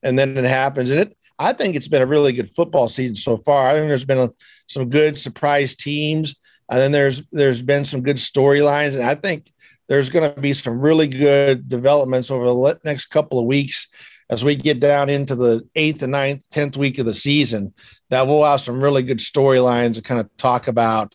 and 0.02 0.18
then 0.18 0.36
it 0.36 0.44
happens, 0.44 0.90
and 0.90 1.00
it. 1.00 1.16
I 1.36 1.52
think 1.52 1.74
it's 1.74 1.88
been 1.88 2.02
a 2.02 2.06
really 2.06 2.32
good 2.32 2.54
football 2.54 2.86
season 2.86 3.16
so 3.16 3.38
far. 3.38 3.68
I 3.68 3.72
think 3.72 3.88
there's 3.88 4.04
been 4.04 4.18
a, 4.18 4.30
some 4.68 4.88
good 4.88 5.18
surprise 5.18 5.74
teams, 5.74 6.36
and 6.70 6.78
then 6.78 6.92
there's 6.92 7.22
there's 7.32 7.62
been 7.62 7.84
some 7.84 8.02
good 8.02 8.16
storylines, 8.16 8.94
and 8.94 9.02
I 9.02 9.14
think 9.16 9.52
there's 9.88 10.10
going 10.10 10.32
to 10.32 10.40
be 10.40 10.52
some 10.52 10.80
really 10.80 11.08
good 11.08 11.68
developments 11.68 12.30
over 12.30 12.46
the 12.46 12.78
next 12.84 13.06
couple 13.06 13.38
of 13.38 13.46
weeks 13.46 13.88
as 14.30 14.42
we 14.42 14.56
get 14.56 14.80
down 14.80 15.10
into 15.10 15.34
the 15.34 15.68
eighth 15.74 16.02
and 16.02 16.12
ninth, 16.12 16.42
tenth 16.50 16.76
week 16.76 16.98
of 16.98 17.06
the 17.06 17.14
season. 17.14 17.74
That 18.10 18.26
will 18.26 18.44
have 18.44 18.60
some 18.60 18.82
really 18.82 19.02
good 19.02 19.18
storylines 19.18 19.94
to 19.94 20.02
kind 20.02 20.20
of 20.20 20.34
talk 20.36 20.68
about 20.68 21.14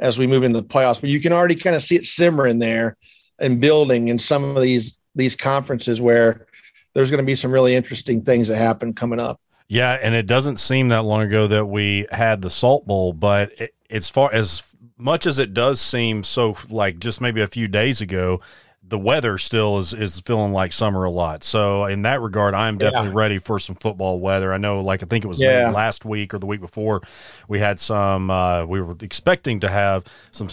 as 0.00 0.18
we 0.18 0.26
move 0.26 0.42
into 0.42 0.60
the 0.60 0.66
playoffs. 0.66 1.00
But 1.00 1.10
you 1.10 1.20
can 1.20 1.32
already 1.32 1.54
kind 1.54 1.76
of 1.76 1.82
see 1.82 1.96
it 1.96 2.04
simmering 2.04 2.58
there 2.58 2.96
and 3.38 3.60
building 3.60 4.08
in 4.08 4.18
some 4.18 4.44
of 4.44 4.62
these 4.62 4.97
these 5.18 5.36
conferences 5.36 6.00
where 6.00 6.46
there's 6.94 7.10
going 7.10 7.22
to 7.22 7.26
be 7.26 7.34
some 7.34 7.50
really 7.52 7.74
interesting 7.74 8.22
things 8.22 8.48
that 8.48 8.56
happen 8.56 8.94
coming 8.94 9.20
up. 9.20 9.40
Yeah, 9.68 9.98
and 10.02 10.14
it 10.14 10.26
doesn't 10.26 10.56
seem 10.58 10.88
that 10.88 11.02
long 11.02 11.22
ago 11.22 11.46
that 11.46 11.66
we 11.66 12.06
had 12.10 12.40
the 12.40 12.48
Salt 12.48 12.86
Bowl, 12.86 13.12
but 13.12 13.52
it, 13.60 13.74
as 13.90 14.08
far 14.08 14.32
as 14.32 14.62
much 14.96 15.26
as 15.26 15.38
it 15.38 15.52
does 15.52 15.80
seem 15.80 16.24
so 16.24 16.56
like 16.70 16.98
just 16.98 17.20
maybe 17.20 17.42
a 17.42 17.46
few 17.46 17.68
days 17.68 18.00
ago, 18.00 18.40
the 18.88 18.98
weather 18.98 19.38
still 19.38 19.78
is 19.78 19.92
is 19.92 20.20
feeling 20.20 20.52
like 20.52 20.72
summer 20.72 21.04
a 21.04 21.10
lot. 21.10 21.44
So 21.44 21.84
in 21.84 22.02
that 22.02 22.20
regard, 22.20 22.54
I'm 22.54 22.78
definitely 22.78 23.08
yeah. 23.08 23.14
ready 23.14 23.38
for 23.38 23.58
some 23.58 23.76
football 23.76 24.20
weather. 24.20 24.52
I 24.52 24.56
know, 24.56 24.80
like 24.80 25.02
I 25.02 25.06
think 25.06 25.24
it 25.24 25.28
was 25.28 25.40
yeah. 25.40 25.70
last 25.70 26.04
week 26.04 26.32
or 26.32 26.38
the 26.38 26.46
week 26.46 26.60
before, 26.60 27.02
we 27.48 27.58
had 27.58 27.78
some. 27.78 28.30
Uh, 28.30 28.64
we 28.64 28.80
were 28.80 28.96
expecting 29.00 29.60
to 29.60 29.68
have 29.68 30.04
some 30.32 30.48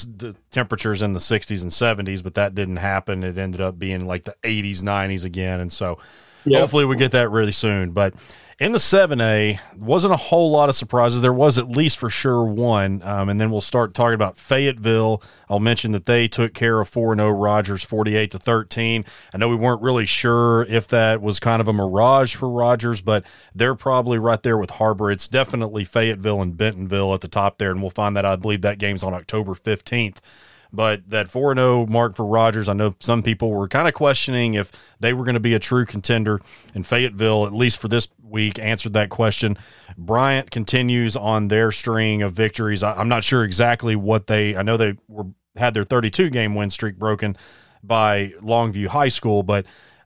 temperatures 0.52 1.02
in 1.02 1.14
the 1.14 1.20
60s 1.20 1.62
and 1.62 1.72
70s, 1.72 2.24
but 2.24 2.36
that 2.36 2.56
didn't 2.56 2.78
happen. 2.78 3.24
It 3.24 3.38
ended 3.38 3.62
up 3.62 3.80
being 3.80 4.06
like 4.06 4.26
the 4.26 4.36
80s, 4.44 4.80
90s 4.80 5.24
again, 5.24 5.60
and 5.60 5.72
so 5.72 5.98
yep. 6.44 6.62
hopefully 6.62 6.86
we 6.86 6.96
get 6.98 7.12
that 7.12 7.30
really 7.32 7.52
soon. 7.52 7.92
But 7.92 8.14
in 8.58 8.72
the 8.72 8.78
7A, 8.78 9.60
wasn't 9.78 10.14
a 10.14 10.18
whole 10.18 10.50
lot 10.50 10.70
of 10.70 10.76
surprises. 10.76 11.20
There 11.20 11.34
was 11.34 11.58
at 11.58 11.68
least 11.68 11.98
for 11.98 12.10
sure 12.10 12.46
one. 12.46 13.02
Um, 13.04 13.28
and 13.28 13.40
then 13.40 13.52
we'll 13.52 13.60
start 13.60 13.94
talking 13.94 14.14
about 14.14 14.38
Fayetteville. 14.38 15.22
I'll 15.50 15.60
mention 15.60 15.92
that 15.92 16.06
they 16.06 16.30
took 16.30 16.54
care 16.54 16.80
of 16.80 16.88
4 16.88 17.18
0 17.18 17.32
Rogers 17.32 17.84
48 17.84 18.32
to 18.32 18.40
13. 18.40 19.04
I 19.34 19.38
know 19.38 19.50
we 19.50 19.58
weren't 19.58 19.82
really 19.82 20.06
sure 20.06 20.64
if 20.70 20.88
that 20.88 21.22
was 21.22 21.42
kind 21.42 21.60
of 21.60 21.68
a 21.68 21.74
mirage 21.74 22.36
for 22.36 22.50
Rogers, 22.50 23.02
but 23.02 23.26
they're 23.54 23.76
probably 23.76 24.20
right 24.20 24.42
there 24.42 24.58
with 24.58 24.72
Har-Ber. 24.72 25.12
It's 25.12 25.28
definitely 25.28 25.84
Fayetteville 25.84 26.42
and 26.42 26.56
Bentonville 26.56 27.14
at 27.14 27.20
the 27.20 27.28
top 27.28 27.58
there. 27.58 27.72
And 27.72 27.82
we'll 27.82 27.90
find 27.90 28.16
that, 28.16 28.26
I 28.26 28.38
believe, 28.38 28.62
that 28.62 28.80
game's 28.80 29.04
on 29.04 29.14
October 29.14 29.54
15th. 29.54 30.20
But 30.76 31.10
that 31.10 31.30
4 31.30 31.56
0 31.56 31.88
mark 31.88 32.16
for 32.16 32.26
Rogers, 32.26 32.68
I 32.68 32.74
know 32.74 32.96
some 33.00 33.24
people 33.24 33.52
were 33.52 33.68
kind 33.68 33.88
of 33.88 33.94
questioning 33.94 34.56
if 34.56 34.72
they 35.00 35.14
were 35.14 35.24
going 35.24 35.36
to 35.36 35.40
be 35.40 35.54
a 35.54 35.60
true 35.60 35.86
contender. 35.86 36.42
And 36.74 36.86
Fayetteville, 36.86 37.46
at 37.46 37.54
least 37.54 37.80
for 37.80 37.88
this 37.88 38.10
week, 38.26 38.60
answered 38.60 38.94
that 38.94 39.10
question. 39.10 39.58
Bryant 39.98 40.52
continues 40.52 41.16
on 41.16 41.48
their 41.48 41.72
string 41.72 42.22
of 42.22 42.34
victories. 42.34 42.84
I, 42.84 43.00
am 43.00 43.08
not 43.08 43.24
sure 43.24 43.44
exactly 43.44 43.96
what 43.96 44.28
they, 44.28 44.56
I 44.56 44.62
know 44.62 44.78
they 44.78 44.98
were 45.08 45.26
had 45.56 45.74
their 45.74 45.84
32 45.84 46.30
game 46.30 46.56
win 46.56 46.70
streak 46.70 46.98
broken 46.98 47.38
by 47.84 48.34
Longview 48.42 48.88
High 48.88 49.08
School, 49.10 49.44
but 49.44 49.66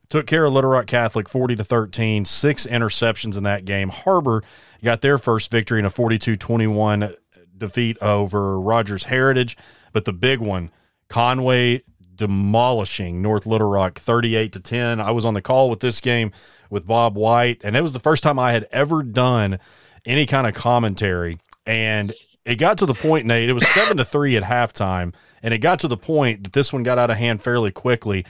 took 0.10 0.28
care 0.28 0.46
of 0.46 0.54
Little 0.54 0.72
Rock 0.72 0.88
Catholic 0.88 1.30
40 1.30 1.56
to 1.56 1.64
13, 1.64 2.26
six 2.26 2.66
interceptions 2.66 3.38
in 3.38 3.44
that 3.44 3.66
game. 3.66 3.90
Har-Ber 3.90 4.42
got 4.84 5.02
their 5.02 5.18
first 5.18 5.52
victory 5.52 5.80
in 5.80 5.86
a 5.86 5.90
42 5.90 6.36
21 6.36 7.14
defeat 7.58 7.98
over 8.02 8.60
Rogers 8.60 9.06
Heritage. 9.06 9.58
But 9.92 10.06
the 10.06 10.14
big 10.14 10.40
one, 10.40 10.72
Conway 11.10 11.84
demolishing 12.20 13.22
North 13.22 13.48
Little 13.48 13.70
Rock 13.70 13.98
38 13.98 14.52
to 14.52 14.60
10. 14.60 15.00
I 15.00 15.12
was 15.12 15.26
on 15.26 15.34
the 15.34 15.42
call 15.42 15.70
with 15.70 15.80
this 15.80 16.02
game 16.02 16.32
with 16.70 16.86
Bob 16.86 17.16
White, 17.16 17.62
and 17.64 17.76
it 17.76 17.82
was 17.82 17.94
the 17.94 18.00
first 18.00 18.22
time 18.22 18.38
I 18.38 18.52
had 18.52 18.68
ever 18.72 19.02
done 19.02 19.58
any 20.06 20.26
kind 20.26 20.46
of 20.46 20.54
commentary. 20.54 21.40
And 21.66 22.14
it 22.46 22.56
got 22.56 22.78
to 22.80 22.86
the 22.86 22.94
point, 22.94 23.26
Nate, 23.26 23.50
it 23.50 23.54
was 23.54 23.68
seven 23.70 23.98
to 23.98 24.06
three 24.06 24.36
at 24.36 24.44
halftime, 24.44 25.14
and 25.42 25.54
it 25.54 25.60
got 25.60 25.80
to 25.80 25.88
the 25.88 25.98
point 25.98 26.44
that 26.44 26.54
this 26.54 26.74
one 26.74 26.84
got 26.84 27.00
out 27.00 27.10
of 27.10 27.18
hand 27.18 27.42
fairly 27.42 27.72
quickly 27.72 28.26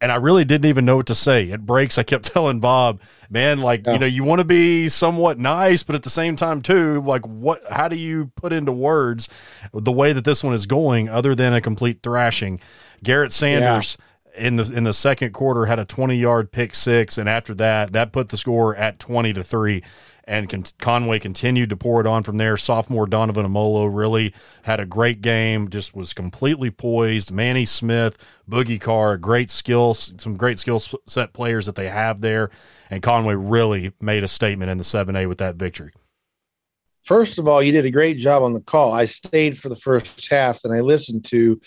and 0.00 0.12
I 0.12 0.16
really 0.16 0.44
didn't 0.44 0.68
even 0.68 0.84
know 0.84 0.96
what 0.96 1.06
to 1.06 1.14
say. 1.14 1.50
At 1.50 1.66
breaks, 1.66 1.98
I 1.98 2.02
kept 2.02 2.24
telling 2.32 2.60
Bob, 2.60 3.00
man, 3.30 3.60
like, 3.60 3.86
yeah. 3.86 3.92
you 3.94 3.98
know, 3.98 4.06
you 4.06 4.24
want 4.24 4.40
to 4.40 4.44
be 4.44 4.88
somewhat 4.88 5.38
nice, 5.38 5.82
but 5.82 5.94
at 5.94 6.02
the 6.02 6.10
same 6.10 6.36
time, 6.36 6.62
too, 6.62 7.02
like, 7.02 7.26
what, 7.26 7.60
how 7.70 7.88
do 7.88 7.96
you 7.96 8.30
put 8.36 8.52
into 8.52 8.72
words 8.72 9.28
the 9.72 9.92
way 9.92 10.12
that 10.12 10.24
this 10.24 10.44
one 10.44 10.54
is 10.54 10.66
going 10.66 11.08
other 11.08 11.34
than 11.34 11.52
a 11.52 11.60
complete 11.60 12.02
thrashing? 12.02 12.60
Garrett 13.02 13.32
Sanders. 13.32 13.96
Yeah. 13.98 14.04
In 14.36 14.54
the 14.54 14.72
in 14.72 14.84
the 14.84 14.94
second 14.94 15.32
quarter, 15.32 15.66
had 15.66 15.80
a 15.80 15.84
twenty 15.84 16.14
yard 16.14 16.52
pick 16.52 16.72
six, 16.72 17.18
and 17.18 17.28
after 17.28 17.54
that, 17.54 17.92
that 17.92 18.12
put 18.12 18.28
the 18.28 18.36
score 18.36 18.76
at 18.76 19.00
twenty 19.00 19.32
to 19.32 19.42
three 19.42 19.82
and 20.28 20.48
Con- 20.48 20.64
Conway 20.78 21.18
continued 21.18 21.70
to 21.70 21.76
pour 21.76 22.00
it 22.00 22.06
on 22.06 22.22
from 22.22 22.36
there. 22.36 22.56
Sophomore 22.56 23.06
Donovan 23.06 23.46
Amolo 23.46 23.88
really 23.92 24.34
had 24.62 24.78
a 24.78 24.86
great 24.86 25.22
game, 25.22 25.70
just 25.70 25.96
was 25.96 26.12
completely 26.12 26.70
poised. 26.70 27.32
Manny 27.32 27.64
Smith, 27.64 28.18
Boogie 28.48 28.80
Carr, 28.80 29.16
great 29.16 29.50
skills, 29.50 30.12
some 30.18 30.36
great 30.36 30.58
skill 30.58 30.80
set 31.06 31.32
players 31.32 31.66
that 31.66 31.74
they 31.74 31.88
have 31.88 32.20
there. 32.20 32.50
And 32.90 33.02
Conway 33.02 33.34
really 33.34 33.92
made 34.00 34.22
a 34.22 34.28
statement 34.28 34.70
in 34.70 34.76
the 34.78 34.84
7A 34.84 35.26
with 35.26 35.38
that 35.38 35.56
victory. 35.56 35.92
First 37.04 37.38
of 37.38 37.48
all, 37.48 37.62
you 37.62 37.72
did 37.72 37.86
a 37.86 37.90
great 37.90 38.18
job 38.18 38.42
on 38.42 38.52
the 38.52 38.60
call. 38.60 38.92
I 38.92 39.06
stayed 39.06 39.58
for 39.58 39.70
the 39.70 39.76
first 39.76 40.28
half 40.30 40.62
and 40.64 40.74
I 40.74 40.80
listened 40.80 41.24
to 41.26 41.58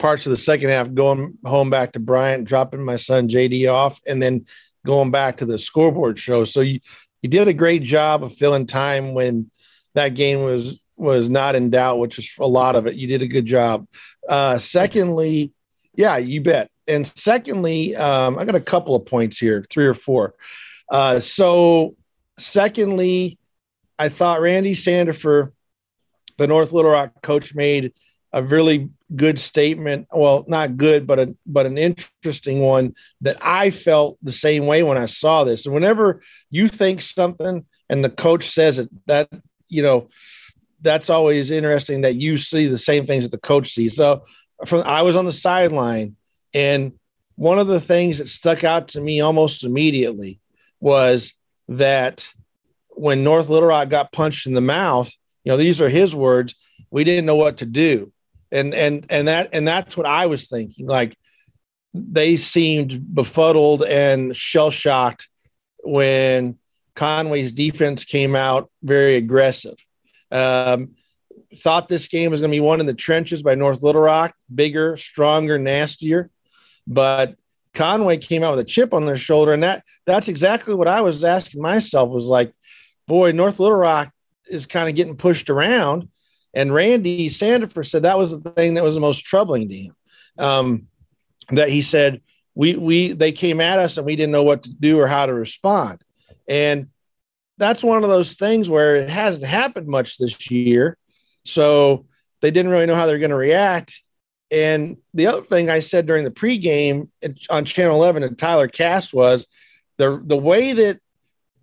parts 0.00 0.26
of 0.26 0.30
the 0.30 0.36
second 0.36 0.70
half, 0.70 0.92
going 0.92 1.38
home 1.44 1.70
back 1.70 1.92
to 1.92 2.00
Bryant, 2.00 2.44
dropping 2.44 2.82
my 2.82 2.96
son 2.96 3.28
JD 3.28 3.72
off, 3.72 4.00
and 4.06 4.20
then 4.20 4.44
going 4.84 5.12
back 5.12 5.36
to 5.36 5.44
the 5.44 5.58
scoreboard 5.58 6.18
show. 6.18 6.44
So 6.44 6.60
you 6.62 6.80
he 7.22 7.28
did 7.28 7.48
a 7.48 7.52
great 7.52 7.82
job 7.82 8.24
of 8.24 8.34
filling 8.34 8.66
time 8.66 9.14
when 9.14 9.50
that 9.94 10.14
game 10.14 10.42
was 10.42 10.82
was 10.96 11.30
not 11.30 11.54
in 11.54 11.70
doubt, 11.70 11.98
which 11.98 12.18
is 12.18 12.30
a 12.38 12.46
lot 12.46 12.76
of 12.76 12.86
it. 12.86 12.96
You 12.96 13.06
did 13.06 13.22
a 13.22 13.28
good 13.28 13.46
job. 13.46 13.86
Uh, 14.28 14.58
secondly, 14.58 15.52
yeah, 15.94 16.18
you 16.18 16.42
bet. 16.42 16.70
And 16.86 17.06
secondly, 17.06 17.96
um, 17.96 18.38
I 18.38 18.44
got 18.44 18.54
a 18.54 18.60
couple 18.60 18.94
of 18.94 19.06
points 19.06 19.38
here, 19.38 19.64
three 19.70 19.86
or 19.86 19.94
four. 19.94 20.34
Uh, 20.90 21.20
so, 21.20 21.94
secondly, 22.38 23.38
I 23.98 24.08
thought 24.08 24.40
Randy 24.40 24.74
Sandefur, 24.74 25.52
the 26.36 26.46
North 26.46 26.72
Little 26.72 26.90
Rock 26.90 27.22
coach, 27.22 27.54
made 27.54 27.92
a 28.32 28.42
really 28.42 28.90
good 29.14 29.38
statement. 29.38 30.08
Well, 30.12 30.44
not 30.46 30.76
good, 30.76 31.06
but 31.06 31.18
a 31.18 31.34
but 31.46 31.66
an 31.66 31.78
interesting 31.78 32.60
one 32.60 32.94
that 33.22 33.38
I 33.40 33.70
felt 33.70 34.18
the 34.22 34.32
same 34.32 34.66
way 34.66 34.82
when 34.82 34.98
I 34.98 35.06
saw 35.06 35.44
this. 35.44 35.66
And 35.66 35.74
whenever 35.74 36.22
you 36.50 36.68
think 36.68 37.02
something 37.02 37.64
and 37.88 38.04
the 38.04 38.10
coach 38.10 38.48
says 38.48 38.78
it, 38.78 38.88
that 39.06 39.28
you 39.68 39.82
know, 39.82 40.08
that's 40.80 41.10
always 41.10 41.50
interesting 41.50 42.02
that 42.02 42.16
you 42.16 42.38
see 42.38 42.66
the 42.66 42.78
same 42.78 43.06
things 43.06 43.24
that 43.24 43.30
the 43.30 43.38
coach 43.38 43.72
sees. 43.72 43.96
So 43.96 44.24
from 44.66 44.82
I 44.86 45.02
was 45.02 45.16
on 45.16 45.24
the 45.24 45.32
sideline 45.32 46.16
and 46.54 46.92
one 47.36 47.58
of 47.58 47.68
the 47.68 47.80
things 47.80 48.18
that 48.18 48.28
stuck 48.28 48.64
out 48.64 48.88
to 48.88 49.00
me 49.00 49.20
almost 49.20 49.64
immediately 49.64 50.40
was 50.78 51.32
that 51.68 52.28
when 52.90 53.24
North 53.24 53.48
Little 53.48 53.68
Rock 53.68 53.88
got 53.88 54.12
punched 54.12 54.46
in 54.46 54.52
the 54.52 54.60
mouth, 54.60 55.10
you 55.44 55.50
know, 55.50 55.56
these 55.56 55.80
are 55.80 55.88
his 55.88 56.14
words, 56.14 56.54
we 56.90 57.02
didn't 57.02 57.24
know 57.24 57.36
what 57.36 57.58
to 57.58 57.66
do 57.66 58.12
and 58.52 58.74
and 58.74 59.06
and 59.08 59.28
that 59.28 59.50
and 59.52 59.66
that's 59.66 59.96
what 59.96 60.06
I 60.06 60.26
was 60.26 60.48
thinking. 60.48 60.86
Like 60.86 61.16
they 61.94 62.36
seemed 62.36 63.14
befuddled 63.14 63.82
and 63.82 64.34
shell 64.36 64.70
shocked 64.70 65.28
when 65.82 66.58
Conway's 66.94 67.52
defense 67.52 68.04
came 68.04 68.36
out 68.36 68.70
very 68.82 69.16
aggressive. 69.16 69.76
Um, 70.30 70.90
thought 71.56 71.88
this 71.88 72.08
game 72.08 72.30
was 72.30 72.40
going 72.40 72.50
to 72.50 72.56
be 72.56 72.60
won 72.60 72.80
in 72.80 72.86
the 72.86 72.94
trenches 72.94 73.42
by 73.42 73.54
North 73.54 73.82
Little 73.82 74.02
Rock, 74.02 74.34
bigger, 74.54 74.96
stronger, 74.96 75.58
nastier, 75.58 76.30
but 76.86 77.36
Conway 77.74 78.18
came 78.18 78.42
out 78.42 78.52
with 78.52 78.60
a 78.60 78.68
chip 78.68 78.92
on 78.94 79.06
their 79.06 79.16
shoulder, 79.16 79.52
and 79.52 79.62
that 79.62 79.84
that's 80.06 80.28
exactly 80.28 80.74
what 80.74 80.88
I 80.88 81.00
was 81.00 81.24
asking 81.24 81.62
myself. 81.62 82.10
Was 82.10 82.24
like, 82.24 82.52
boy, 83.06 83.32
North 83.32 83.60
Little 83.60 83.76
Rock 83.76 84.12
is 84.48 84.66
kind 84.66 84.88
of 84.88 84.94
getting 84.94 85.16
pushed 85.16 85.50
around 85.50 86.08
and 86.54 86.74
Randy 86.74 87.28
Sandefur 87.28 87.86
said 87.86 88.02
that 88.02 88.18
was 88.18 88.30
the 88.30 88.50
thing 88.52 88.74
that 88.74 88.84
was 88.84 88.94
the 88.94 89.00
most 89.00 89.24
troubling 89.24 89.68
to 89.68 89.76
him. 89.76 89.96
Um, 90.38 90.86
that 91.50 91.68
he 91.68 91.82
said 91.82 92.20
we 92.54 92.76
we 92.76 93.12
they 93.12 93.32
came 93.32 93.60
at 93.60 93.78
us 93.78 93.96
and 93.96 94.06
we 94.06 94.16
didn't 94.16 94.32
know 94.32 94.42
what 94.42 94.64
to 94.64 94.72
do 94.72 94.98
or 94.98 95.06
how 95.06 95.26
to 95.26 95.34
respond, 95.34 96.02
and 96.48 96.88
that's 97.58 97.82
one 97.82 98.02
of 98.02 98.10
those 98.10 98.34
things 98.34 98.68
where 98.68 98.96
it 98.96 99.10
hasn't 99.10 99.44
happened 99.44 99.86
much 99.86 100.18
this 100.18 100.50
year, 100.50 100.96
so 101.44 102.06
they 102.40 102.50
didn't 102.50 102.70
really 102.70 102.86
know 102.86 102.94
how 102.94 103.06
they're 103.06 103.18
going 103.18 103.30
to 103.30 103.36
react. 103.36 104.02
And 104.50 104.96
the 105.14 105.28
other 105.28 105.42
thing 105.42 105.70
I 105.70 105.80
said 105.80 106.06
during 106.06 106.24
the 106.24 106.30
pregame 106.30 107.08
on 107.48 107.64
Channel 107.64 107.96
11 107.96 108.22
and 108.24 108.38
Tyler 108.38 108.66
Cass 108.66 109.12
was 109.12 109.46
the 109.98 110.20
the 110.24 110.36
way 110.36 110.72
that 110.72 111.00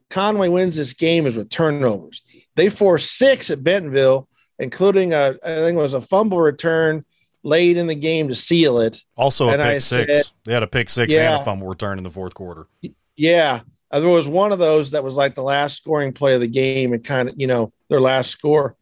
Conway 0.09 0.47
wins 0.47 0.75
this 0.75 0.93
game 0.93 1.25
is 1.25 1.35
with 1.35 1.49
turnovers. 1.49 2.21
They 2.55 2.69
forced 2.69 3.17
six 3.17 3.49
at 3.49 3.63
Bentonville 3.63 4.27
including 4.59 5.13
a 5.13 5.35
I 5.43 5.55
think 5.55 5.77
it 5.77 5.81
was 5.81 5.93
a 5.93 6.01
fumble 6.01 6.39
return 6.39 7.05
late 7.43 7.77
in 7.77 7.87
the 7.87 7.95
game 7.95 8.27
to 8.27 8.35
seal 8.35 8.79
it. 8.79 9.01
Also, 9.15 9.47
a 9.49 9.53
And 9.53 9.61
pick 9.61 9.67
I 9.75 9.77
six. 9.77 10.11
said- 10.27 10.33
they 10.45 10.53
had 10.53 10.63
a 10.63 10.67
pick 10.67 10.89
six 10.89 11.15
and 11.15 11.35
a 11.35 11.43
fumble 11.43 11.67
return 11.67 11.97
in 11.97 12.03
the 12.03 12.09
fourth 12.09 12.33
quarter. 12.33 12.67
Yeah. 13.15 13.61
Uh, 13.89 13.99
There 14.01 14.09
was 14.09 14.27
one 14.27 14.51
of 14.51 14.59
those 14.59 14.91
that 14.91 15.03
was 15.03 15.15
like 15.15 15.35
the 15.35 15.43
last 15.43 15.77
scoring 15.77 16.11
play 16.11 16.33
of 16.35 16.41
the 16.41 16.47
game 16.47 16.91
and 16.93 17.03
kind 17.03 17.29
of, 17.29 17.35
you 17.37 17.47
know, 17.47 17.71
their 17.89 18.01
last 18.01 18.31
score. 18.31 18.75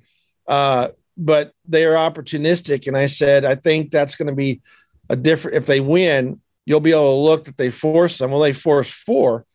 Uh, 0.47 0.89
but 1.17 1.51
they 1.67 1.85
are 1.85 1.93
opportunistic. 1.93 2.87
And 2.87 2.97
I 2.97 3.05
said, 3.05 3.45
I 3.45 3.55
think 3.55 3.91
that's 3.91 4.15
going 4.15 4.27
to 4.29 4.35
be 4.35 4.61
a 5.09 5.15
different, 5.15 5.57
if 5.57 5.65
they 5.67 5.79
win, 5.79 6.41
you'll 6.65 6.79
be 6.79 6.91
able 6.91 7.13
to 7.13 7.29
look 7.29 7.45
that 7.45 7.57
they 7.57 7.69
forced 7.69 8.17
them. 8.19 8.31
Well, 8.31 8.39
they 8.41 8.53
forced 8.53 8.91
four, 8.91 9.45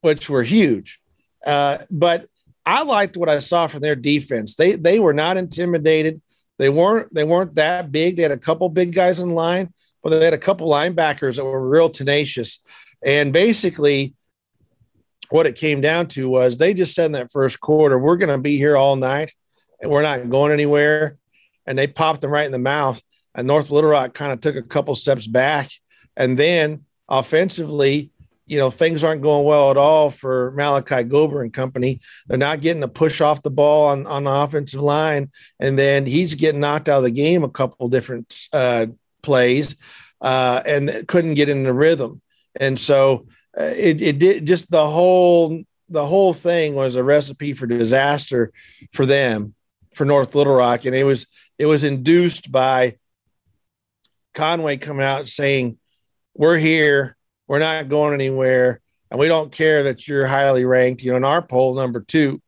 which 0.00 0.28
were 0.28 0.42
huge. 0.42 1.00
Uh, 1.46 1.78
but 1.90 2.26
I 2.70 2.82
liked 2.84 3.16
what 3.16 3.28
I 3.28 3.40
saw 3.40 3.66
from 3.66 3.80
their 3.80 3.96
defense. 3.96 4.54
They, 4.54 4.76
they 4.76 5.00
were 5.00 5.12
not 5.12 5.36
intimidated. 5.36 6.22
They 6.56 6.68
weren't, 6.68 7.12
they 7.12 7.24
weren't 7.24 7.56
that 7.56 7.90
big. 7.90 8.16
They 8.16 8.22
had 8.22 8.30
a 8.30 8.38
couple 8.38 8.68
big 8.68 8.92
guys 8.92 9.18
in 9.18 9.30
line, 9.30 9.72
but 10.04 10.10
they 10.10 10.24
had 10.24 10.34
a 10.34 10.38
couple 10.38 10.68
linebackers 10.68 11.36
that 11.36 11.44
were 11.44 11.68
real 11.68 11.90
tenacious. 11.90 12.60
And 13.04 13.32
basically, 13.32 14.14
what 15.30 15.46
it 15.46 15.56
came 15.56 15.80
down 15.80 16.06
to 16.08 16.28
was 16.28 16.58
they 16.58 16.72
just 16.72 16.94
said 16.94 17.06
in 17.06 17.12
that 17.12 17.32
first 17.32 17.60
quarter, 17.60 17.98
we're 17.98 18.16
going 18.16 18.28
to 18.28 18.38
be 18.38 18.56
here 18.56 18.76
all 18.76 18.94
night 18.94 19.32
and 19.80 19.90
we're 19.90 20.02
not 20.02 20.30
going 20.30 20.52
anywhere. 20.52 21.16
And 21.66 21.76
they 21.76 21.88
popped 21.88 22.20
them 22.20 22.30
right 22.30 22.46
in 22.46 22.52
the 22.52 22.58
mouth. 22.58 23.02
And 23.34 23.48
North 23.48 23.70
Little 23.70 23.90
Rock 23.90 24.14
kind 24.14 24.32
of 24.32 24.40
took 24.40 24.54
a 24.54 24.62
couple 24.62 24.94
steps 24.94 25.26
back. 25.26 25.70
And 26.16 26.38
then 26.38 26.84
offensively, 27.08 28.10
you 28.50 28.58
know, 28.58 28.68
things 28.68 29.04
aren't 29.04 29.22
going 29.22 29.44
well 29.44 29.70
at 29.70 29.76
all 29.76 30.10
for 30.10 30.50
Malachi 30.56 31.04
Gober 31.04 31.40
and 31.40 31.52
company. 31.52 32.00
They're 32.26 32.36
not 32.36 32.60
getting 32.60 32.82
a 32.82 32.88
push 32.88 33.20
off 33.20 33.44
the 33.44 33.50
ball 33.50 33.90
on, 33.90 34.08
on 34.08 34.24
the 34.24 34.30
offensive 34.30 34.80
line. 34.80 35.30
And 35.60 35.78
then 35.78 36.04
he's 36.04 36.34
getting 36.34 36.60
knocked 36.60 36.88
out 36.88 36.98
of 36.98 37.04
the 37.04 37.12
game 37.12 37.44
a 37.44 37.48
couple 37.48 37.88
different 37.88 38.36
uh, 38.52 38.86
plays 39.22 39.76
uh, 40.20 40.62
and 40.66 41.06
couldn't 41.06 41.34
get 41.34 41.48
in 41.48 41.62
the 41.62 41.72
rhythm. 41.72 42.22
And 42.56 42.76
so 42.76 43.28
uh, 43.56 43.62
it, 43.62 44.02
it 44.02 44.18
did 44.18 44.46
just 44.46 44.68
the 44.68 44.84
whole 44.84 45.62
the 45.88 46.06
whole 46.06 46.34
thing 46.34 46.74
was 46.74 46.96
a 46.96 47.04
recipe 47.04 47.52
for 47.52 47.68
disaster 47.68 48.52
for 48.92 49.06
them 49.06 49.54
for 49.94 50.04
North 50.04 50.34
Little 50.34 50.54
Rock, 50.54 50.84
and 50.86 50.94
it 50.94 51.04
was 51.04 51.26
it 51.58 51.66
was 51.66 51.84
induced 51.84 52.50
by 52.50 52.96
Conway 54.34 54.76
coming 54.76 55.04
out 55.04 55.26
saying, 55.26 55.78
"We're 56.34 56.58
here, 56.58 57.16
we're 57.50 57.58
not 57.58 57.88
going 57.88 58.14
anywhere, 58.14 58.80
and 59.10 59.18
we 59.18 59.26
don't 59.26 59.50
care 59.50 59.82
that 59.82 60.06
you're 60.06 60.24
highly 60.24 60.64
ranked." 60.64 61.02
You 61.02 61.10
know, 61.10 61.16
in 61.16 61.24
our 61.24 61.42
poll, 61.42 61.74
number 61.74 61.98
two, 61.98 62.40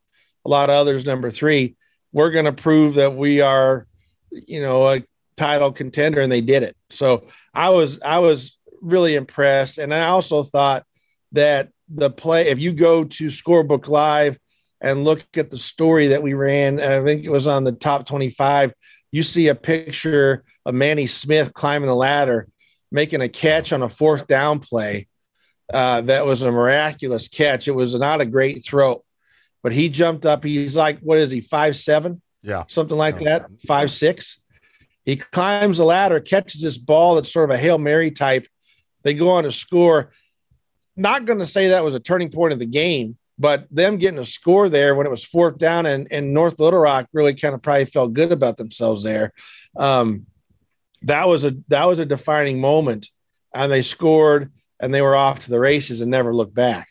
a 0.44 0.48
lot 0.48 0.70
of 0.70 0.76
others, 0.76 1.04
number 1.04 1.28
three. 1.28 1.74
We're 2.12 2.30
going 2.30 2.44
to 2.44 2.52
prove 2.52 2.94
that 2.94 3.16
we 3.16 3.40
are, 3.40 3.88
you 4.30 4.62
know, 4.62 4.88
a 4.88 5.02
title 5.36 5.72
contender, 5.72 6.20
and 6.20 6.30
they 6.30 6.40
did 6.40 6.62
it. 6.62 6.76
So 6.90 7.26
I 7.52 7.70
was 7.70 8.00
I 8.00 8.20
was 8.20 8.56
really 8.80 9.16
impressed, 9.16 9.78
and 9.78 9.92
I 9.92 10.06
also 10.06 10.44
thought 10.44 10.84
that 11.32 11.70
the 11.88 12.08
play, 12.08 12.50
if 12.50 12.60
you 12.60 12.72
go 12.72 13.02
to 13.02 13.26
Scorebook 13.26 13.88
Live 13.88 14.38
and 14.80 15.02
look 15.02 15.24
at 15.34 15.50
the 15.50 15.58
story 15.58 16.08
that 16.08 16.22
we 16.22 16.34
ran, 16.34 16.78
I 16.78 17.02
think 17.02 17.24
it 17.24 17.30
was 17.30 17.48
on 17.48 17.64
the 17.64 17.72
top 17.72 18.06
25, 18.06 18.72
you 19.10 19.24
see 19.24 19.48
a 19.48 19.56
picture 19.56 20.44
of 20.64 20.76
Manny 20.76 21.08
Smith 21.08 21.52
climbing 21.54 21.88
the 21.88 21.96
ladder, 21.96 22.46
making 22.92 23.20
a 23.20 23.28
catch 23.28 23.72
on 23.72 23.82
a 23.82 23.88
fourth 23.88 24.26
down 24.26 24.60
play. 24.60 25.08
Uh, 25.72 26.02
that 26.02 26.26
was 26.26 26.42
a 26.42 26.52
miraculous 26.52 27.28
catch. 27.28 27.66
It 27.66 27.72
was 27.72 27.94
not 27.94 28.20
a 28.20 28.26
great 28.26 28.64
throw, 28.64 29.02
but 29.62 29.72
he 29.72 29.88
jumped 29.88 30.26
up. 30.26 30.44
He's 30.44 30.76
like, 30.76 30.98
what 31.00 31.18
is 31.18 31.30
he, 31.30 31.40
five 31.40 31.76
seven? 31.76 32.20
Yeah. 32.42 32.64
something 32.68 32.98
like 32.98 33.20
that, 33.20 33.46
five 33.66 33.90
six. 33.90 34.40
He 35.04 35.16
climbs 35.16 35.78
the 35.78 35.84
ladder, 35.84 36.20
catches 36.20 36.60
this 36.60 36.76
ball 36.76 37.14
that's 37.14 37.32
sort 37.32 37.50
of 37.50 37.54
a 37.54 37.58
hail 37.58 37.78
mary 37.78 38.10
type. 38.10 38.46
They 39.02 39.14
go 39.14 39.30
on 39.30 39.44
to 39.44 39.52
score. 39.52 40.12
Not 40.96 41.24
going 41.24 41.38
to 41.38 41.46
say 41.46 41.68
that 41.68 41.84
was 41.84 41.94
a 41.94 42.00
turning 42.00 42.30
point 42.30 42.52
of 42.52 42.58
the 42.58 42.66
game, 42.66 43.16
but 43.38 43.66
them 43.70 43.96
getting 43.96 44.18
a 44.18 44.24
score 44.24 44.68
there 44.68 44.94
when 44.94 45.06
it 45.06 45.10
was 45.10 45.24
fourth 45.24 45.58
down 45.58 45.86
and, 45.86 46.06
and 46.10 46.34
North 46.34 46.60
Little 46.60 46.80
Rock 46.80 47.08
really 47.12 47.34
kind 47.34 47.54
of 47.54 47.62
probably 47.62 47.86
felt 47.86 48.12
good 48.12 48.30
about 48.30 48.56
themselves 48.56 49.02
there. 49.02 49.32
Um, 49.76 50.26
that 51.04 51.28
was 51.28 51.44
a 51.44 51.56
that 51.68 51.84
was 51.84 51.98
a 51.98 52.06
defining 52.06 52.60
moment, 52.60 53.08
and 53.54 53.70
they 53.70 53.82
scored 53.82 54.52
and 54.80 54.92
they 54.92 55.02
were 55.02 55.16
off 55.16 55.40
to 55.40 55.50
the 55.50 55.60
races 55.60 56.00
and 56.00 56.10
never 56.10 56.34
looked 56.34 56.54
back. 56.54 56.88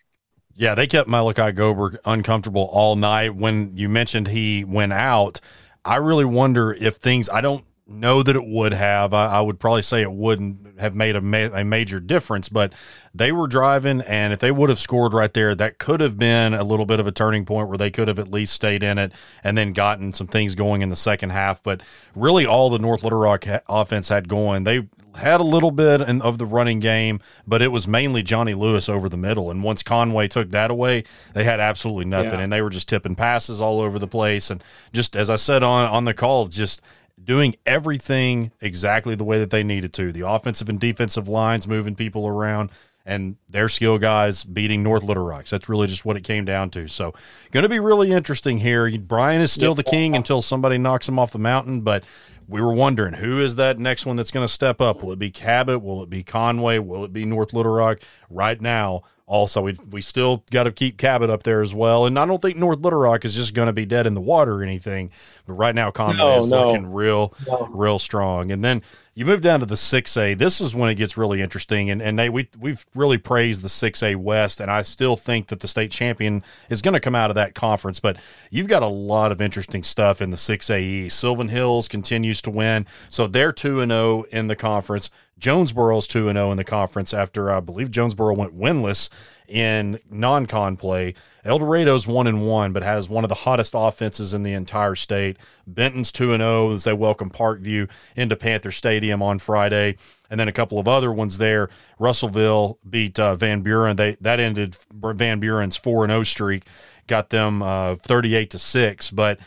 Yeah, 0.55 0.75
they 0.75 0.87
kept 0.87 1.07
Malachi 1.07 1.53
Gober 1.53 1.97
uncomfortable 2.05 2.69
all 2.71 2.95
night. 2.95 3.35
When 3.35 3.75
you 3.75 3.89
mentioned 3.89 4.27
he 4.27 4.63
went 4.63 4.93
out, 4.93 5.39
I 5.83 5.95
really 5.95 6.25
wonder 6.25 6.73
if 6.73 6.97
things. 6.97 7.29
I 7.29 7.41
don't 7.41 7.65
know 7.91 8.23
that 8.23 8.35
it 8.35 8.45
would 8.45 8.73
have. 8.73 9.13
I, 9.13 9.27
I 9.27 9.41
would 9.41 9.59
probably 9.59 9.81
say 9.81 10.01
it 10.01 10.11
wouldn't 10.11 10.79
have 10.79 10.95
made 10.95 11.15
a, 11.15 11.21
ma- 11.21 11.49
a 11.53 11.63
major 11.63 11.99
difference, 11.99 12.49
but 12.49 12.73
they 13.13 13.31
were 13.31 13.47
driving, 13.47 14.01
and 14.01 14.33
if 14.33 14.39
they 14.39 14.51
would 14.51 14.69
have 14.69 14.79
scored 14.79 15.13
right 15.13 15.33
there, 15.33 15.53
that 15.55 15.77
could 15.77 15.99
have 16.01 16.17
been 16.17 16.53
a 16.53 16.63
little 16.63 16.85
bit 16.85 16.99
of 16.99 17.07
a 17.07 17.11
turning 17.11 17.45
point 17.45 17.67
where 17.67 17.77
they 17.77 17.91
could 17.91 18.07
have 18.07 18.19
at 18.19 18.29
least 18.31 18.53
stayed 18.53 18.81
in 18.83 18.97
it 18.97 19.11
and 19.43 19.57
then 19.57 19.73
gotten 19.73 20.13
some 20.13 20.27
things 20.27 20.55
going 20.55 20.81
in 20.81 20.89
the 20.89 20.95
second 20.95 21.29
half. 21.31 21.61
But 21.61 21.81
really, 22.15 22.45
all 22.45 22.69
the 22.69 22.79
North 22.79 23.03
Little 23.03 23.19
Rock 23.19 23.45
ha- 23.45 23.61
offense 23.69 24.09
had 24.09 24.27
going, 24.27 24.63
they 24.63 24.87
had 25.15 25.41
a 25.41 25.43
little 25.43 25.71
bit 25.71 25.99
in, 25.99 26.21
of 26.21 26.37
the 26.37 26.45
running 26.45 26.79
game, 26.79 27.19
but 27.45 27.61
it 27.61 27.67
was 27.67 27.85
mainly 27.85 28.23
Johnny 28.23 28.53
Lewis 28.53 28.87
over 28.87 29.09
the 29.09 29.17
middle. 29.17 29.51
And 29.51 29.61
once 29.61 29.83
Conway 29.83 30.29
took 30.29 30.51
that 30.51 30.71
away, 30.71 31.03
they 31.33 31.43
had 31.43 31.59
absolutely 31.59 32.05
nothing, 32.05 32.31
Yeah. 32.31 32.39
and 32.39 32.53
they 32.53 32.61
were 32.61 32.69
just 32.69 32.87
tipping 32.87 33.15
passes 33.15 33.59
all 33.59 33.81
over 33.81 33.99
the 33.99 34.07
place. 34.07 34.49
And 34.49 34.63
just 34.93 35.17
as 35.17 35.29
I 35.29 35.35
said 35.35 35.63
on 35.63 35.89
on 35.89 36.05
the 36.05 36.13
call, 36.13 36.47
just 36.47 36.81
doing 37.23 37.55
everything 37.65 38.51
exactly 38.61 39.15
the 39.15 39.23
way 39.23 39.39
that 39.39 39.49
they 39.49 39.63
needed 39.63 39.93
to. 39.93 40.11
The 40.11 40.27
offensive 40.27 40.69
and 40.69 40.79
defensive 40.79 41.27
lines 41.27 41.67
moving 41.67 41.95
people 41.95 42.27
around. 42.27 42.71
And 43.03 43.37
their 43.49 43.67
skill 43.67 43.97
guys 43.97 44.43
beating 44.43 44.83
North 44.83 45.01
Little 45.01 45.25
Rocks. 45.25 45.49
That's 45.49 45.67
really 45.67 45.87
just 45.87 46.05
what 46.05 46.17
it 46.17 46.23
came 46.23 46.45
down 46.45 46.69
to. 46.71 46.87
So, 46.87 47.15
going 47.49 47.63
to 47.63 47.69
be 47.69 47.79
really 47.79 48.11
interesting 48.11 48.59
here. 48.59 48.95
Bryant 48.99 49.41
is 49.41 49.51
still 49.51 49.73
the 49.73 49.83
king 49.83 50.15
until 50.15 50.43
somebody 50.43 50.77
knocks 50.77 51.09
him 51.09 51.17
off 51.17 51.31
the 51.31 51.39
mountain. 51.39 51.81
But 51.81 52.03
we 52.47 52.61
were 52.61 52.73
wondering 52.73 53.13
who 53.13 53.39
is 53.39 53.55
that 53.55 53.79
next 53.79 54.05
one 54.05 54.17
that's 54.17 54.29
going 54.29 54.45
to 54.45 54.53
step 54.53 54.81
up? 54.81 55.01
Will 55.01 55.13
it 55.13 55.19
be 55.19 55.31
Cabot? 55.31 55.81
Will 55.81 56.03
it 56.03 56.11
be 56.11 56.21
Conway? 56.21 56.77
Will 56.77 57.03
it 57.03 57.11
be 57.11 57.25
North 57.25 57.53
Little 57.53 57.73
Rock? 57.73 57.99
Right 58.29 58.61
now, 58.61 59.01
also 59.31 59.61
we 59.61 59.75
we 59.89 60.01
still 60.01 60.43
got 60.51 60.63
to 60.63 60.71
keep 60.71 60.97
Cabot 60.97 61.29
up 61.29 61.43
there 61.43 61.61
as 61.61 61.73
well. 61.73 62.05
And 62.05 62.19
I 62.19 62.25
don't 62.25 62.41
think 62.41 62.57
North 62.57 62.79
Little 62.79 62.99
Rock 62.99 63.23
is 63.23 63.33
just 63.33 63.53
going 63.53 63.67
to 63.67 63.73
be 63.73 63.85
dead 63.85 64.05
in 64.05 64.13
the 64.13 64.21
water 64.21 64.55
or 64.55 64.63
anything. 64.63 65.09
But 65.45 65.53
right 65.53 65.73
now, 65.73 65.89
Conway 65.89 66.17
No, 66.17 66.39
is 66.39 66.49
no. 66.51 66.65
looking 66.67 66.91
real, 66.91 67.33
No. 67.47 67.69
real 67.71 67.97
strong. 67.97 68.51
And 68.51 68.61
then 68.63 68.81
you 69.13 69.25
move 69.25 69.41
down 69.41 69.59
to 69.61 69.65
the 69.65 69.77
six 69.77 70.15
A. 70.17 70.33
This 70.33 70.59
is 70.59 70.75
when 70.75 70.89
it 70.89 70.95
gets 70.95 71.15
really 71.17 71.41
interesting. 71.41 71.89
And 71.89 72.01
and 72.01 72.19
they, 72.19 72.29
we 72.29 72.49
we've 72.59 72.85
really 72.93 73.17
praised 73.17 73.61
the 73.61 73.69
six 73.69 74.03
A 74.03 74.15
West, 74.15 74.59
and 74.59 74.69
I 74.69 74.81
still 74.81 75.15
think 75.15 75.47
that 75.47 75.61
the 75.61 75.67
state 75.67 75.91
champion 75.91 76.43
is 76.69 76.81
going 76.81 76.93
to 76.93 76.99
come 76.99 77.15
out 77.15 77.29
of 77.31 77.35
that 77.35 77.55
conference. 77.55 77.99
But 78.01 78.17
you've 78.49 78.67
got 78.67 78.83
a 78.83 78.87
lot 78.87 79.31
of 79.31 79.41
interesting 79.41 79.83
stuff 79.83 80.21
in 80.21 80.31
the 80.31 80.37
six 80.37 80.69
A 80.69 80.81
East. 80.81 81.19
Sylvan 81.19 81.47
Hills 81.49 81.87
continues 81.87 82.41
to 82.43 82.49
win, 82.49 82.85
so 83.09 83.27
they're 83.27 83.53
two 83.53 83.79
and 83.79 83.91
zero 83.91 84.23
in 84.31 84.47
the 84.47 84.55
conference. 84.57 85.09
Jonesboro's 85.41 86.07
two 86.07 86.29
and 86.29 86.37
zero 86.37 86.51
in 86.51 86.57
the 86.57 86.63
conference 86.63 87.13
after 87.13 87.51
I 87.51 87.59
believe 87.59 87.91
Jonesboro 87.91 88.35
went 88.35 88.57
winless 88.57 89.09
in 89.47 89.99
non-con 90.09 90.77
play. 90.77 91.15
El 91.43 91.59
Dorado's 91.59 92.07
one 92.07 92.27
and 92.27 92.47
one, 92.47 92.71
but 92.71 92.83
has 92.83 93.09
one 93.09 93.25
of 93.25 93.29
the 93.29 93.35
hottest 93.35 93.73
offenses 93.75 94.33
in 94.33 94.43
the 94.43 94.53
entire 94.53 94.95
state. 94.95 95.35
Benton's 95.65 96.11
two 96.11 96.31
and 96.31 96.41
zero 96.41 96.71
as 96.71 96.83
they 96.83 96.93
welcome 96.93 97.31
Parkview 97.31 97.89
into 98.15 98.35
Panther 98.35 98.71
Stadium 98.71 99.23
on 99.23 99.39
Friday, 99.39 99.97
and 100.29 100.39
then 100.39 100.47
a 100.47 100.53
couple 100.53 100.77
of 100.77 100.87
other 100.87 101.11
ones 101.11 101.39
there. 101.39 101.69
Russellville 101.99 102.77
beat 102.87 103.19
uh, 103.19 103.35
Van 103.35 103.61
Buren. 103.61 103.95
They 103.95 104.17
that 104.21 104.39
ended 104.39 104.77
Van 104.93 105.39
Buren's 105.39 105.75
four 105.75 106.03
and 106.03 106.11
zero 106.11 106.23
streak, 106.23 106.63
got 107.07 107.31
them 107.31 107.63
uh, 107.63 107.95
thirty 107.95 108.35
eight 108.35 108.51
to 108.51 108.59
six, 108.59 109.09
but 109.09 109.39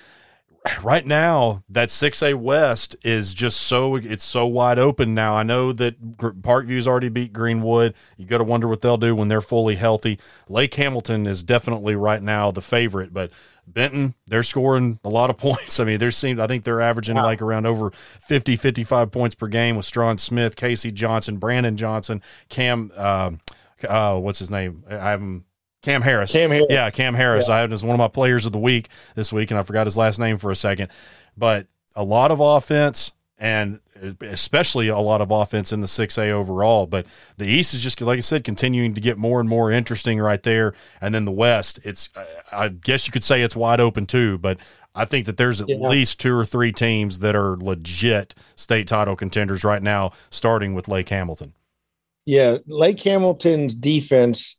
right 0.82 1.04
now 1.04 1.62
that 1.68 1.88
6A 1.88 2.34
West 2.34 2.96
is 3.02 3.34
just 3.34 3.60
so 3.60 3.96
it's 3.96 4.24
so 4.24 4.46
wide 4.46 4.78
open 4.78 5.14
now. 5.14 5.34
I 5.34 5.42
know 5.42 5.72
that 5.72 6.16
Parkview's 6.16 6.88
already 6.88 7.08
beat 7.08 7.32
Greenwood. 7.32 7.94
You 8.16 8.26
got 8.26 8.38
to 8.38 8.44
wonder 8.44 8.66
what 8.66 8.80
they'll 8.80 8.96
do 8.96 9.14
when 9.14 9.28
they're 9.28 9.40
fully 9.40 9.74
healthy. 9.74 10.18
Lake 10.48 10.74
Hamilton 10.74 11.26
is 11.26 11.42
definitely 11.42 11.96
right 11.96 12.22
now 12.22 12.50
the 12.50 12.62
favorite, 12.62 13.12
but 13.12 13.30
Benton, 13.66 14.14
they're 14.26 14.42
scoring 14.42 15.00
a 15.04 15.08
lot 15.08 15.30
of 15.30 15.36
points. 15.38 15.80
I 15.80 15.84
mean, 15.84 15.98
they're 15.98 16.10
seeing 16.10 16.40
I 16.40 16.46
think 16.46 16.64
they're 16.64 16.80
averaging 16.80 17.16
like 17.16 17.42
around 17.42 17.66
over 17.66 17.90
50 17.90 18.56
55 18.56 19.10
points 19.10 19.34
per 19.34 19.48
game 19.48 19.76
with 19.76 19.86
Strawn 19.86 20.18
Smith, 20.18 20.56
Casey 20.56 20.92
Johnson, 20.92 21.36
Brandon 21.36 21.76
Johnson, 21.76 22.22
Cam 22.48 22.90
um 22.96 23.40
uh 23.86 24.18
what's 24.18 24.38
his 24.38 24.50
name? 24.50 24.84
I 24.88 25.10
have 25.10 25.20
him 25.20 25.44
Cam 25.84 26.02
Harris. 26.02 26.32
Cam 26.32 26.50
Harris. 26.50 26.66
Yeah, 26.70 26.90
Cam 26.90 27.14
Harris. 27.14 27.48
I 27.48 27.58
had 27.60 27.66
him 27.66 27.72
as 27.74 27.84
one 27.84 27.94
of 27.94 27.98
my 27.98 28.08
players 28.08 28.46
of 28.46 28.52
the 28.52 28.58
week 28.58 28.88
this 29.14 29.32
week, 29.32 29.50
and 29.50 29.60
I 29.60 29.62
forgot 29.62 29.86
his 29.86 29.96
last 29.96 30.18
name 30.18 30.38
for 30.38 30.50
a 30.50 30.56
second. 30.56 30.90
But 31.36 31.66
a 31.94 32.02
lot 32.02 32.30
of 32.30 32.40
offense, 32.40 33.12
and 33.38 33.80
especially 34.20 34.88
a 34.88 34.98
lot 34.98 35.20
of 35.20 35.30
offense 35.30 35.72
in 35.72 35.80
the 35.80 35.86
6A 35.86 36.30
overall. 36.30 36.86
But 36.86 37.06
the 37.36 37.46
East 37.46 37.74
is 37.74 37.82
just, 37.82 38.00
like 38.00 38.16
I 38.18 38.20
said, 38.20 38.44
continuing 38.44 38.94
to 38.94 39.00
get 39.00 39.18
more 39.18 39.40
and 39.40 39.48
more 39.48 39.70
interesting 39.70 40.18
right 40.20 40.42
there. 40.42 40.74
And 41.00 41.14
then 41.14 41.24
the 41.24 41.32
West, 41.32 41.78
it's, 41.84 42.08
I 42.50 42.68
guess 42.68 43.06
you 43.06 43.12
could 43.12 43.24
say 43.24 43.42
it's 43.42 43.54
wide 43.56 43.80
open 43.80 44.06
too. 44.06 44.38
But 44.38 44.58
I 44.94 45.04
think 45.04 45.26
that 45.26 45.36
there's 45.36 45.60
at 45.60 45.68
Yeah. 45.68 45.76
least 45.88 46.18
two 46.20 46.34
or 46.34 46.44
three 46.44 46.72
teams 46.72 47.18
that 47.20 47.36
are 47.36 47.56
legit 47.56 48.34
state 48.56 48.88
title 48.88 49.16
contenders 49.16 49.64
right 49.64 49.82
now, 49.82 50.12
starting 50.30 50.72
with 50.74 50.88
Lake 50.88 51.08
Hamilton. 51.10 51.52
Yeah, 52.26 52.58
Lake 52.66 53.00
Hamilton's 53.02 53.74
defense 53.74 54.56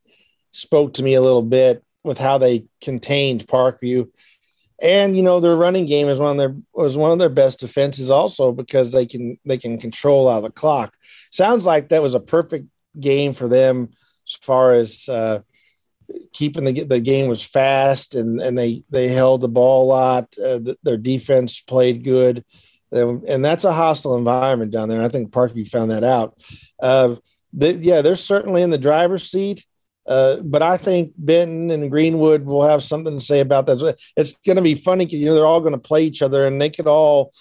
spoke 0.56 0.94
to 0.94 1.04
me 1.04 1.14
a 1.16 1.22
little 1.22 1.44
bit 1.44 1.84
with 2.04 2.18
how 2.18 2.38
they 2.38 2.66
contained 2.82 3.48
Parkview, 3.48 4.08
and 4.82 5.16
you 5.18 5.24
know 5.24 5.40
their 5.40 5.56
running 5.56 5.86
game 5.86 6.08
is 6.08 6.20
one 6.20 6.32
of 6.32 6.38
their 6.38 6.56
was 6.74 6.96
one 6.96 7.12
of 7.12 7.20
their 7.20 7.30
best 7.30 7.60
defenses 7.60 8.10
also 8.10 8.52
because 8.52 8.92
they 8.92 9.06
can 9.06 9.38
they 9.46 9.58
can 9.58 9.78
control 9.80 10.30
out 10.30 10.42
the 10.42 10.52
clock. 10.52 10.94
Sounds 11.32 11.66
like 11.66 11.90
that 11.90 12.02
was 12.02 12.14
a 12.14 12.20
perfect 12.20 12.68
game 13.00 13.34
for 13.34 13.48
them 13.48 13.90
as 14.28 14.38
far 14.42 14.74
as 14.74 15.10
uh, 15.10 15.42
keeping 16.34 16.64
the 16.64 16.84
the 16.84 17.00
game 17.00 17.28
was 17.28 17.44
fast 17.44 18.16
and 18.16 18.40
and 18.40 18.58
they 18.58 18.84
they 18.90 19.08
held 19.10 19.42
the 19.42 19.48
ball 19.50 19.86
a 19.86 19.92
lot. 19.92 20.36
Uh, 20.38 20.60
th- 20.60 20.78
their 20.84 20.98
defense 20.98 21.60
played 21.60 22.04
good, 22.04 22.46
Um, 22.92 23.24
and 23.28 23.44
that's 23.44 23.66
a 23.66 23.74
hostile 23.74 24.16
environment 24.16 24.72
down 24.72 24.90
there. 24.90 25.02
I 25.02 25.10
think 25.10 25.32
Parkview 25.32 25.68
found 25.68 25.92
that 25.92 26.04
out. 26.04 26.38
Uh, 26.80 27.16
they, 27.54 27.72
yeah, 27.72 28.02
they're 28.02 28.16
certainly 28.16 28.62
in 28.62 28.70
the 28.70 28.78
driver's 28.78 29.30
seat. 29.30 29.66
Uh, 30.08 30.38
but 30.38 30.62
I 30.62 30.78
think 30.78 31.14
Benton 31.18 31.72
and 31.72 31.90
Greenwood 31.90 32.46
will 32.46 32.64
have 32.64 32.84
something 32.84 33.18
to 33.18 33.26
say 33.26 33.40
about 33.40 33.66
that. 33.66 33.98
It's 34.16 34.34
going 34.46 34.58
to 34.58 34.62
be 34.62 34.76
funny 34.76 35.06
you 35.06 35.26
know 35.26 35.34
they're 35.34 35.46
all 35.46 35.62
going 35.62 35.74
to 35.74 35.80
play 35.80 36.04
each 36.04 36.22
other, 36.22 36.46
and 36.46 36.62
they 36.62 36.70
could 36.70 36.88
all, 36.88 37.32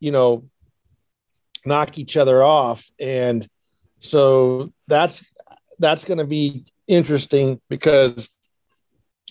you 0.00 0.12
know, 0.12 0.48
knock 1.64 1.98
each 1.98 2.16
other 2.16 2.42
off, 2.42 2.90
and 2.98 3.46
so 4.00 4.72
that's 4.86 5.30
that's 5.78 6.04
going 6.04 6.18
to 6.18 6.24
be 6.24 6.64
interesting 6.86 7.60
because 7.68 8.28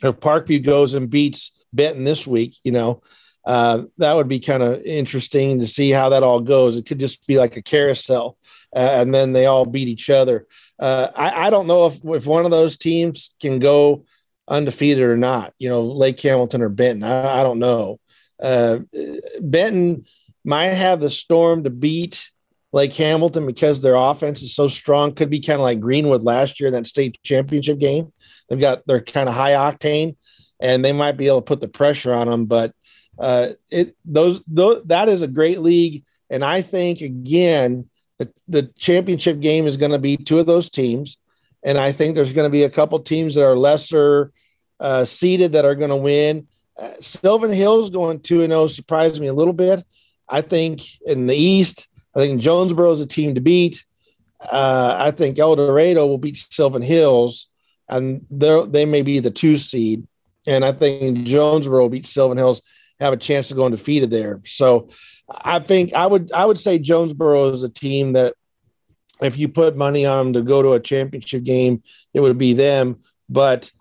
if 0.03 0.19
Parkview 0.19 0.63
goes 0.63 0.93
and 0.93 1.09
beats 1.09 1.51
Benton 1.73 2.03
this 2.03 2.27
week, 2.27 2.55
you 2.63 2.71
know, 2.71 3.01
uh, 3.45 3.83
that 3.97 4.15
would 4.15 4.27
be 4.27 4.39
kind 4.39 4.63
of 4.63 4.81
interesting 4.83 5.59
to 5.59 5.67
see 5.67 5.91
how 5.91 6.09
that 6.09 6.23
all 6.23 6.41
goes. 6.41 6.77
It 6.77 6.85
could 6.85 6.99
just 6.99 7.25
be 7.27 7.37
like 7.37 7.57
a 7.57 7.61
carousel, 7.61 8.37
uh, 8.75 8.79
and 8.79 9.13
then 9.13 9.33
they 9.33 9.45
all 9.45 9.65
beat 9.65 9.87
each 9.87 10.09
other. 10.09 10.47
Uh, 10.79 11.09
I, 11.15 11.47
I 11.47 11.49
don't 11.49 11.67
know 11.67 11.87
if, 11.87 11.99
if 12.03 12.25
one 12.25 12.45
of 12.45 12.51
those 12.51 12.77
teams 12.77 13.33
can 13.39 13.59
go 13.59 14.05
undefeated 14.47 15.03
or 15.03 15.17
not. 15.17 15.53
You 15.59 15.69
know, 15.69 15.83
Lake 15.83 16.19
Hamilton 16.21 16.61
or 16.61 16.69
Benton. 16.69 17.03
I, 17.03 17.41
I 17.41 17.43
don't 17.43 17.59
know. 17.59 17.99
Uh, 18.41 18.79
Benton 19.39 20.05
might 20.43 20.73
have 20.73 20.99
the 20.99 21.09
storm 21.09 21.63
to 21.63 21.69
beat 21.69 22.29
Lake 22.71 22.93
Hamilton 22.93 23.45
because 23.45 23.81
their 23.81 23.95
offense 23.95 24.41
is 24.41 24.53
so 24.53 24.67
strong. 24.67 25.13
Could 25.13 25.29
be 25.29 25.39
kind 25.39 25.59
of 25.59 25.63
like 25.63 25.79
Greenwood 25.79 26.23
last 26.23 26.59
year 26.59 26.67
in 26.67 26.73
that 26.73 26.87
state 26.87 27.17
championship 27.23 27.79
game. 27.79 28.11
They've 28.49 28.59
got 28.59 28.81
they're 28.85 29.01
kind 29.01 29.29
of 29.29 29.35
high 29.35 29.51
octane, 29.51 30.17
and 30.59 30.83
they 30.83 30.91
might 30.91 31.13
be 31.13 31.27
able 31.27 31.41
to 31.41 31.45
put 31.45 31.61
the 31.61 31.67
pressure 31.67 32.13
on 32.13 32.27
them. 32.27 32.45
But 32.45 32.73
uh, 33.17 33.49
it 33.69 33.95
those, 34.05 34.43
that 34.47 35.09
is 35.09 35.21
a 35.21 35.27
great 35.27 35.59
league, 35.59 36.03
and 36.29 36.43
I 36.43 36.61
think 36.61 37.01
again 37.01 37.89
the, 38.19 38.31
the 38.47 38.63
championship 38.77 39.39
game 39.39 39.67
is 39.67 39.77
going 39.77 39.91
to 39.91 39.99
be 39.99 40.17
two 40.17 40.39
of 40.39 40.45
those 40.45 40.69
teams, 40.69 41.17
and 41.63 41.77
I 41.77 41.91
think 41.91 42.15
there's 42.15 42.33
going 42.33 42.49
to 42.49 42.57
be 42.57 42.63
a 42.63 42.69
couple 42.69 42.99
teams 42.99 43.35
that 43.35 43.45
are 43.45 43.57
lesser 43.57 44.31
uh, 44.79 45.05
seeded 45.05 45.53
that 45.53 45.65
are 45.65 45.75
going 45.75 45.89
to 45.89 45.95
win. 45.95 46.47
Uh, 46.77 46.91
Sylvan 46.99 47.53
Hills 47.53 47.89
going 47.89 48.19
two 48.19 48.41
and 48.41 48.51
zero 48.51 48.67
surprised 48.67 49.21
me 49.21 49.27
a 49.27 49.33
little 49.33 49.53
bit. 49.53 49.85
I 50.27 50.41
think 50.41 50.81
in 51.05 51.27
the 51.27 51.35
East, 51.35 51.87
I 52.15 52.19
think 52.19 52.41
Jonesboro 52.41 52.91
is 52.91 53.01
a 53.01 53.05
team 53.05 53.35
to 53.35 53.41
beat. 53.41 53.85
Uh, 54.41 54.95
I 54.97 55.11
think 55.11 55.39
El 55.39 55.55
Dorado 55.55 56.05
will 56.05 56.17
beat 56.17 56.37
Sylvan 56.37 56.81
Hills, 56.81 57.47
and 57.87 58.25
they 58.29 58.65
they 58.65 58.85
may 58.85 59.01
be 59.01 59.19
the 59.19 59.31
two 59.31 59.57
seed. 59.57 60.07
And 60.47 60.63
I 60.63 60.71
think 60.71 61.25
Jonesboro 61.25 61.83
will 61.83 61.89
beat 61.89 62.05
Sylvan 62.05 62.37
Hills, 62.37 62.61
have 62.99 63.13
a 63.13 63.17
chance 63.17 63.49
to 63.49 63.55
go 63.55 63.65
undefeated 63.65 64.09
there. 64.09 64.41
So 64.45 64.89
I 65.29 65.59
think 65.59 65.93
I 65.93 66.05
would 66.05 66.31
I 66.31 66.45
would 66.45 66.59
say 66.59 66.79
Jonesboro 66.79 67.49
is 67.49 67.63
a 67.63 67.69
team 67.69 68.13
that 68.13 68.35
if 69.21 69.37
you 69.37 69.47
put 69.47 69.77
money 69.77 70.05
on 70.05 70.17
them 70.17 70.33
to 70.33 70.41
go 70.41 70.61
to 70.61 70.73
a 70.73 70.79
championship 70.79 71.43
game, 71.43 71.83
it 72.13 72.19
would 72.19 72.37
be 72.37 72.53
them. 72.53 72.97
But 73.29 73.71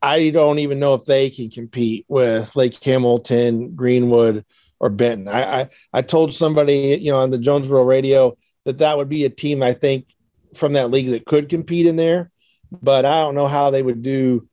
I 0.00 0.30
don't 0.30 0.58
even 0.58 0.80
know 0.80 0.94
if 0.94 1.04
they 1.04 1.30
can 1.30 1.50
compete 1.50 2.04
with 2.08 2.54
Lake 2.56 2.82
Hamilton, 2.82 3.74
Greenwood, 3.74 4.44
or 4.80 4.88
Benton. 4.88 5.28
I, 5.28 5.60
I, 5.60 5.68
I 5.92 6.02
told 6.02 6.34
somebody, 6.34 6.98
you 7.00 7.12
know, 7.12 7.18
on 7.18 7.30
the 7.30 7.38
Jonesboro 7.38 7.84
radio 7.84 8.36
that 8.64 8.78
that 8.78 8.96
would 8.96 9.08
be 9.08 9.24
a 9.24 9.30
team 9.30 9.62
I 9.62 9.74
think 9.74 10.06
from 10.54 10.72
that 10.72 10.90
league 10.90 11.10
that 11.10 11.24
could 11.24 11.48
compete 11.48 11.86
in 11.86 11.96
there, 11.96 12.30
but 12.70 13.04
I 13.04 13.20
don't 13.20 13.36
know 13.36 13.46
how 13.46 13.70
they 13.70 13.82
would 13.82 14.02
do 14.02 14.48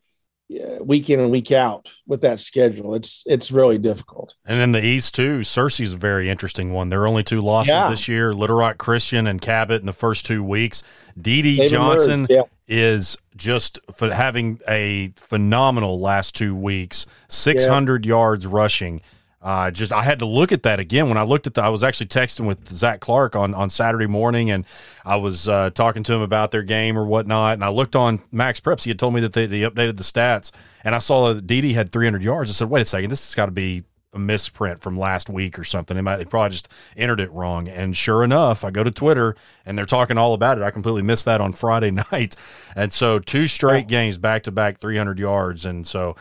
week 0.79 1.09
in 1.09 1.19
and 1.19 1.31
week 1.31 1.51
out 1.51 1.87
with 2.07 2.21
that 2.21 2.39
schedule. 2.39 2.95
It's 2.95 3.23
it's 3.25 3.51
really 3.51 3.77
difficult. 3.77 4.33
And 4.45 4.59
in 4.59 4.71
the 4.71 4.83
East 4.83 5.15
too, 5.15 5.43
Searcy's 5.43 5.93
a 5.93 5.97
very 5.97 6.29
interesting 6.29 6.73
one. 6.73 6.89
There 6.89 7.01
are 7.01 7.07
only 7.07 7.23
two 7.23 7.41
losses 7.41 7.73
Yeah. 7.73 7.89
this 7.89 8.07
year: 8.07 8.33
Little 8.33 8.57
Rock 8.57 8.77
Christian 8.77 9.27
and 9.27 9.41
Cabot 9.41 9.79
in 9.81 9.85
the 9.85 9.93
first 9.93 10.25
two 10.25 10.43
weeks. 10.43 10.83
Dee 11.19 11.41
Dee 11.41 11.67
Johnson 11.67 12.27
yeah. 12.29 12.43
is 12.67 13.17
just 13.35 13.79
for 13.93 14.13
having 14.13 14.59
a 14.67 15.13
phenomenal 15.15 15.99
last 15.99 16.35
two 16.35 16.55
weeks, 16.55 17.05
six 17.27 17.65
hundred 17.65 18.05
yards 18.05 18.47
rushing. 18.47 19.01
Uh, 19.41 19.71
just 19.71 19.93
I 19.93 20.03
had 20.03 20.19
to 20.19 20.25
look 20.25 20.51
at 20.51 20.63
that 20.63 20.79
again 20.79 21.07
when 21.07 21.17
I 21.17 21.23
looked 21.23 21.47
at 21.47 21.53
the. 21.53 21.61
I 21.61 21.69
was 21.69 21.81
actually 21.83 22.07
texting 22.07 22.45
with 22.45 22.69
Zach 22.71 22.99
Clark 22.99 23.37
on 23.37 23.53
on 23.53 23.69
Saturday 23.69 24.05
morning, 24.05 24.51
and 24.51 24.65
I 25.05 25.15
was 25.15 25.47
uh, 25.47 25.69
talking 25.69 26.03
to 26.03 26.13
him 26.13 26.21
about 26.21 26.51
their 26.51 26.63
game 26.63 26.97
or 26.97 27.05
whatnot. 27.05 27.53
And 27.53 27.63
I 27.63 27.69
looked 27.69 27.95
on 27.95 28.17
MaxPreps. 28.33 28.83
He 28.83 28.89
had 28.89 28.99
told 28.99 29.13
me 29.13 29.21
that 29.21 29.31
they, 29.31 29.45
they 29.45 29.61
updated 29.61 29.95
the 29.95 30.03
stats, 30.03 30.51
and 30.83 30.93
I 30.93 30.99
saw 30.99 31.33
that 31.33 31.47
Dee 31.47 31.71
had 31.71 31.89
300 31.89 32.21
yards. 32.21 32.49
I 32.49 32.53
said, 32.53 32.69
"Wait 32.69 32.81
a 32.81 32.85
second, 32.85 33.11
this 33.11 33.25
has 33.27 33.35
got 33.35 33.45
to 33.45 33.51
be 33.51 33.83
a 34.11 34.19
misprint 34.19 34.81
from 34.81 34.99
last 34.99 35.29
week 35.29 35.57
or 35.57 35.63
something. 35.63 35.95
They 35.95 36.01
might 36.01 36.17
they 36.17 36.25
probably 36.25 36.49
just 36.49 36.67
entered 36.97 37.21
it 37.21 37.31
wrong." 37.31 37.69
And 37.69 37.95
sure 37.95 38.25
enough, 38.25 38.65
I 38.65 38.71
go 38.71 38.83
to 38.83 38.91
Twitter 38.91 39.37
and 39.65 39.77
they're 39.77 39.85
talking 39.85 40.17
all 40.17 40.33
about 40.33 40.57
it. 40.57 40.65
I 40.65 40.71
completely 40.71 41.03
missed 41.03 41.23
that 41.23 41.39
on 41.39 41.53
Friday 41.53 41.91
night, 41.91 42.35
and 42.75 42.91
so 42.91 43.19
two 43.19 43.47
straight 43.47 43.87
games 43.87 44.17
back 44.17 44.43
to 44.43 44.51
back 44.51 44.79
300 44.79 45.17
yards, 45.17 45.63
and 45.63 45.87
so. 45.87 46.17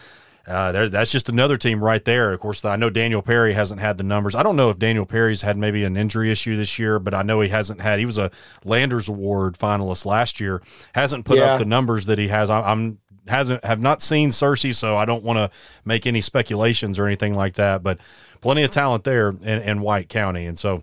Uh, 0.49 0.89
that's 0.89 1.13
just 1.13 1.29
another 1.29 1.57
team 1.59 1.85
right 1.85 2.05
there. 2.05 2.33
Of 2.33 2.41
course, 2.41 2.65
I 2.65 2.77
know 2.77 2.89
Daniel 2.89 3.21
Perry 3.21 3.53
hasn't 3.53 3.81
had 3.81 3.99
the 3.99 4.05
numbers. 4.05 4.35
I 4.35 4.43
don't 4.43 4.57
know 4.57 4.71
if 4.71 4.79
Daniel 4.79 5.05
Perry's 5.05 5.43
had 5.43 5.57
maybe 5.59 5.85
an 5.85 5.97
injury 5.97 6.31
issue 6.31 6.57
this 6.57 6.79
year, 6.79 6.99
but 6.99 7.13
I 7.13 7.23
know 7.23 7.41
he 7.43 7.51
hasn't 7.51 7.81
had. 7.83 7.99
He 7.99 8.07
was 8.07 8.17
a 8.17 8.31
Landers 8.65 9.09
Award 9.09 9.59
finalist 9.59 10.07
last 10.07 10.41
year. 10.41 10.63
Hasn't 10.95 11.25
put 11.27 11.37
Yeah. 11.39 11.53
up 11.53 11.59
the 11.59 11.67
numbers 11.67 12.07
that 12.07 12.19
he 12.19 12.29
has. 12.29 12.49
I, 12.49 12.63
I'm 12.63 12.99
hasn't 13.27 13.63
have 13.63 13.79
not 13.79 14.01
seen 14.01 14.31
Searcy, 14.31 14.75
so 14.75 14.97
I 14.97 15.05
don't 15.05 15.23
want 15.23 15.37
to 15.37 15.51
make 15.85 16.07
any 16.07 16.23
speculations 16.23 16.99
or 16.99 17.07
anything 17.07 17.35
like 17.35 17.55
that. 17.57 17.83
But 17.83 18.01
plenty 18.41 18.63
of 18.63 18.71
talent 18.71 19.05
there 19.05 19.29
in, 19.29 19.43
in 19.61 19.81
White 19.83 20.09
County, 20.09 20.47
and 20.47 20.59
so 20.59 20.83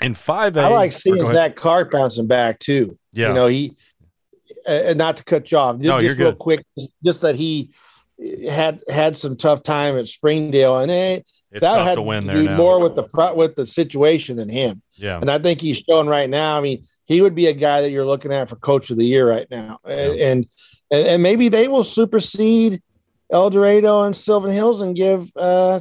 in 0.00 0.14
five 0.14 0.56
A, 0.56 0.60
I 0.60 0.68
like 0.68 0.92
seeing 0.92 1.16
Go 1.16 1.22
ahead. 1.24 1.34
Zach 1.34 1.56
Clark 1.56 1.90
bouncing 1.90 2.28
back 2.28 2.60
too. 2.60 2.96
Yeah. 3.12 3.28
you 3.28 3.34
know 3.34 3.46
he. 3.48 3.74
uh, 4.64 4.70
And 4.70 4.98
not 4.98 5.16
to 5.16 5.24
cut 5.24 5.50
you 5.50 5.58
off, 5.58 5.76
just, 5.78 5.86
No, 5.88 5.98
you're 5.98 6.10
just 6.10 6.20
real 6.20 6.30
good. 6.30 6.38
quick, 6.38 6.66
just, 6.78 6.90
just 7.04 7.20
that 7.22 7.34
he 7.34 7.70
had 8.48 8.82
had 8.88 9.16
some 9.16 9.36
tough 9.36 9.62
time 9.62 9.98
at 9.98 10.08
Springdale, 10.08 10.78
and 10.78 10.90
it, 10.90 11.26
It's 11.52 11.60
that 11.66 11.74
tough 11.74 11.86
had 11.86 11.94
to 11.96 12.02
win 12.02 12.24
to 12.24 12.32
there 12.32 12.42
now. 12.42 12.56
more 12.56 12.80
with 12.80 12.94
the 12.94 13.32
with 13.36 13.56
the 13.56 13.66
situation 13.66 14.36
than 14.36 14.48
him. 14.48 14.82
yeah, 14.94 15.18
And 15.20 15.30
I 15.30 15.38
think 15.38 15.60
he's 15.60 15.78
showing 15.78 16.06
right 16.08 16.28
now. 16.28 16.56
I 16.56 16.60
mean, 16.60 16.84
he 17.06 17.20
would 17.20 17.34
be 17.34 17.46
a 17.46 17.52
guy 17.52 17.82
that 17.82 17.90
you're 17.90 18.06
looking 18.06 18.32
at 18.32 18.48
for 18.48 18.56
coach 18.56 18.90
of 18.90 18.96
the 18.96 19.04
year 19.04 19.28
right 19.28 19.46
now. 19.50 19.78
And 19.84 20.12
and, 20.20 20.46
and, 20.90 21.06
and 21.06 21.22
maybe 21.22 21.48
they 21.48 21.68
will 21.68 21.84
supersede 21.84 22.82
El 23.30 23.50
Dorado 23.50 24.02
and 24.04 24.16
Sylvan 24.16 24.52
Hills 24.52 24.80
and 24.80 24.94
give 24.96 25.30
uh, 25.36 25.80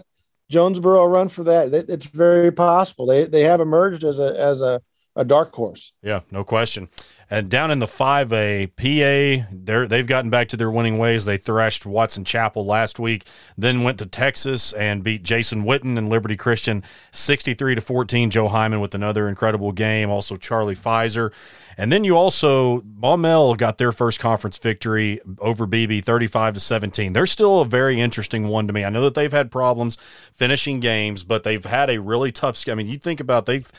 Jonesboro 0.49 1.01
a 1.03 1.07
run 1.07 1.29
for 1.29 1.43
that. 1.45 1.73
It's 1.73 2.05
very 2.07 2.51
possible. 2.51 3.05
They 3.05 3.25
they 3.25 3.41
have 3.41 3.61
emerged 3.61 4.03
as 4.03 4.19
a 4.19 4.39
as 4.39 4.61
a, 4.61 4.81
a 5.15 5.23
dark 5.23 5.53
horse. 5.55 5.93
Yeah, 6.01 6.21
no 6.31 6.43
question. 6.43 6.89
And 7.35 7.49
down 7.49 7.69
in 7.69 7.79
the 7.79 7.85
5A, 7.85 8.69
PA, 8.77 9.85
they've 9.87 10.07
gotten 10.07 10.29
back 10.29 10.47
to 10.47 10.55
their 10.55 10.71
winning 10.71 10.97
ways. 10.97 11.25
They 11.25 11.35
thrashed 11.35 11.85
Watson 11.85 12.23
Chapel 12.23 12.65
last 12.65 12.97
week, 12.97 13.25
then 13.57 13.83
went 13.83 13.99
to 13.99 14.05
Texas 14.05 14.71
and 14.71 15.03
beat 15.03 15.21
Jason 15.21 15.65
Witten 15.65 15.97
and 15.97 16.07
Liberty 16.07 16.37
Christian 16.37 16.81
63 17.11 17.75
to 17.75 17.81
14. 17.81 18.29
Joe 18.29 18.47
Hyman 18.47 18.79
with 18.79 18.95
another 18.95 19.27
incredible 19.27 19.73
game. 19.73 20.09
Also, 20.09 20.37
Charlie 20.37 20.75
Pfizer. 20.75 21.33
And 21.77 21.91
then 21.91 22.03
you 22.03 22.17
also, 22.17 22.81
Maumelle 22.81 23.57
got 23.57 23.77
their 23.77 23.91
first 23.91 24.19
conference 24.19 24.57
victory 24.57 25.19
over 25.39 25.65
Beebe 25.65 26.01
35 26.01 26.53
to 26.55 26.59
17. 26.59 27.13
They're 27.13 27.25
still 27.25 27.61
a 27.61 27.65
very 27.65 27.99
interesting 27.99 28.47
one 28.47 28.67
to 28.67 28.73
me. 28.73 28.85
I 28.85 28.89
know 28.89 29.03
that 29.03 29.13
they've 29.13 29.31
had 29.31 29.51
problems 29.51 29.97
finishing 30.33 30.79
games, 30.79 31.23
but 31.23 31.43
they've 31.43 31.65
had 31.65 31.89
a 31.89 31.99
really 31.99 32.31
tough. 32.31 32.67
I 32.69 32.75
mean, 32.75 32.87
you 32.87 32.97
think 32.97 33.19
about 33.19 33.45
they've 33.45 33.69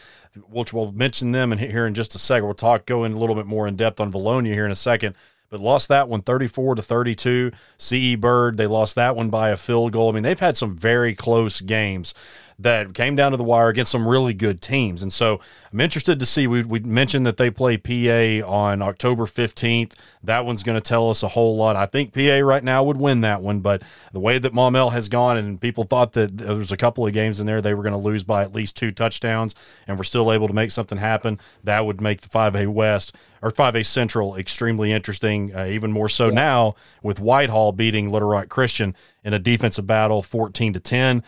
which 0.49 0.73
we'll 0.73 0.93
mention 0.93 1.33
them 1.33 1.53
in 1.53 1.59
here 1.59 1.87
in 1.87 1.95
just 1.95 2.15
a 2.15 2.19
second. 2.19 2.45
We'll 2.45 2.55
talk 2.55 2.87
go 2.87 3.05
in 3.05 3.13
a 3.13 3.19
little 3.19 3.35
bit 3.35 3.47
more 3.47 3.67
in 3.67 3.77
depth 3.77 4.01
on 4.01 4.13
Vilonia 4.13 4.53
here 4.53 4.67
in 4.67 4.73
a 4.73 4.77
second. 4.77 5.15
But 5.49 5.61
lost 5.61 5.89
that 5.89 6.09
one 6.09 6.23
34 6.23 6.75
to 6.75 6.83
32. 6.83 7.53
CE 7.79 8.17
Bird, 8.17 8.57
they 8.57 8.67
lost 8.67 8.97
that 8.97 9.15
one 9.15 9.31
by 9.31 9.51
a 9.51 9.57
field 9.57 9.93
goal. 9.93 10.11
I 10.11 10.13
mean, 10.13 10.25
they've 10.25 10.39
had 10.39 10.57
some 10.57 10.77
very 10.77 11.15
close 11.15 11.61
games. 11.61 12.15
That 12.59 12.95
came 12.95 13.17
down 13.17 13.33
to 13.33 13.37
the 13.37 13.45
wire 13.45 13.69
against 13.69 13.93
some 13.93 14.09
really 14.09 14.33
good 14.33 14.63
teams. 14.63 15.03
And 15.03 15.13
so 15.13 15.41
I'm 15.73 15.81
interested 15.81 16.19
to 16.19 16.27
see. 16.27 16.47
We, 16.47 16.63
we 16.63 16.81
mentioned 16.81 17.27
that 17.27 17.37
they 17.37 17.51
play 17.51 17.77
PA 17.77 18.49
on 18.49 18.81
October 18.81 19.25
15th. 19.25 19.93
That 20.25 20.47
one's 20.47 20.63
going 20.63 20.81
to 20.81 20.87
tell 20.87 21.11
us 21.11 21.23
a 21.23 21.29
whole 21.29 21.57
lot. 21.57 21.77
I 21.77 21.85
think 21.85 22.15
PA 22.15 22.39
right 22.39 22.65
now 22.65 22.83
would 22.83 22.97
win 22.97 23.21
that 23.21 23.43
one, 23.43 23.61
but 23.61 23.83
the 24.13 24.21
way 24.21 24.39
that 24.39 24.55
Maumelle 24.55 24.93
has 24.93 25.11
gone, 25.11 25.37
and 25.37 25.61
people 25.61 25.85
thought 25.85 26.13
that 26.13 26.39
there 26.39 26.57
was 26.57 26.73
a 26.73 26.79
couple 26.79 27.07
of 27.07 27.13
games 27.13 27.41
in 27.41 27.47
there 27.47 27.61
they 27.61 27.75
were 27.75 27.83
going 27.83 27.93
to 27.93 27.99
lose 27.99 28.25
by 28.25 28.43
at 28.43 28.55
least 28.55 28.77
two 28.77 28.91
touchdowns, 28.91 29.55
and 29.87 29.99
we're 29.99 30.05
still 30.05 30.33
able 30.33 30.49
to 30.49 30.55
make 30.55 30.71
something 30.71 30.99
happen. 30.99 31.39
That 31.63 31.85
would 31.85 32.01
make 32.01 32.23
the 32.23 32.29
5A 32.29 32.69
West 32.69 33.15
or 33.43 33.51
5A 33.51 33.85
Central 33.85 34.35
extremely 34.35 34.93
interesting, 34.93 35.55
uh, 35.55 35.67
even 35.67 35.93
more 35.93 36.09
so 36.09 36.29
yeah. 36.29 36.35
now 36.35 36.75
with 37.03 37.21
Whitehall 37.21 37.73
beating 37.73 38.09
Little 38.09 38.29
Rock 38.29 38.49
Christian 38.49 38.97
in 39.23 39.35
a 39.35 39.39
defensive 39.39 39.87
battle 39.87 40.23
14 40.23 40.73
to 40.73 40.81
10. 40.81 41.23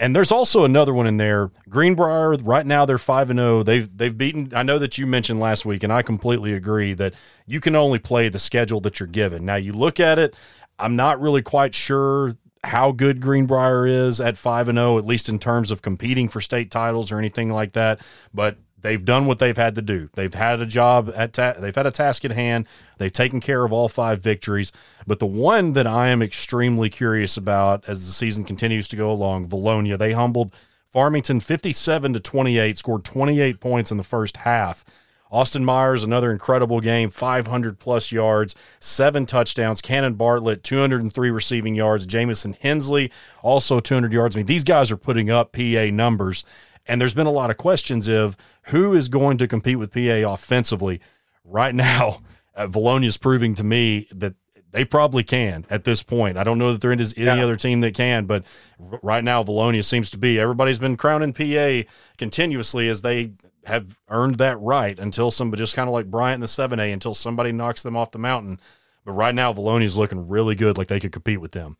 And 0.00 0.16
there's 0.16 0.32
also 0.32 0.64
another 0.64 0.94
one 0.94 1.06
in 1.06 1.18
there. 1.18 1.50
Greenbrier, 1.68 2.32
right 2.42 2.64
now 2.64 2.86
they're 2.86 2.96
five 2.96 3.28
and 3.28 3.38
zero. 3.38 3.58
Oh. 3.58 3.62
They've 3.62 3.96
they've 3.96 4.16
beaten. 4.16 4.50
I 4.56 4.62
know 4.62 4.78
that 4.78 4.96
you 4.96 5.06
mentioned 5.06 5.38
last 5.38 5.66
week, 5.66 5.82
and 5.84 5.92
I 5.92 6.00
completely 6.00 6.54
agree 6.54 6.94
that 6.94 7.12
you 7.46 7.60
can 7.60 7.76
only 7.76 7.98
play 7.98 8.30
the 8.30 8.38
schedule 8.38 8.80
that 8.80 8.98
you're 8.98 9.06
given. 9.06 9.44
Now 9.44 9.56
you 9.56 9.74
look 9.74 10.00
at 10.00 10.18
it. 10.18 10.34
I'm 10.78 10.96
not 10.96 11.20
really 11.20 11.42
quite 11.42 11.74
sure 11.74 12.36
how 12.64 12.92
good 12.92 13.20
Greenbrier 13.20 13.86
is 13.86 14.20
at 14.20 14.38
five 14.38 14.68
and 14.68 14.78
zero, 14.78 14.94
oh, 14.94 14.98
at 14.98 15.04
least 15.04 15.28
in 15.28 15.38
terms 15.38 15.70
of 15.70 15.82
competing 15.82 16.28
for 16.28 16.40
state 16.40 16.70
titles 16.70 17.12
or 17.12 17.18
anything 17.18 17.50
like 17.50 17.74
that. 17.74 18.00
But 18.32 18.56
they've 18.80 19.04
done 19.04 19.26
what 19.26 19.38
they've 19.38 19.56
had 19.56 19.74
to 19.74 19.82
do. 19.82 20.08
They've 20.14 20.32
had 20.32 20.60
a 20.60 20.66
job 20.66 21.12
at 21.14 21.34
ta- 21.34 21.54
they've 21.58 21.74
had 21.74 21.86
a 21.86 21.90
task 21.90 22.24
at 22.24 22.30
hand. 22.30 22.66
They've 22.98 23.12
taken 23.12 23.40
care 23.40 23.64
of 23.64 23.72
all 23.72 23.88
five 23.88 24.20
victories. 24.20 24.72
But 25.10 25.18
the 25.18 25.26
one 25.26 25.72
that 25.72 25.88
I 25.88 26.06
am 26.06 26.22
extremely 26.22 26.88
curious 26.88 27.36
about 27.36 27.88
as 27.88 28.06
the 28.06 28.12
season 28.12 28.44
continues 28.44 28.86
to 28.90 28.96
go 28.96 29.10
along, 29.10 29.48
Vilonia, 29.48 29.98
they 29.98 30.12
humbled 30.12 30.54
Farmington 30.92 31.40
57 31.40 32.12
to 32.12 32.20
28, 32.20 32.78
scored 32.78 33.04
28 33.04 33.58
points 33.58 33.90
in 33.90 33.96
the 33.96 34.04
first 34.04 34.36
half. 34.36 34.84
Austin 35.32 35.64
Myers, 35.64 36.04
another 36.04 36.30
incredible 36.30 36.78
game, 36.78 37.10
500 37.10 37.80
plus 37.80 38.12
yards, 38.12 38.54
seven 38.78 39.26
touchdowns. 39.26 39.82
Cannon 39.82 40.14
Bartlett, 40.14 40.62
203 40.62 41.30
receiving 41.30 41.74
yards. 41.74 42.06
Jamison 42.06 42.56
Hensley, 42.60 43.10
also 43.42 43.80
200 43.80 44.12
yards. 44.12 44.36
I 44.36 44.38
mean, 44.38 44.46
these 44.46 44.62
guys 44.62 44.92
are 44.92 44.96
putting 44.96 45.28
up 45.28 45.50
PA 45.50 45.88
numbers. 45.90 46.44
And 46.86 47.00
there's 47.00 47.14
been 47.14 47.26
a 47.26 47.32
lot 47.32 47.50
of 47.50 47.56
questions 47.56 48.06
of 48.06 48.36
who 48.66 48.94
is 48.94 49.08
going 49.08 49.38
to 49.38 49.48
compete 49.48 49.80
with 49.80 49.92
PA 49.92 50.32
offensively. 50.32 51.00
Right 51.44 51.74
now, 51.74 52.20
uh, 52.54 52.68
Vilonia 52.68 53.06
is 53.06 53.16
proving 53.16 53.56
to 53.56 53.64
me 53.64 54.06
that 54.12 54.34
they 54.72 54.84
probably 54.84 55.22
can 55.22 55.66
at 55.70 55.84
this 55.84 56.02
point. 56.02 56.36
I 56.36 56.44
don't 56.44 56.58
know 56.58 56.72
that 56.72 56.80
there 56.80 56.92
is 56.92 57.14
any 57.16 57.26
yeah. 57.26 57.42
other 57.42 57.56
team 57.56 57.80
that 57.80 57.94
can, 57.94 58.26
but 58.26 58.44
right 58.78 59.24
now, 59.24 59.42
Vilonia 59.42 59.84
seems 59.84 60.10
to 60.10 60.18
be. 60.18 60.38
Everybody's 60.38 60.78
been 60.78 60.96
crowning 60.96 61.32
PA 61.32 61.88
continuously 62.18 62.88
as 62.88 63.02
they 63.02 63.32
have 63.64 63.98
earned 64.08 64.36
that 64.36 64.58
right 64.60 64.98
until 64.98 65.30
somebody, 65.30 65.60
just 65.60 65.76
kind 65.76 65.88
of 65.88 65.92
like 65.92 66.10
Bryant 66.10 66.36
in 66.36 66.40
the 66.40 66.46
7A, 66.46 66.92
until 66.92 67.14
somebody 67.14 67.52
knocks 67.52 67.82
them 67.82 67.96
off 67.96 68.10
the 68.10 68.18
mountain. 68.18 68.60
But 69.04 69.12
right 69.12 69.34
now, 69.34 69.52
Vilonia 69.52 69.84
is 69.84 69.96
looking 69.96 70.28
really 70.28 70.54
good, 70.54 70.78
like 70.78 70.88
they 70.88 71.00
could 71.00 71.12
compete 71.12 71.40
with 71.40 71.52
them. 71.52 71.76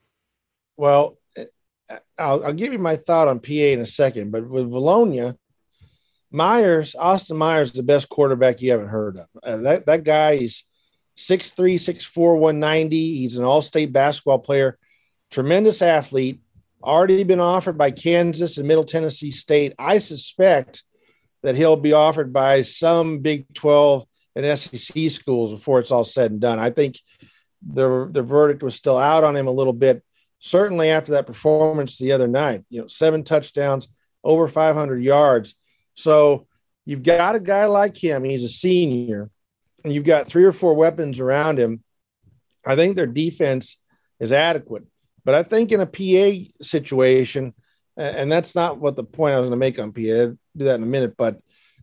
Well, 0.76 1.18
I'll, 2.18 2.44
I'll, 2.44 2.52
give 2.52 2.72
you 2.72 2.78
my 2.78 2.96
thought 2.96 3.28
on 3.28 3.40
PA 3.40 3.52
in 3.52 3.80
a 3.80 3.86
second, 3.86 4.30
but 4.30 4.48
with 4.48 4.70
Vilonia, 4.70 5.36
Myers, 6.30 6.94
Austin 6.94 7.36
Myers 7.36 7.70
is 7.70 7.74
the 7.74 7.82
best 7.82 8.08
quarterback 8.08 8.60
you 8.62 8.70
haven't 8.70 8.88
heard 8.88 9.16
of. 9.16 9.26
Uh, 9.42 9.56
that 9.58 9.86
that 9.86 10.04
guy 10.04 10.32
is 10.32 10.64
6'3, 11.20 11.74
6'4, 11.74 12.38
190. 12.38 13.18
He's 13.18 13.36
an 13.36 13.44
all-state 13.44 13.92
basketball 13.92 14.38
player, 14.38 14.78
tremendous 15.30 15.82
athlete, 15.82 16.40
already 16.82 17.24
been 17.24 17.40
offered 17.40 17.76
by 17.76 17.90
Kansas 17.90 18.58
and 18.58 18.66
Middle 18.66 18.84
Tennessee 18.84 19.30
State. 19.30 19.74
I 19.78 19.98
suspect 19.98 20.82
that 21.42 21.56
he'll 21.56 21.76
be 21.76 21.92
offered 21.92 22.32
by 22.32 22.62
some 22.62 23.18
Big 23.18 23.52
12 23.54 24.06
and 24.36 24.58
SEC 24.58 25.10
schools 25.10 25.52
before 25.52 25.78
it's 25.80 25.90
all 25.90 26.04
said 26.04 26.30
and 26.30 26.40
done. 26.40 26.58
I 26.58 26.70
think 26.70 26.98
the 27.66 28.08
the 28.10 28.22
verdict 28.22 28.62
was 28.62 28.74
still 28.74 28.96
out 28.96 29.22
on 29.22 29.36
him 29.36 29.46
a 29.46 29.52
little 29.52 29.74
bit 29.74 30.02
certainly 30.40 30.90
after 30.90 31.12
that 31.12 31.26
performance 31.26 31.98
the 31.98 32.12
other 32.12 32.26
night, 32.26 32.64
you 32.70 32.80
know, 32.80 32.86
seven 32.86 33.22
touchdowns, 33.22 33.88
over 34.24 34.48
500 34.48 35.02
yards. 35.02 35.54
So 35.94 36.46
you've 36.84 37.02
got 37.02 37.34
a 37.34 37.40
guy 37.40 37.66
like 37.66 38.02
him. 38.02 38.24
He's 38.24 38.42
a 38.42 38.48
senior, 38.48 39.30
and 39.84 39.92
you've 39.92 40.04
got 40.04 40.26
three 40.26 40.44
or 40.44 40.52
four 40.52 40.74
weapons 40.74 41.20
around 41.20 41.58
him. 41.58 41.82
I 42.64 42.76
think 42.76 42.96
their 42.96 43.06
defense 43.06 43.76
is 44.18 44.32
adequate. 44.32 44.84
But 45.24 45.34
I 45.34 45.42
think 45.42 45.72
in 45.72 45.80
a 45.80 45.86
PA 45.86 46.50
situation, 46.62 47.54
and 47.96 48.30
that's 48.30 48.54
not 48.54 48.78
what 48.78 48.96
the 48.96 49.04
point 49.04 49.34
I 49.34 49.40
was 49.40 49.48
going 49.48 49.58
to 49.60 49.64
make 49.64 49.78
on 49.78 49.92
PA. 49.92 50.00
I'll 50.00 50.38
do 50.56 50.64
that 50.64 50.76
in 50.76 50.82
a 50.82 50.86
minute, 50.86 51.14
but 51.16 51.40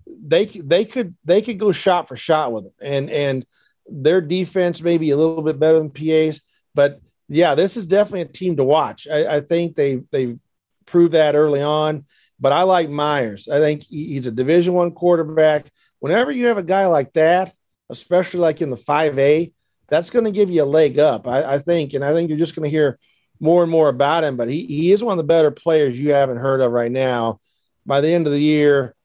they 0.07 0.45
they 0.45 0.85
could 0.85 1.15
they 1.25 1.41
could 1.41 1.59
go 1.59 1.71
shot 1.71 2.07
for 2.07 2.15
shot 2.15 2.51
with 2.53 2.63
them, 2.63 2.73
and 2.81 3.09
and 3.09 3.45
their 3.85 4.21
defense 4.21 4.81
may 4.81 4.97
be 4.97 5.11
a 5.11 5.17
little 5.17 5.41
bit 5.41 5.59
better 5.59 5.79
than 5.79 5.91
PA's, 5.91 6.41
but 6.73 7.01
yeah, 7.27 7.55
this 7.55 7.77
is 7.77 7.85
definitely 7.85 8.21
a 8.21 8.25
team 8.25 8.55
to 8.57 8.63
watch. 8.63 9.07
I, 9.07 9.37
I 9.37 9.41
think 9.41 9.75
they 9.75 10.01
they 10.11 10.37
proved 10.85 11.13
that 11.13 11.35
early 11.35 11.61
on. 11.61 12.05
But 12.39 12.51
I 12.51 12.63
like 12.63 12.89
Myers. 12.89 13.47
I 13.47 13.59
think 13.59 13.83
he's 13.83 14.27
a 14.27 14.31
Division 14.31 14.73
One 14.73 14.91
quarterback. 14.91 15.65
Whenever 15.99 16.31
you 16.31 16.47
have 16.47 16.57
a 16.57 16.63
guy 16.63 16.85
like 16.85 17.13
that, 17.13 17.53
especially 17.89 18.39
like 18.39 18.61
in 18.61 18.69
the 18.69 18.77
five 18.77 19.17
A, 19.19 19.51
that's 19.87 20.09
going 20.09 20.25
to 20.25 20.31
give 20.31 20.51
you 20.51 20.63
a 20.63 20.65
leg 20.65 20.99
up. 20.99 21.27
I, 21.27 21.53
I 21.55 21.59
think, 21.59 21.93
and 21.93 22.03
I 22.03 22.11
think 22.13 22.29
you're 22.29 22.37
just 22.37 22.55
going 22.55 22.65
to 22.65 22.75
hear 22.75 22.99
more 23.39 23.63
and 23.63 23.71
more 23.71 23.89
about 23.89 24.23
him. 24.23 24.37
But 24.37 24.49
he 24.49 24.65
he 24.65 24.91
is 24.91 25.03
one 25.03 25.13
of 25.13 25.17
the 25.17 25.23
better 25.23 25.51
players 25.51 25.99
you 25.99 26.11
haven't 26.11 26.37
heard 26.37 26.61
of 26.61 26.71
right 26.71 26.91
now. 26.91 27.39
By 27.85 28.01
the 28.01 28.09
end 28.09 28.27
of 28.27 28.33
the 28.33 28.41
year, 28.41 28.95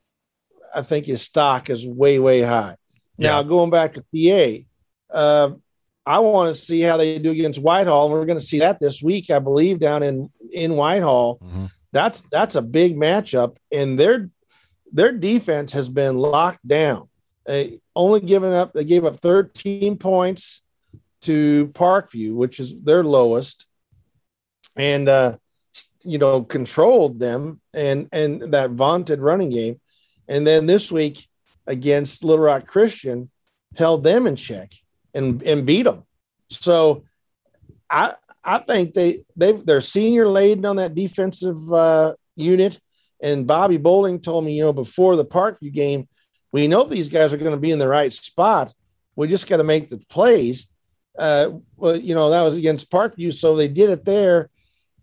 I 0.74 0.82
think 0.82 1.06
his 1.06 1.22
stock 1.22 1.70
is 1.70 1.86
way 1.86 2.18
way 2.18 2.42
high. 2.42 2.76
Now 3.18 3.42
going 3.42 3.70
back 3.70 3.94
to 3.94 4.64
PA, 5.12 5.16
uh, 5.16 5.50
I 6.04 6.18
want 6.18 6.54
to 6.54 6.60
see 6.60 6.80
how 6.80 6.96
they 6.96 7.18
do 7.18 7.30
against 7.30 7.60
Whitehall. 7.60 8.06
And 8.06 8.12
we're 8.12 8.26
going 8.26 8.38
to 8.38 8.44
see 8.44 8.58
that 8.60 8.80
this 8.80 9.02
week, 9.02 9.30
I 9.30 9.38
believe, 9.38 9.78
down 9.78 10.02
in 10.02 10.30
in 10.50 10.74
Whitehall. 10.74 11.38
Mm-hmm. 11.38 11.66
That's 11.92 12.22
that's 12.22 12.54
a 12.56 12.62
big 12.62 12.96
matchup, 12.96 13.56
and 13.70 13.98
their 13.98 14.30
their 14.92 15.12
defense 15.12 15.72
has 15.72 15.88
been 15.88 16.16
locked 16.16 16.66
down. 16.66 17.08
They 17.46 17.80
only 17.96 18.20
given 18.20 18.52
up. 18.52 18.72
They 18.72 18.84
gave 18.84 19.04
up 19.04 19.20
13 19.20 19.98
points 19.98 20.62
to 21.22 21.68
Parkview, 21.68 22.34
which 22.34 22.60
is 22.60 22.74
their 22.82 23.02
lowest, 23.02 23.66
and 24.76 25.08
uh, 25.08 25.36
you 26.02 26.18
know 26.18 26.42
controlled 26.42 27.18
them 27.18 27.60
and 27.74 28.08
and 28.12 28.52
that 28.52 28.70
vaunted 28.70 29.20
running 29.20 29.50
game. 29.50 29.80
And 30.28 30.46
then 30.46 30.66
this 30.66 30.90
week 30.90 31.28
against 31.66 32.24
Little 32.24 32.44
Rock 32.44 32.66
Christian, 32.66 33.30
held 33.76 34.04
them 34.04 34.26
in 34.26 34.36
check 34.36 34.72
and 35.14 35.42
and 35.42 35.66
beat 35.66 35.82
them. 35.82 36.04
So 36.50 37.04
I 37.90 38.14
I 38.44 38.58
think 38.58 38.94
they 38.94 39.24
they 39.36 39.52
they're 39.52 39.80
senior 39.80 40.28
laden 40.28 40.64
on 40.64 40.76
that 40.76 40.94
defensive 40.94 41.72
uh, 41.72 42.14
unit. 42.36 42.78
And 43.22 43.46
Bobby 43.46 43.76
Bolding 43.76 44.20
told 44.20 44.44
me, 44.44 44.54
you 44.54 44.64
know, 44.64 44.72
before 44.72 45.14
the 45.14 45.24
Parkview 45.24 45.72
game, 45.72 46.08
we 46.52 46.68
know 46.68 46.84
these 46.84 47.08
guys 47.08 47.32
are 47.32 47.38
going 47.38 47.52
to 47.52 47.56
be 47.56 47.70
in 47.70 47.78
the 47.78 47.88
right 47.88 48.12
spot. 48.12 48.72
We 49.16 49.28
just 49.28 49.48
got 49.48 49.56
to 49.56 49.64
make 49.64 49.88
the 49.88 49.98
plays. 50.08 50.68
Uh, 51.18 51.50
well, 51.76 51.96
you 51.96 52.14
know, 52.14 52.30
that 52.30 52.42
was 52.42 52.56
against 52.56 52.90
Parkview, 52.90 53.34
so 53.34 53.56
they 53.56 53.68
did 53.68 53.90
it 53.90 54.04
there. 54.04 54.50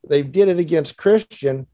They 0.07 0.23
did 0.23 0.49
it 0.49 0.59
against 0.59 0.97
Christian. 0.97 1.67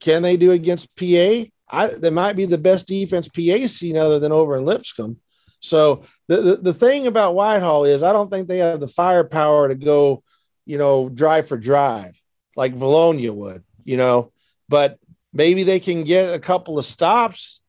Can 0.00 0.22
they 0.22 0.36
do 0.36 0.52
against 0.52 0.94
PA? 0.96 1.44
I, 1.68 1.86
they 1.88 2.10
might 2.10 2.36
be 2.36 2.44
the 2.44 2.58
best 2.58 2.86
defense 2.86 3.28
PA 3.28 3.66
seen 3.66 3.96
other 3.96 4.18
than 4.18 4.32
over 4.32 4.56
in 4.56 4.64
Lipscomb. 4.64 5.18
So 5.60 6.02
the, 6.28 6.40
the, 6.40 6.56
the 6.56 6.74
thing 6.74 7.06
about 7.06 7.34
Whitehall 7.34 7.84
is 7.84 8.02
I 8.02 8.12
don't 8.12 8.30
think 8.30 8.48
they 8.48 8.58
have 8.58 8.80
the 8.80 8.88
firepower 8.88 9.68
to 9.68 9.74
go, 9.74 10.22
you 10.66 10.76
know, 10.76 11.08
drive 11.08 11.48
for 11.48 11.56
drive 11.56 12.20
like 12.56 12.74
Vilonia 12.74 13.32
would, 13.32 13.64
you 13.84 13.96
know, 13.96 14.32
but 14.68 14.98
maybe 15.32 15.62
they 15.62 15.80
can 15.80 16.04
get 16.04 16.34
a 16.34 16.38
couple 16.38 16.78
of 16.78 16.84
stops 16.84 17.60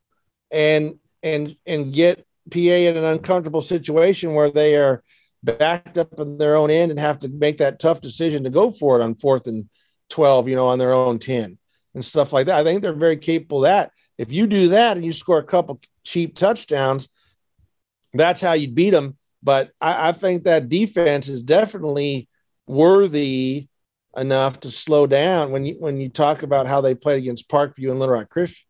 and 0.51 0.95
and 1.23 1.55
and 1.65 1.93
get 1.93 2.25
PA 2.51 2.59
in 2.59 2.97
an 2.97 3.05
uncomfortable 3.05 3.61
situation 3.61 4.33
where 4.33 4.51
they 4.51 4.75
are 4.75 5.03
backed 5.43 5.97
up 5.97 6.19
in 6.19 6.37
their 6.37 6.55
own 6.55 6.69
end 6.69 6.91
and 6.91 6.99
have 6.99 7.19
to 7.19 7.29
make 7.29 7.57
that 7.57 7.79
tough 7.79 8.01
decision 8.01 8.43
to 8.43 8.49
go 8.49 8.71
for 8.71 8.99
it 8.99 9.03
on 9.03 9.15
fourth 9.15 9.47
and 9.47 9.69
12, 10.09 10.49
you 10.49 10.55
know, 10.55 10.67
on 10.67 10.79
their 10.79 10.93
own 10.93 11.19
10 11.19 11.57
and 11.93 12.05
stuff 12.05 12.33
like 12.33 12.45
that. 12.45 12.59
I 12.59 12.63
think 12.63 12.81
they're 12.81 12.93
very 12.93 13.17
capable 13.17 13.61
that. 13.61 13.91
If 14.17 14.31
you 14.31 14.47
do 14.47 14.69
that 14.69 14.95
and 14.95 15.05
you 15.05 15.11
score 15.11 15.39
a 15.39 15.43
couple 15.43 15.81
cheap 16.03 16.35
touchdowns, 16.37 17.09
that's 18.13 18.41
how 18.41 18.53
you 18.53 18.69
beat 18.69 18.91
them. 18.91 19.17
But 19.41 19.71
I, 19.81 20.09
I 20.09 20.11
think 20.11 20.43
that 20.43 20.69
defense 20.69 21.27
is 21.27 21.43
definitely 21.43 22.29
worthy 22.67 23.67
enough 24.15 24.59
to 24.61 24.71
slow 24.71 25.07
down 25.07 25.51
when 25.51 25.65
you 25.65 25.75
when 25.79 25.99
you 25.99 26.07
talk 26.07 26.43
about 26.43 26.67
how 26.67 26.81
they 26.81 26.95
played 26.95 27.17
against 27.17 27.49
Parkview 27.49 27.89
and 27.89 27.99
Little 27.99 28.15
Rock 28.15 28.29
Christian. 28.29 28.65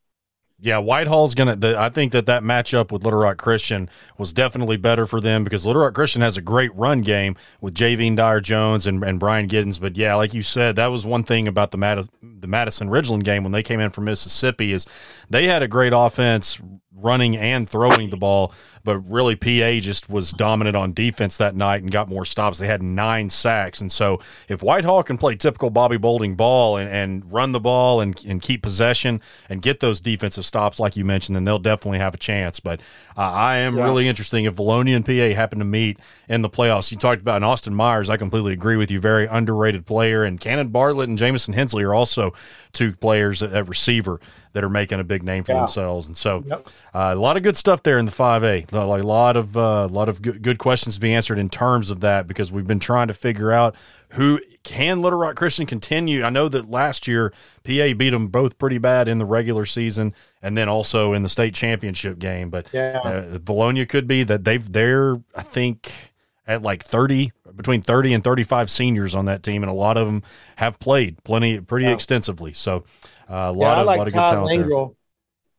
Yeah, 0.60 0.78
Whitehall's 0.78 1.36
gonna. 1.36 1.58
I 1.78 1.90
think 1.90 2.14
that 2.14 2.26
that 2.28 2.42
matchup 2.42 2.92
with 2.92 3.04
Little 3.04 3.20
Rock 3.20 3.38
Christian 3.38 3.90
was 4.18 4.32
definitely 4.32 4.78
better 4.78 5.06
for 5.06 5.20
them 5.20 5.44
because 5.44 5.66
Little 5.66 5.82
Rock 5.82 5.94
Christian 5.94 6.22
has 6.22 6.38
a 6.38 6.42
great 6.42 6.74
run 6.74 7.02
game 7.02 7.36
with 7.60 7.74
Javine 7.74 8.16
Dyer 8.16 8.40
Jones 8.40 8.88
and, 8.88 9.04
and 9.04 9.20
Brian 9.20 9.50
Giddens. 9.50 9.82
But 9.82 9.98
yeah, 9.98 10.16
like 10.16 10.34
you 10.34 10.42
said, 10.42 10.78
that 10.78 10.88
was 10.88 11.06
one 11.06 11.24
thing 11.24 11.48
about 11.50 11.72
the 11.72 11.78
mat, 11.78 12.08
the 12.44 12.48
Madison 12.48 12.90
Ridgeland 12.90 13.24
game 13.24 13.44
when 13.44 13.54
they 13.54 13.64
came 13.64 13.80
in 13.80 13.90
from 13.90 14.04
Mississippi 14.04 14.74
is 14.74 14.86
they 15.30 15.48
had 15.48 15.64
a 15.64 15.68
great 15.68 15.94
offense 15.96 16.60
running 16.96 17.36
and 17.36 17.68
throwing 17.68 18.10
the 18.10 18.18
ball, 18.18 18.54
but 18.84 19.00
really 19.00 19.36
PA 19.36 19.80
just 19.80 20.10
was 20.10 20.32
dominant 20.32 20.76
on 20.76 20.94
defense 20.94 21.38
that 21.38 21.56
night 21.56 21.82
and 21.82 21.92
got 21.92 22.08
more 22.08 22.26
stops. 22.26 22.60
They 22.60 22.68
had 22.68 22.84
nine 22.84 23.30
sacks. 23.30 23.82
And 23.82 23.92
so 23.92 24.20
if 24.48 24.62
Whitehall 24.62 25.04
can 25.04 25.18
play 25.18 25.36
typical 25.36 25.70
Bobby 25.70 25.98
Bolding 25.98 26.36
ball 26.36 26.78
and, 26.78 26.90
and 26.90 27.32
run 27.32 27.52
the 27.52 27.60
ball 27.60 28.02
and, 28.02 28.22
and 28.26 28.42
keep 28.42 28.62
possession 28.62 29.22
and 29.50 29.62
get 29.62 29.80
those 29.80 30.02
defensive 30.02 30.46
stops 30.46 30.80
like 30.80 30.96
you 30.96 31.06
mentioned, 31.06 31.36
then 31.36 31.46
they'll 31.46 31.60
definitely 31.60 32.00
have 32.00 32.14
a 32.14 32.18
chance. 32.18 32.60
But 32.60 32.80
uh, 33.18 33.22
I 33.22 33.58
am 33.58 33.78
yeah. 33.78 33.86
really 33.86 34.08
interesting 34.08 34.46
if 34.46 34.56
Vilonia 34.56 34.96
and 34.96 35.06
PA 35.06 35.36
happen 35.36 35.60
to 35.60 35.66
meet 35.66 36.00
in 36.30 36.42
the 36.42 36.50
playoffs. 36.50 36.92
You 36.92 36.98
talked 36.98 37.22
about 37.22 37.42
Austin 37.42 37.74
Myers. 37.74 38.10
I 38.10 38.18
completely 38.18 38.54
agree 38.54 38.76
with 38.76 38.92
you. 38.92 39.00
Very 39.00 39.26
underrated 39.26 39.86
player. 39.86 40.24
And 40.24 40.40
Cannon 40.40 40.68
Bartlett 40.68 41.10
and 41.10 41.18
Jamison 41.18 41.54
Hensley 41.54 41.84
are 41.84 41.94
also 41.94 42.33
two 42.72 42.94
players 42.94 43.42
at, 43.44 43.68
receiver 43.68 44.20
that 44.54 44.64
are 44.64 44.70
making 44.70 45.00
a 45.00 45.04
big 45.04 45.24
name 45.24 45.44
for 45.44 45.54
yeah. 45.54 45.60
themselves. 45.60 46.08
And 46.08 46.16
so, 46.16 46.44
yep. 46.46 46.68
uh, 46.94 47.14
a 47.14 47.16
lot 47.16 47.38
of 47.38 47.44
good 47.44 47.58
stuff 47.58 47.84
there 47.84 47.98
in 47.98 48.06
the 48.06 48.12
five 48.12 48.44
A. 48.44 48.66
Like 48.72 49.04
a 49.04 49.08
lot 49.08 49.38
of 49.38 49.58
uh, 49.58 49.88
a 49.90 49.94
lot 49.94 50.10
of 50.10 50.22
good, 50.22 50.42
good 50.42 50.60
questions 50.60 50.96
to 50.96 51.02
be 51.02 51.14
answered 51.14 51.40
in 51.40 51.50
terms 51.50 51.90
of 51.90 52.02
that 52.02 52.28
because 52.28 52.52
we've 52.52 52.68
been 52.68 52.80
trying 52.80 53.08
to 53.08 53.14
figure 53.14 53.52
out 53.52 53.76
who 54.10 54.40
can 54.64 55.02
Little 55.02 55.20
Rock 55.20 55.36
Christian 55.36 55.66
continue. 55.66 56.24
I 56.24 56.30
know 56.30 56.48
that 56.48 56.70
last 56.70 57.08
year 57.08 57.34
PA 57.64 57.94
beat 57.94 58.12
them 58.12 58.28
both 58.28 58.58
pretty 58.58 58.78
bad 58.78 59.08
in 59.08 59.18
the 59.18 59.26
regular 59.26 59.66
season 59.66 60.14
and 60.42 60.58
then 60.58 60.70
also 60.70 61.14
in 61.14 61.24
the 61.24 61.30
state 61.30 61.54
championship 61.54 62.20
game. 62.20 62.50
But 62.50 62.68
yeah. 62.72 63.02
uh, 63.04 63.38
Vilonia 63.40 63.88
could 63.88 64.08
be 64.08 64.24
that 64.24 64.44
they've 64.44 64.72
they're 64.72 65.22
I 65.36 65.42
think 65.42 66.13
at 66.46 66.62
like 66.62 66.84
30 66.84 67.32
between 67.56 67.82
30 67.82 68.14
and 68.14 68.24
35 68.24 68.70
seniors 68.70 69.16
on 69.16 69.26
that 69.26 69.44
team 69.44 69.64
and 69.64 69.70
a 69.70 69.76
lot 69.76 69.96
of 69.98 70.08
them 70.08 70.24
have 70.58 70.80
played 70.80 71.24
plenty 71.24 71.62
pretty 71.62 71.86
yeah. 71.86 71.94
extensively 71.94 72.52
so 72.52 72.84
uh, 73.30 73.50
a 73.50 73.52
lot 73.52 73.76
yeah, 73.76 73.82
of, 73.82 73.86
like 73.88 73.98
lot 73.98 74.08
of 74.08 74.14
good 74.14 74.20
talent 74.20 74.46
Langrel, 74.46 74.88
there. 74.88 74.96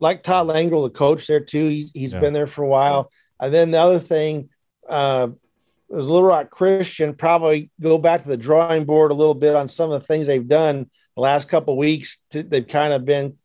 Like 0.00 0.22
Todd 0.22 0.46
Langrel, 0.46 0.84
the 0.84 0.90
coach 0.90 1.26
there 1.26 1.40
too. 1.40 1.68
He's, 1.68 1.90
he's 1.92 2.12
yeah. 2.12 2.20
been 2.20 2.32
there 2.32 2.46
for 2.46 2.62
a 2.62 2.68
while. 2.68 3.10
And 3.40 3.52
then 3.52 3.70
the 3.70 3.80
other 3.80 3.98
thing 3.98 4.50
uh, 4.88 5.28
was 5.88 6.06
Little 6.06 6.28
Rock 6.28 6.50
Christian. 6.50 7.14
Probably 7.14 7.70
go 7.80 7.98
back 7.98 8.22
to 8.22 8.28
the 8.28 8.36
drawing 8.36 8.84
board 8.84 9.10
a 9.10 9.14
little 9.14 9.34
bit 9.34 9.54
on 9.54 9.68
some 9.68 9.90
of 9.90 10.00
the 10.00 10.06
things 10.06 10.26
they've 10.26 10.46
done 10.46 10.90
the 11.16 11.20
last 11.20 11.48
couple 11.48 11.76
weeks. 11.76 12.18
To, 12.30 12.42
they've 12.42 12.66
kind 12.66 12.92
of 12.92 13.04
been, 13.04 13.38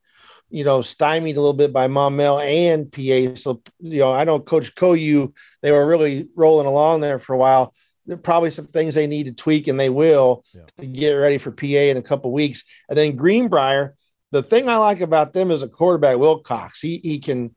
you 0.49 0.63
know, 0.63 0.81
stymied 0.81 1.37
a 1.37 1.41
little 1.41 1.53
bit 1.53 1.71
by 1.71 1.87
Maumelle 1.87 2.43
and 2.43 2.91
PA. 2.91 3.35
So 3.39 3.61
you 3.79 3.99
know, 3.99 4.13
I 4.13 4.23
know 4.23 4.39
Coach 4.39 4.75
Koyu. 4.75 5.33
They 5.61 5.71
were 5.71 5.85
really 5.85 6.27
rolling 6.35 6.67
along 6.67 7.01
there 7.01 7.19
for 7.19 7.33
a 7.33 7.37
while 7.37 7.73
there 8.09 8.15
are 8.15 8.21
probably 8.21 8.49
some 8.49 8.65
things 8.65 8.95
they 8.95 9.05
need 9.05 9.25
to 9.25 9.31
tweak 9.33 9.67
and 9.67 9.79
they 9.79 9.89
will 9.89 10.43
yeah. 10.51 10.63
to 10.79 10.87
get 10.87 11.11
ready 11.11 11.37
for 11.37 11.51
PA 11.51 11.65
in 11.65 11.95
a 11.95 12.01
couple 12.01 12.31
weeks. 12.31 12.63
And 12.89 12.97
then 12.97 13.15
Greenbrier, 13.15 13.95
the 14.31 14.41
thing 14.41 14.67
I 14.67 14.77
like 14.77 15.01
about 15.01 15.31
them 15.31 15.51
is 15.51 15.61
a 15.61 15.67
quarterback, 15.67 16.17
Wilcox. 16.17 16.81
He 16.81 16.99
he 17.03 17.19
can 17.19 17.55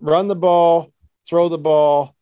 run 0.00 0.28
the 0.28 0.36
ball, 0.36 0.92
throw 1.26 1.48
the 1.48 1.56
ball. 1.56 2.14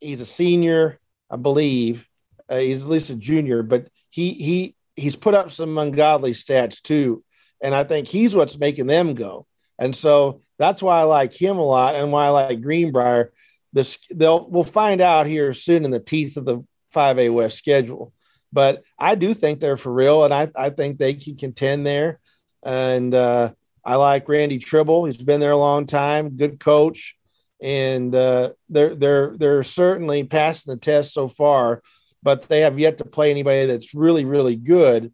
He's 0.00 0.20
a 0.20 0.26
senior, 0.26 0.98
I 1.30 1.36
believe. 1.36 2.04
Uh, 2.48 2.58
he's 2.58 2.82
at 2.82 2.88
least 2.88 3.10
a 3.10 3.14
junior, 3.14 3.62
but 3.62 3.88
he 4.10 4.34
he 4.34 4.74
he's 4.96 5.14
put 5.14 5.34
up 5.34 5.52
some 5.52 5.78
ungodly 5.78 6.32
stats 6.32 6.82
too, 6.82 7.22
and 7.60 7.72
I 7.72 7.84
think 7.84 8.08
he's 8.08 8.34
what's 8.34 8.58
making 8.58 8.88
them 8.88 9.14
go. 9.14 9.46
And 9.78 9.94
so 9.94 10.42
that's 10.58 10.82
why 10.82 11.00
I 11.00 11.04
like 11.04 11.32
him 11.34 11.58
a 11.58 11.64
lot, 11.64 11.94
and 11.94 12.12
why 12.12 12.26
I 12.26 12.30
like 12.30 12.60
Greenbrier. 12.60 13.32
This 13.72 13.98
they'll 14.10 14.48
we'll 14.48 14.64
find 14.64 15.00
out 15.00 15.26
here 15.26 15.54
soon 15.54 15.84
in 15.84 15.90
the 15.90 16.00
teeth 16.00 16.36
of 16.36 16.44
the 16.44 16.62
5A 16.94 17.32
West 17.32 17.58
schedule. 17.58 18.12
But 18.52 18.82
I 18.98 19.14
do 19.14 19.32
think 19.34 19.60
they're 19.60 19.78
for 19.78 19.92
real, 19.92 20.24
and 20.24 20.34
I, 20.34 20.50
I 20.54 20.70
think 20.70 20.98
they 20.98 21.14
can 21.14 21.36
contend 21.36 21.86
there. 21.86 22.20
And 22.62 23.14
uh, 23.14 23.52
I 23.84 23.96
like 23.96 24.28
Randy 24.28 24.58
Tribble. 24.58 25.06
He's 25.06 25.16
been 25.16 25.40
there 25.40 25.52
a 25.52 25.56
long 25.56 25.86
time, 25.86 26.36
good 26.36 26.60
coach, 26.60 27.16
and 27.60 28.14
uh, 28.14 28.50
they're 28.68 28.94
they're 28.94 29.36
they're 29.36 29.62
certainly 29.62 30.24
passing 30.24 30.72
the 30.72 30.78
test 30.78 31.14
so 31.14 31.28
far. 31.28 31.82
But 32.22 32.48
they 32.48 32.60
have 32.60 32.78
yet 32.78 32.98
to 32.98 33.04
play 33.04 33.30
anybody 33.30 33.66
that's 33.66 33.94
really 33.94 34.24
really 34.24 34.56
good. 34.56 35.12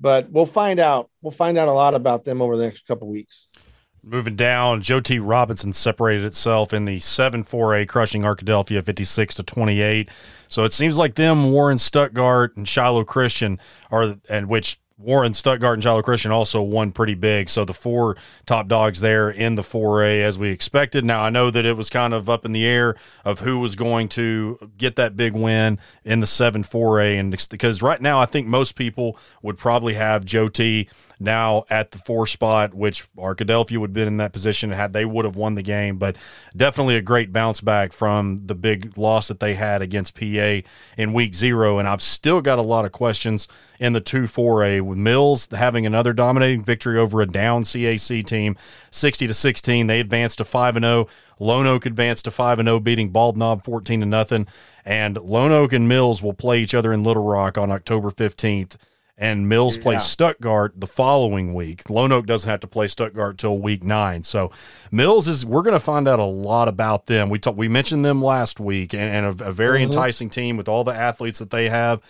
But 0.00 0.30
we'll 0.30 0.46
find 0.46 0.80
out. 0.80 1.10
We'll 1.22 1.30
find 1.30 1.58
out 1.58 1.68
a 1.68 1.72
lot 1.72 1.94
about 1.94 2.24
them 2.24 2.42
over 2.42 2.56
the 2.56 2.64
next 2.64 2.86
couple 2.86 3.08
weeks. 3.08 3.46
Moving 4.02 4.34
down, 4.34 4.80
Joe 4.80 5.00
T. 5.00 5.18
Robinson 5.18 5.74
separated 5.74 6.24
itself 6.24 6.72
in 6.72 6.86
the 6.86 7.00
7 7.00 7.44
4A, 7.44 7.86
crushing 7.86 8.22
Arkadelphia 8.22 8.84
56 8.84 9.34
to 9.34 9.42
28. 9.42 10.08
So 10.48 10.64
it 10.64 10.72
seems 10.72 10.96
like 10.96 11.16
them, 11.16 11.52
Warren 11.52 11.76
Stuttgart, 11.76 12.56
and 12.56 12.66
Shiloh 12.66 13.04
Christian 13.04 13.58
are, 13.90 14.16
and 14.30 14.48
which 14.48 14.80
Warren, 15.00 15.32
Stuttgart, 15.32 15.74
and 15.74 15.82
Shiloh 15.82 16.02
Christian 16.02 16.30
also 16.30 16.60
won 16.60 16.92
pretty 16.92 17.14
big. 17.14 17.48
So 17.48 17.64
the 17.64 17.72
four 17.72 18.16
top 18.44 18.68
dogs 18.68 19.00
there 19.00 19.30
in 19.30 19.54
the 19.54 19.62
4A 19.62 20.22
as 20.22 20.38
we 20.38 20.50
expected. 20.50 21.04
Now, 21.04 21.22
I 21.22 21.30
know 21.30 21.50
that 21.50 21.64
it 21.64 21.76
was 21.76 21.88
kind 21.88 22.12
of 22.12 22.28
up 22.28 22.44
in 22.44 22.52
the 22.52 22.66
air 22.66 22.96
of 23.24 23.40
who 23.40 23.60
was 23.60 23.76
going 23.76 24.08
to 24.10 24.70
get 24.76 24.96
that 24.96 25.16
big 25.16 25.34
win 25.34 25.78
in 26.04 26.20
the 26.20 26.26
7 26.26 26.64
4A. 26.64 27.18
And 27.18 27.30
because 27.50 27.80
right 27.80 28.00
now, 28.00 28.18
I 28.18 28.26
think 28.26 28.46
most 28.46 28.76
people 28.76 29.18
would 29.42 29.56
probably 29.56 29.94
have 29.94 30.24
Joe 30.24 30.48
T 30.48 30.88
now 31.20 31.64
at 31.68 31.90
the 31.90 31.98
four 31.98 32.26
spot, 32.26 32.74
which 32.74 33.12
Arkadelphia 33.14 33.78
would 33.78 33.90
have 33.90 33.94
been 33.94 34.08
in 34.08 34.16
that 34.16 34.32
position 34.32 34.70
had 34.70 34.92
they 34.92 35.04
would 35.04 35.24
have 35.24 35.36
won 35.36 35.54
the 35.54 35.62
game. 35.62 35.98
But 35.98 36.16
definitely 36.56 36.96
a 36.96 37.02
great 37.02 37.32
bounce 37.32 37.60
back 37.60 37.92
from 37.92 38.46
the 38.46 38.54
big 38.54 38.96
loss 38.96 39.28
that 39.28 39.40
they 39.40 39.54
had 39.54 39.82
against 39.82 40.18
PA 40.18 40.60
in 40.96 41.12
week 41.12 41.34
zero. 41.34 41.78
And 41.78 41.86
I've 41.86 42.02
still 42.02 42.40
got 42.40 42.58
a 42.58 42.62
lot 42.62 42.84
of 42.84 42.92
questions 42.92 43.46
in 43.78 43.92
the 43.92 44.00
2 44.00 44.22
4A 44.22 44.80
with 44.80 44.98
Mills 44.98 45.48
having 45.50 45.86
another 45.86 46.12
dominating 46.12 46.64
victory 46.64 46.98
over 46.98 47.20
a 47.20 47.26
down 47.26 47.64
CAC 47.64 48.26
team, 48.26 48.56
60 48.90 49.26
to 49.26 49.34
16. 49.34 49.86
They 49.86 50.00
advanced 50.00 50.38
to 50.38 50.44
5 50.44 50.76
and 50.76 50.84
0. 50.84 51.08
Lonoke 51.40 51.86
advanced 51.86 52.26
to 52.26 52.30
5 52.30 52.58
and 52.58 52.66
0, 52.66 52.80
beating 52.80 53.10
Bald 53.10 53.36
Knob 53.36 53.64
14 53.64 54.00
to 54.00 54.06
nothing. 54.06 54.46
And 54.84 55.16
Lonoke 55.16 55.72
and 55.72 55.88
Mills 55.88 56.22
will 56.22 56.34
play 56.34 56.60
each 56.60 56.74
other 56.74 56.92
in 56.92 57.04
Little 57.04 57.24
Rock 57.24 57.56
on 57.56 57.70
October 57.70 58.10
15th 58.10 58.76
and 59.20 59.50
Mills 59.50 59.76
yeah. 59.76 59.82
plays 59.82 60.02
Stuttgart 60.02 60.72
the 60.80 60.86
following 60.86 61.52
week. 61.52 61.84
Lonoke 61.84 62.24
doesn't 62.24 62.48
have 62.48 62.60
to 62.60 62.66
play 62.66 62.88
Stuttgart 62.88 63.36
till 63.36 63.58
week 63.58 63.84
nine. 63.84 64.24
So 64.24 64.50
Mills 64.90 65.28
is 65.28 65.44
we're 65.44 65.62
going 65.62 65.74
to 65.74 65.78
find 65.78 66.08
out 66.08 66.18
a 66.18 66.24
lot 66.24 66.68
about 66.68 67.06
them. 67.06 67.28
We 67.28 67.38
talked 67.38 67.58
we 67.58 67.68
mentioned 67.68 68.02
them 68.02 68.22
last 68.22 68.58
week, 68.58 68.94
and, 68.94 69.26
and 69.26 69.40
a, 69.40 69.48
a, 69.48 69.52
very 69.52 69.80
mm-hmm. 69.80 69.92
enticing 69.92 70.30
team 70.30 70.56
with 70.56 70.68
all 70.68 70.84
the 70.84 70.94
athletes 70.94 71.38
that 71.38 71.50
they 71.50 71.68
have. 71.68 72.00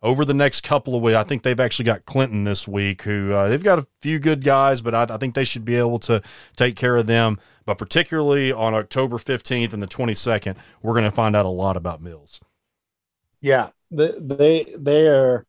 Over 0.00 0.24
the 0.24 0.34
next 0.34 0.60
couple 0.60 0.94
of 0.94 1.02
weeks, 1.02 1.16
I 1.16 1.24
think 1.24 1.42
they've 1.42 1.58
actually 1.58 1.86
got 1.86 2.04
Clinton 2.04 2.44
this 2.44 2.68
week, 2.68 3.02
who 3.02 3.32
uh, 3.32 3.48
they've 3.48 3.64
got 3.64 3.80
a 3.80 3.86
few 4.00 4.20
good 4.20 4.44
guys, 4.44 4.80
but 4.80 4.94
I, 4.94 5.12
I 5.12 5.16
think 5.16 5.34
they 5.34 5.44
should 5.44 5.64
be 5.64 5.74
able 5.74 5.98
to 6.00 6.22
take 6.54 6.76
care 6.76 6.96
of 6.96 7.08
them. 7.08 7.40
But 7.64 7.78
particularly 7.78 8.52
on 8.52 8.74
October 8.74 9.16
15th 9.16 9.72
and 9.72 9.82
the 9.82 9.88
22nd, 9.88 10.56
we're 10.82 10.92
going 10.92 11.04
to 11.04 11.10
find 11.10 11.34
out 11.34 11.46
a 11.46 11.48
lot 11.48 11.76
about 11.76 12.00
Mills. 12.00 12.40
Yeah, 13.40 13.70
they 13.90 14.72
they 14.76 15.08
are 15.08 15.47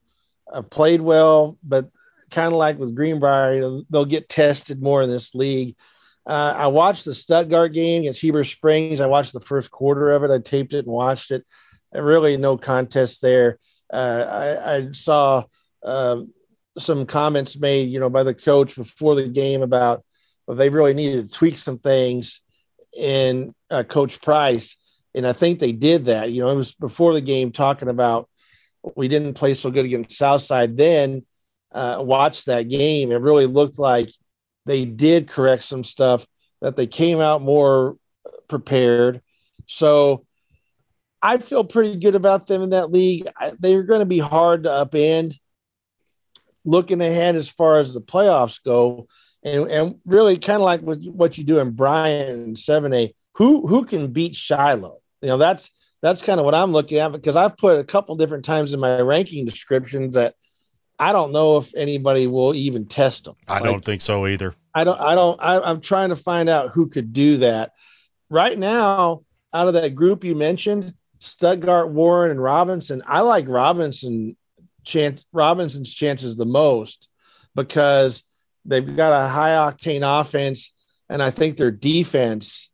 uh, 0.52 0.62
played 0.62 1.02
well, 1.02 1.58
but 1.64 1.90
kind 2.30 2.48
of 2.48 2.54
like 2.54 2.78
with 2.78 2.96
Greenbrier, 2.96 3.56
you 3.56 3.62
know, 3.62 3.84
they'll 3.90 4.06
get 4.06 4.30
tested 4.30 4.82
more 4.82 5.02
in 5.02 5.10
this 5.10 5.34
league. 5.34 5.76
Uh, 6.26 6.54
I 6.56 6.68
watched 6.68 7.06
the 7.06 7.14
Stuttgart 7.14 7.74
game 7.74 8.02
against 8.02 8.22
Heber 8.22 8.44
Springs. 8.44 9.02
I 9.02 9.08
watched 9.08 9.34
the 9.34 9.40
first 9.40 9.72
quarter 9.72 10.12
of 10.12 10.24
it. 10.24 10.32
I 10.32 10.40
taped 10.40 10.74
it 10.74 10.86
and 10.86 10.94
watched 10.94 11.32
it. 11.32 11.44
Really, 11.94 12.38
no 12.38 12.56
contest 12.56 13.22
there. 13.22 13.58
Uh, 13.92 14.26
I, 14.30 14.76
I, 14.76 14.92
saw 14.92 15.44
uh, 15.84 16.22
some 16.78 17.08
comments 17.08 17.58
made, 17.58 17.90
you 17.90 18.00
know, 18.00 18.12
by 18.12 18.22
the 18.22 18.36
coach 18.36 18.76
before 18.76 19.16
the 19.16 19.28
game 19.28 19.64
about 19.64 20.04
well, 20.46 20.56
they 20.56 20.70
really 20.70 20.94
needed 20.94 21.26
to 21.26 21.32
tweak 21.32 21.58
some 21.58 21.80
things 21.80 22.42
in 22.96 23.54
uh, 23.72 23.84
Coach 23.84 24.22
Price, 24.22 24.76
and 25.16 25.26
I 25.26 25.34
think 25.34 25.58
they 25.60 25.72
did 25.72 26.06
that. 26.06 26.32
You 26.32 26.42
know, 26.42 26.50
it 26.50 26.56
was 26.56 26.74
before 26.74 27.14
the 27.14 27.22
game 27.22 27.52
talking 27.52 27.88
about 27.88 28.30
we 28.96 29.08
didn't 29.08 29.34
play 29.34 29.54
so 29.54 29.72
good 29.72 29.86
against 29.86 30.18
Southside 30.18 30.78
then. 30.78 31.26
Uh, 31.72 31.98
watched 32.00 32.48
that 32.48 32.64
game. 32.64 33.12
It 33.12 33.22
really 33.22 33.46
looked 33.46 33.78
like 33.78 34.10
they 34.66 34.86
did 34.86 35.28
correct 35.28 35.64
some 35.64 35.84
stuff, 35.84 36.26
that 36.62 36.76
they 36.76 36.88
came 36.88 37.20
out 37.20 37.42
more 37.42 37.98
prepared. 38.48 39.22
So 39.68 40.26
I 41.22 41.38
feel 41.38 41.64
pretty 41.64 41.98
good 41.98 42.16
about 42.16 42.48
them 42.48 42.64
in 42.64 42.70
that 42.72 42.92
league. 42.92 43.28
I, 43.38 43.54
they're 43.60 43.84
going 43.84 44.00
to 44.00 44.06
be 44.06 44.20
hard 44.20 44.64
to 44.64 44.70
upend. 44.70 45.38
Looking 46.66 47.02
ahead 47.02 47.36
as 47.36 47.50
far 47.50 47.80
as 47.80 47.94
the 47.94 48.02
playoffs 48.02 48.62
go, 48.64 49.08
and, 49.44 49.70
and 49.70 49.96
really 50.06 50.38
kind 50.38 50.58
of 50.58 50.64
like 50.64 50.82
what, 50.82 51.00
what 51.06 51.38
you 51.38 51.44
do 51.44 51.60
in 51.60 51.72
Bryant 51.72 52.58
7A, 52.58 53.14
who 53.36 53.66
who 53.66 53.86
can 53.86 54.12
beat 54.12 54.36
Shiloh? 54.36 55.00
You 55.22 55.30
know, 55.30 55.38
that's 55.38 55.72
that's 56.02 56.22
kind 56.22 56.40
of 56.40 56.46
what 56.46 56.56
I'm 56.56 56.72
looking 56.72 57.00
at 57.00 57.12
because 57.12 57.36
I've 57.36 57.58
put 57.58 57.80
a 57.80 57.84
couple 57.84 58.16
different 58.16 58.46
times 58.46 58.74
in 58.74 58.80
my 58.80 59.02
ranking 59.02 59.46
descriptions 59.46 60.16
that 60.16 60.36
I 60.98 61.12
don't 61.12 61.32
know 61.32 61.58
if 61.58 61.74
anybody 61.76 62.28
will 62.28 62.54
even 62.54 62.86
test 62.86 63.26
them. 63.26 63.36
I 63.48 63.56
like, 63.56 63.64
don't 63.64 63.86
think 63.86 64.02
so 64.02 64.28
either. 64.28 64.56
I 64.74 64.84
don't. 64.84 65.00
I 65.00 65.16
don't. 65.16 65.40
I, 65.42 65.60
I'm 65.60 65.82
trying 65.82 66.10
to 66.10 66.16
find 66.16 66.50
out 66.50 66.70
who 66.70 66.88
could 66.88 67.14
do 67.14 67.38
that. 67.38 67.72
Right 68.30 68.58
now, 68.58 69.24
out 69.54 69.68
of 69.68 69.74
that 69.74 69.96
group 69.96 70.24
you 70.24 70.36
mentioned, 70.36 70.94
Stuttgart, 71.20 71.90
Warren, 71.90 72.32
and 72.32 72.42
Robinson, 72.42 73.02
I 73.08 73.22
like 73.22 73.48
Robinson. 73.48 74.36
Chance 74.86 75.24
Robinson's 75.34 75.94
chances 75.94 76.36
the 76.36 76.46
most 76.46 77.10
because 77.54 78.24
they've 78.66 78.96
got 78.96 79.26
a 79.26 79.28
high 79.28 79.52
octane 79.52 80.02
offense, 80.22 80.74
and 81.10 81.22
I 81.22 81.30
think 81.30 81.58
their 81.58 81.70
defense 81.70 82.72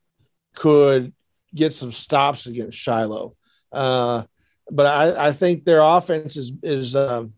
could 0.56 1.14
get 1.56 1.74
some 1.74 1.92
stops 1.92 2.48
against 2.48 2.78
Shiloh. 2.78 3.36
Uh, 3.72 4.24
but 4.70 4.86
I, 4.86 5.28
I, 5.28 5.32
think 5.32 5.64
their 5.64 5.82
offense 5.82 6.38
is 6.38 6.52
is 6.64 6.96
um, 6.96 7.34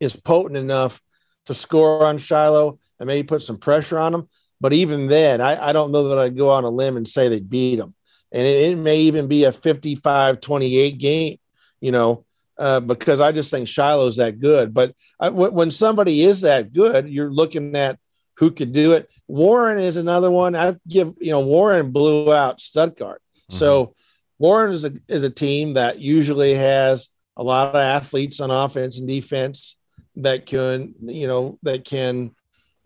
is 0.00 0.16
potent 0.16 0.56
enough 0.56 1.00
to 1.46 1.54
score 1.54 2.04
on 2.04 2.18
Shiloh 2.18 2.78
and 2.98 3.06
maybe 3.06 3.26
put 3.26 3.42
some 3.42 3.58
pressure 3.58 3.98
on 3.98 4.12
them. 4.12 4.28
But 4.60 4.72
even 4.72 5.06
then, 5.06 5.40
I, 5.40 5.68
I 5.68 5.72
don't 5.72 5.90
know 5.90 6.08
that 6.08 6.18
I'd 6.18 6.36
go 6.36 6.50
on 6.50 6.64
a 6.64 6.70
limb 6.70 6.96
and 6.96 7.06
say 7.06 7.28
they 7.28 7.40
beat 7.40 7.76
them. 7.76 7.94
And 8.30 8.46
it, 8.46 8.72
it 8.72 8.76
may 8.76 9.00
even 9.00 9.26
be 9.26 9.44
a 9.44 9.52
55 9.52 10.40
28 10.40 10.98
game, 10.98 11.38
you 11.80 11.92
know, 11.92 12.24
uh, 12.58 12.80
because 12.80 13.20
I 13.20 13.32
just 13.32 13.50
think 13.50 13.68
Shiloh's 13.68 14.16
that 14.16 14.38
good. 14.38 14.72
But 14.72 14.94
I, 15.18 15.26
w- 15.26 15.50
when 15.50 15.70
somebody 15.70 16.22
is 16.22 16.42
that 16.42 16.72
good, 16.72 17.08
you're 17.08 17.32
looking 17.32 17.74
at 17.74 17.98
who 18.36 18.50
could 18.50 18.72
do 18.72 18.92
it. 18.92 19.10
Warren 19.28 19.78
is 19.78 19.96
another 19.96 20.30
one. 20.30 20.54
I 20.54 20.76
give, 20.88 21.14
you 21.20 21.30
know, 21.30 21.40
Warren 21.40 21.90
blew 21.90 22.32
out 22.32 22.60
Stuttgart. 22.60 23.22
Mm-hmm. 23.50 23.58
So 23.58 23.94
Warren 24.38 24.72
is 24.72 24.84
a, 24.84 24.92
is 25.08 25.22
a 25.22 25.30
team 25.30 25.74
that 25.74 26.00
usually 26.00 26.54
has 26.54 27.08
a 27.36 27.42
lot 27.42 27.68
of 27.68 27.76
athletes 27.76 28.40
on 28.40 28.50
offense 28.50 28.98
and 28.98 29.08
defense 29.08 29.76
that 30.16 30.46
can, 30.46 30.94
you 31.00 31.26
know, 31.26 31.58
that 31.62 31.84
can 31.84 32.32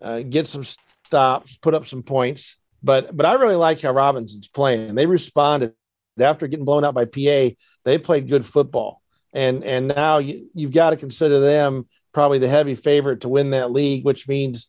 uh, 0.01 0.21
get 0.21 0.47
some 0.47 0.63
stops, 1.05 1.57
put 1.57 1.73
up 1.73 1.85
some 1.85 2.03
points. 2.03 2.57
But 2.83 3.15
but 3.15 3.25
I 3.25 3.33
really 3.33 3.55
like 3.55 3.81
how 3.81 3.91
Robinson's 3.91 4.47
playing. 4.47 4.95
They 4.95 5.07
responded 5.07 5.73
after 6.19 6.47
getting 6.47 6.65
blown 6.65 6.85
out 6.85 6.93
by 6.93 7.05
PA. 7.05 7.55
They 7.83 7.97
played 7.97 8.29
good 8.29 8.45
football, 8.45 9.01
and 9.33 9.63
and 9.63 9.87
now 9.87 10.19
you, 10.19 10.49
you've 10.53 10.71
got 10.71 10.91
to 10.91 10.97
consider 10.97 11.39
them 11.39 11.87
probably 12.13 12.39
the 12.39 12.47
heavy 12.47 12.75
favorite 12.75 13.21
to 13.21 13.29
win 13.29 13.51
that 13.51 13.71
league, 13.71 14.05
which 14.05 14.27
means 14.27 14.67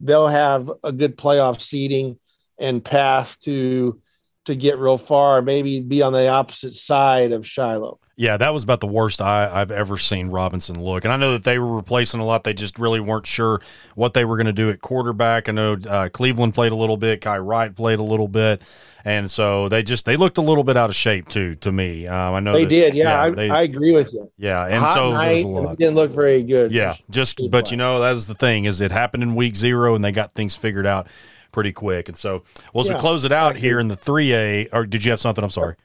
they'll 0.00 0.28
have 0.28 0.70
a 0.84 0.92
good 0.92 1.16
playoff 1.16 1.60
seeding 1.60 2.18
and 2.58 2.84
path 2.84 3.38
to 3.40 4.00
to 4.44 4.56
get 4.56 4.78
real 4.78 4.98
far, 4.98 5.42
maybe 5.42 5.80
be 5.80 6.00
on 6.00 6.12
the 6.14 6.28
opposite 6.28 6.72
side 6.72 7.32
of 7.32 7.46
Shiloh. 7.46 8.00
Yeah, 8.18 8.36
that 8.36 8.52
was 8.52 8.64
about 8.64 8.80
the 8.80 8.88
worst 8.88 9.20
I, 9.20 9.60
have 9.60 9.70
ever 9.70 9.96
seen 9.96 10.30
Robinson 10.30 10.82
look. 10.82 11.04
And 11.04 11.12
I 11.12 11.16
know 11.16 11.34
that 11.34 11.44
they 11.44 11.60
were 11.60 11.76
replacing 11.76 12.18
a 12.18 12.24
lot. 12.24 12.42
They 12.42 12.52
just 12.52 12.76
really 12.76 12.98
weren't 12.98 13.28
sure 13.28 13.60
what 13.94 14.12
they 14.12 14.24
were 14.24 14.36
going 14.36 14.48
to 14.48 14.52
do 14.52 14.70
at 14.70 14.80
quarterback. 14.80 15.48
I 15.48 15.52
know 15.52 15.76
uh, 15.88 16.08
Cleveland 16.08 16.52
played 16.52 16.72
a 16.72 16.74
little 16.74 16.96
bit, 16.96 17.20
Kai 17.20 17.38
Wright 17.38 17.72
played 17.72 18.00
a 18.00 18.02
little 18.02 18.26
bit, 18.26 18.62
and 19.04 19.30
so 19.30 19.68
they 19.68 19.84
just 19.84 20.04
they 20.04 20.16
looked 20.16 20.36
a 20.36 20.42
little 20.42 20.64
bit 20.64 20.76
out 20.76 20.90
of 20.90 20.96
shape 20.96 21.28
too. 21.28 21.54
To 21.54 21.70
me, 21.70 22.08
um, 22.08 22.34
I 22.34 22.40
know 22.40 22.54
they 22.54 22.64
that, 22.64 22.70
did. 22.70 22.94
Yeah, 22.94 23.04
yeah 23.04 23.22
I, 23.22 23.30
they, 23.30 23.50
I, 23.50 23.62
agree 23.62 23.92
with 23.92 24.12
you. 24.12 24.28
Yeah, 24.36 24.66
and 24.66 24.82
Hot 24.82 24.94
so 24.94 25.12
night, 25.12 25.46
it 25.46 25.78
didn't 25.78 25.94
look 25.94 26.10
very 26.10 26.42
good. 26.42 26.72
Yeah, 26.72 26.96
just 27.10 27.40
but 27.52 27.70
you 27.70 27.76
know 27.76 28.00
that 28.00 28.12
was 28.12 28.26
the 28.26 28.34
thing 28.34 28.64
is 28.64 28.80
it 28.80 28.90
happened 28.90 29.22
in 29.22 29.36
week 29.36 29.54
zero 29.54 29.94
and 29.94 30.04
they 30.04 30.10
got 30.10 30.32
things 30.32 30.56
figured 30.56 30.86
out 30.86 31.06
pretty 31.52 31.72
quick. 31.72 32.08
And 32.08 32.18
so, 32.18 32.42
well, 32.74 32.82
as 32.82 32.88
yeah, 32.88 32.96
we 32.96 33.00
close 33.00 33.24
it 33.24 33.32
out 33.32 33.56
here 33.56 33.78
in 33.78 33.88
the 33.88 33.96
3A, 33.96 34.68
or 34.72 34.86
did 34.86 35.04
you 35.04 35.12
have 35.12 35.20
something? 35.20 35.42
I'm 35.42 35.50
sorry. 35.50 35.76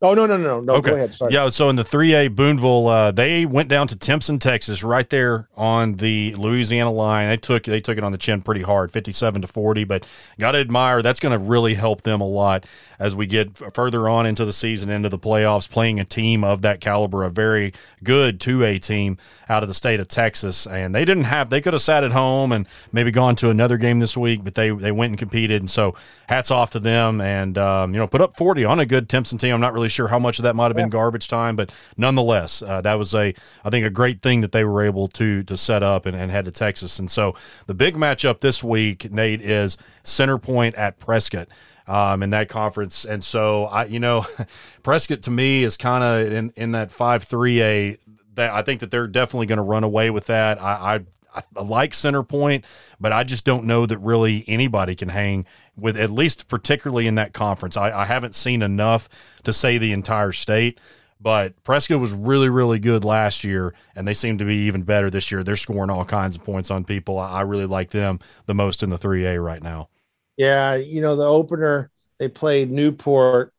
Oh 0.00 0.14
no 0.14 0.26
no 0.26 0.36
no 0.36 0.60
no! 0.60 0.74
Okay. 0.74 0.90
Go 0.90 0.96
ahead. 0.96 1.12
Sorry. 1.12 1.32
Yeah. 1.32 1.48
So 1.50 1.68
in 1.70 1.74
the 1.74 1.82
three 1.82 2.14
A 2.14 2.28
Booneville, 2.28 2.86
uh, 2.86 3.10
they 3.10 3.44
went 3.44 3.68
down 3.68 3.88
to 3.88 3.96
Timpson, 3.96 4.38
Texas, 4.38 4.84
right 4.84 5.08
there 5.10 5.48
on 5.56 5.94
the 5.94 6.36
Louisiana 6.36 6.92
line. 6.92 7.28
They 7.28 7.36
took 7.36 7.64
they 7.64 7.80
took 7.80 7.98
it 7.98 8.04
on 8.04 8.12
the 8.12 8.18
chin 8.18 8.40
pretty 8.42 8.62
hard, 8.62 8.92
fifty 8.92 9.10
seven 9.10 9.40
to 9.42 9.48
forty. 9.48 9.82
But 9.82 10.06
got 10.38 10.52
to 10.52 10.58
admire 10.58 11.02
that's 11.02 11.18
going 11.18 11.36
to 11.36 11.44
really 11.44 11.74
help 11.74 12.02
them 12.02 12.20
a 12.20 12.28
lot 12.28 12.64
as 13.00 13.16
we 13.16 13.26
get 13.26 13.58
further 13.74 14.08
on 14.08 14.24
into 14.24 14.44
the 14.44 14.52
season, 14.52 14.88
into 14.88 15.08
the 15.08 15.18
playoffs, 15.18 15.68
playing 15.68 15.98
a 15.98 16.04
team 16.04 16.44
of 16.44 16.62
that 16.62 16.80
caliber, 16.80 17.24
a 17.24 17.30
very 17.30 17.72
good 18.04 18.40
two 18.40 18.62
A 18.62 18.78
team 18.78 19.18
out 19.48 19.64
of 19.64 19.68
the 19.68 19.74
state 19.74 19.98
of 19.98 20.06
Texas. 20.06 20.64
And 20.64 20.94
they 20.94 21.04
didn't 21.04 21.24
have 21.24 21.50
they 21.50 21.60
could 21.60 21.72
have 21.72 21.82
sat 21.82 22.04
at 22.04 22.12
home 22.12 22.52
and 22.52 22.68
maybe 22.92 23.10
gone 23.10 23.34
to 23.36 23.50
another 23.50 23.76
game 23.76 23.98
this 23.98 24.16
week, 24.16 24.44
but 24.44 24.54
they 24.54 24.70
they 24.70 24.92
went 24.92 25.10
and 25.10 25.18
competed. 25.18 25.60
And 25.60 25.68
so 25.68 25.96
hats 26.28 26.52
off 26.52 26.70
to 26.70 26.78
them, 26.78 27.20
and 27.20 27.58
um, 27.58 27.92
you 27.94 27.98
know 27.98 28.06
put 28.06 28.20
up 28.20 28.36
forty 28.36 28.64
on 28.64 28.78
a 28.78 28.86
good 28.86 29.08
Timpson 29.08 29.38
team. 29.38 29.54
I'm 29.54 29.60
not 29.60 29.72
really 29.72 29.87
really 29.88 29.94
sure 29.94 30.08
how 30.08 30.18
much 30.18 30.38
of 30.38 30.42
that 30.42 30.54
might 30.54 30.66
have 30.66 30.76
been 30.76 30.90
garbage 30.90 31.28
time, 31.28 31.56
but 31.56 31.72
nonetheless, 31.96 32.60
uh, 32.60 32.80
that 32.82 32.94
was 32.94 33.14
a 33.14 33.34
I 33.64 33.70
think 33.70 33.86
a 33.86 33.90
great 33.90 34.20
thing 34.20 34.42
that 34.42 34.52
they 34.52 34.64
were 34.64 34.82
able 34.82 35.08
to 35.08 35.42
to 35.44 35.56
set 35.56 35.82
up 35.82 36.04
and, 36.04 36.14
and 36.14 36.30
head 36.30 36.44
to 36.44 36.50
Texas. 36.50 36.98
And 36.98 37.10
so 37.10 37.34
the 37.66 37.74
big 37.74 37.96
matchup 37.96 38.40
this 38.40 38.62
week, 38.62 39.10
Nate, 39.10 39.40
is 39.40 39.78
Center 40.02 40.38
Point 40.38 40.74
at 40.74 40.98
Prescott. 40.98 41.48
Um, 41.86 42.22
in 42.22 42.28
that 42.30 42.50
conference. 42.50 43.06
And 43.06 43.24
so 43.24 43.64
I, 43.64 43.86
you 43.86 43.98
know, 43.98 44.26
Prescott 44.82 45.22
to 45.22 45.30
me 45.30 45.62
is 45.64 45.78
kind 45.78 46.04
of 46.04 46.30
in, 46.30 46.52
in 46.54 46.72
that 46.72 46.92
five, 46.92 47.24
three, 47.24 47.62
a 47.62 47.96
that 48.34 48.52
I 48.52 48.60
think 48.60 48.80
that 48.80 48.90
they're 48.90 49.06
definitely 49.06 49.46
going 49.46 49.56
to 49.56 49.62
run 49.62 49.84
away 49.84 50.10
with 50.10 50.26
that. 50.26 50.62
I, 50.62 50.96
I 50.96 51.00
I 51.34 51.62
like 51.62 51.94
center 51.94 52.22
point, 52.22 52.64
but 52.98 53.12
I 53.12 53.24
just 53.24 53.44
don't 53.44 53.64
know 53.64 53.86
that 53.86 53.98
really 53.98 54.44
anybody 54.46 54.94
can 54.94 55.08
hang 55.08 55.46
with 55.76 55.96
at 55.96 56.10
least 56.10 56.48
particularly 56.48 57.06
in 57.06 57.14
that 57.16 57.32
conference. 57.32 57.76
I, 57.76 57.90
I 57.90 58.04
haven't 58.04 58.34
seen 58.34 58.62
enough 58.62 59.08
to 59.44 59.52
say 59.52 59.78
the 59.78 59.92
entire 59.92 60.32
state, 60.32 60.80
but 61.20 61.62
Prescott 61.64 62.00
was 62.00 62.12
really, 62.12 62.48
really 62.48 62.78
good 62.78 63.04
last 63.04 63.44
year, 63.44 63.74
and 63.94 64.06
they 64.06 64.14
seem 64.14 64.38
to 64.38 64.44
be 64.44 64.66
even 64.66 64.82
better 64.82 65.10
this 65.10 65.30
year. 65.30 65.42
They're 65.42 65.56
scoring 65.56 65.90
all 65.90 66.04
kinds 66.04 66.36
of 66.36 66.44
points 66.44 66.70
on 66.70 66.84
people. 66.84 67.18
I, 67.18 67.38
I 67.38 67.40
really 67.42 67.66
like 67.66 67.90
them 67.90 68.20
the 68.46 68.54
most 68.54 68.82
in 68.82 68.90
the 68.90 68.98
3A 68.98 69.42
right 69.42 69.62
now. 69.62 69.88
Yeah, 70.36 70.76
you 70.76 71.00
know, 71.00 71.16
the 71.16 71.26
opener, 71.26 71.90
they 72.18 72.28
played 72.28 72.70
Newport 72.70 73.52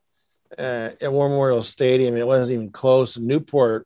uh, 0.57 0.91
at 1.01 1.11
War 1.11 1.29
Memorial 1.29 1.63
Stadium. 1.63 2.15
It 2.15 2.25
wasn't 2.25 2.55
even 2.55 2.71
close. 2.71 3.17
Newport 3.17 3.85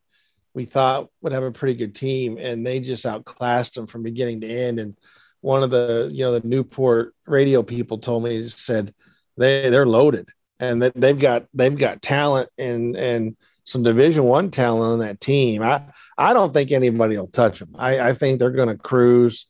we 0.53 0.65
thought 0.65 1.09
would 1.21 1.33
have 1.33 1.43
a 1.43 1.51
pretty 1.51 1.75
good 1.75 1.95
team, 1.95 2.37
and 2.37 2.65
they 2.65 2.79
just 2.79 3.05
outclassed 3.05 3.75
them 3.75 3.87
from 3.87 4.03
beginning 4.03 4.41
to 4.41 4.47
end. 4.47 4.79
And 4.79 4.97
one 5.41 5.63
of 5.63 5.71
the 5.71 6.09
you 6.13 6.23
know 6.23 6.37
the 6.37 6.47
Newport 6.47 7.13
radio 7.25 7.63
people 7.63 7.97
told 7.97 8.23
me 8.23 8.47
said 8.47 8.93
they 9.37 9.69
they're 9.69 9.85
loaded 9.85 10.29
and 10.59 10.81
that 10.81 10.93
they've 10.95 11.19
got 11.19 11.45
they've 11.53 11.77
got 11.77 12.01
talent 12.01 12.49
and 12.57 12.95
and 12.95 13.35
some 13.65 13.83
Division 13.83 14.23
One 14.25 14.51
talent 14.51 14.93
on 14.93 14.99
that 14.99 15.19
team. 15.19 15.61
I 15.63 15.83
I 16.17 16.33
don't 16.33 16.53
think 16.53 16.71
anybody 16.71 17.17
will 17.17 17.27
touch 17.27 17.59
them. 17.59 17.75
I, 17.77 18.09
I 18.09 18.13
think 18.13 18.39
they're 18.39 18.51
going 18.51 18.69
to 18.69 18.77
cruise 18.77 19.47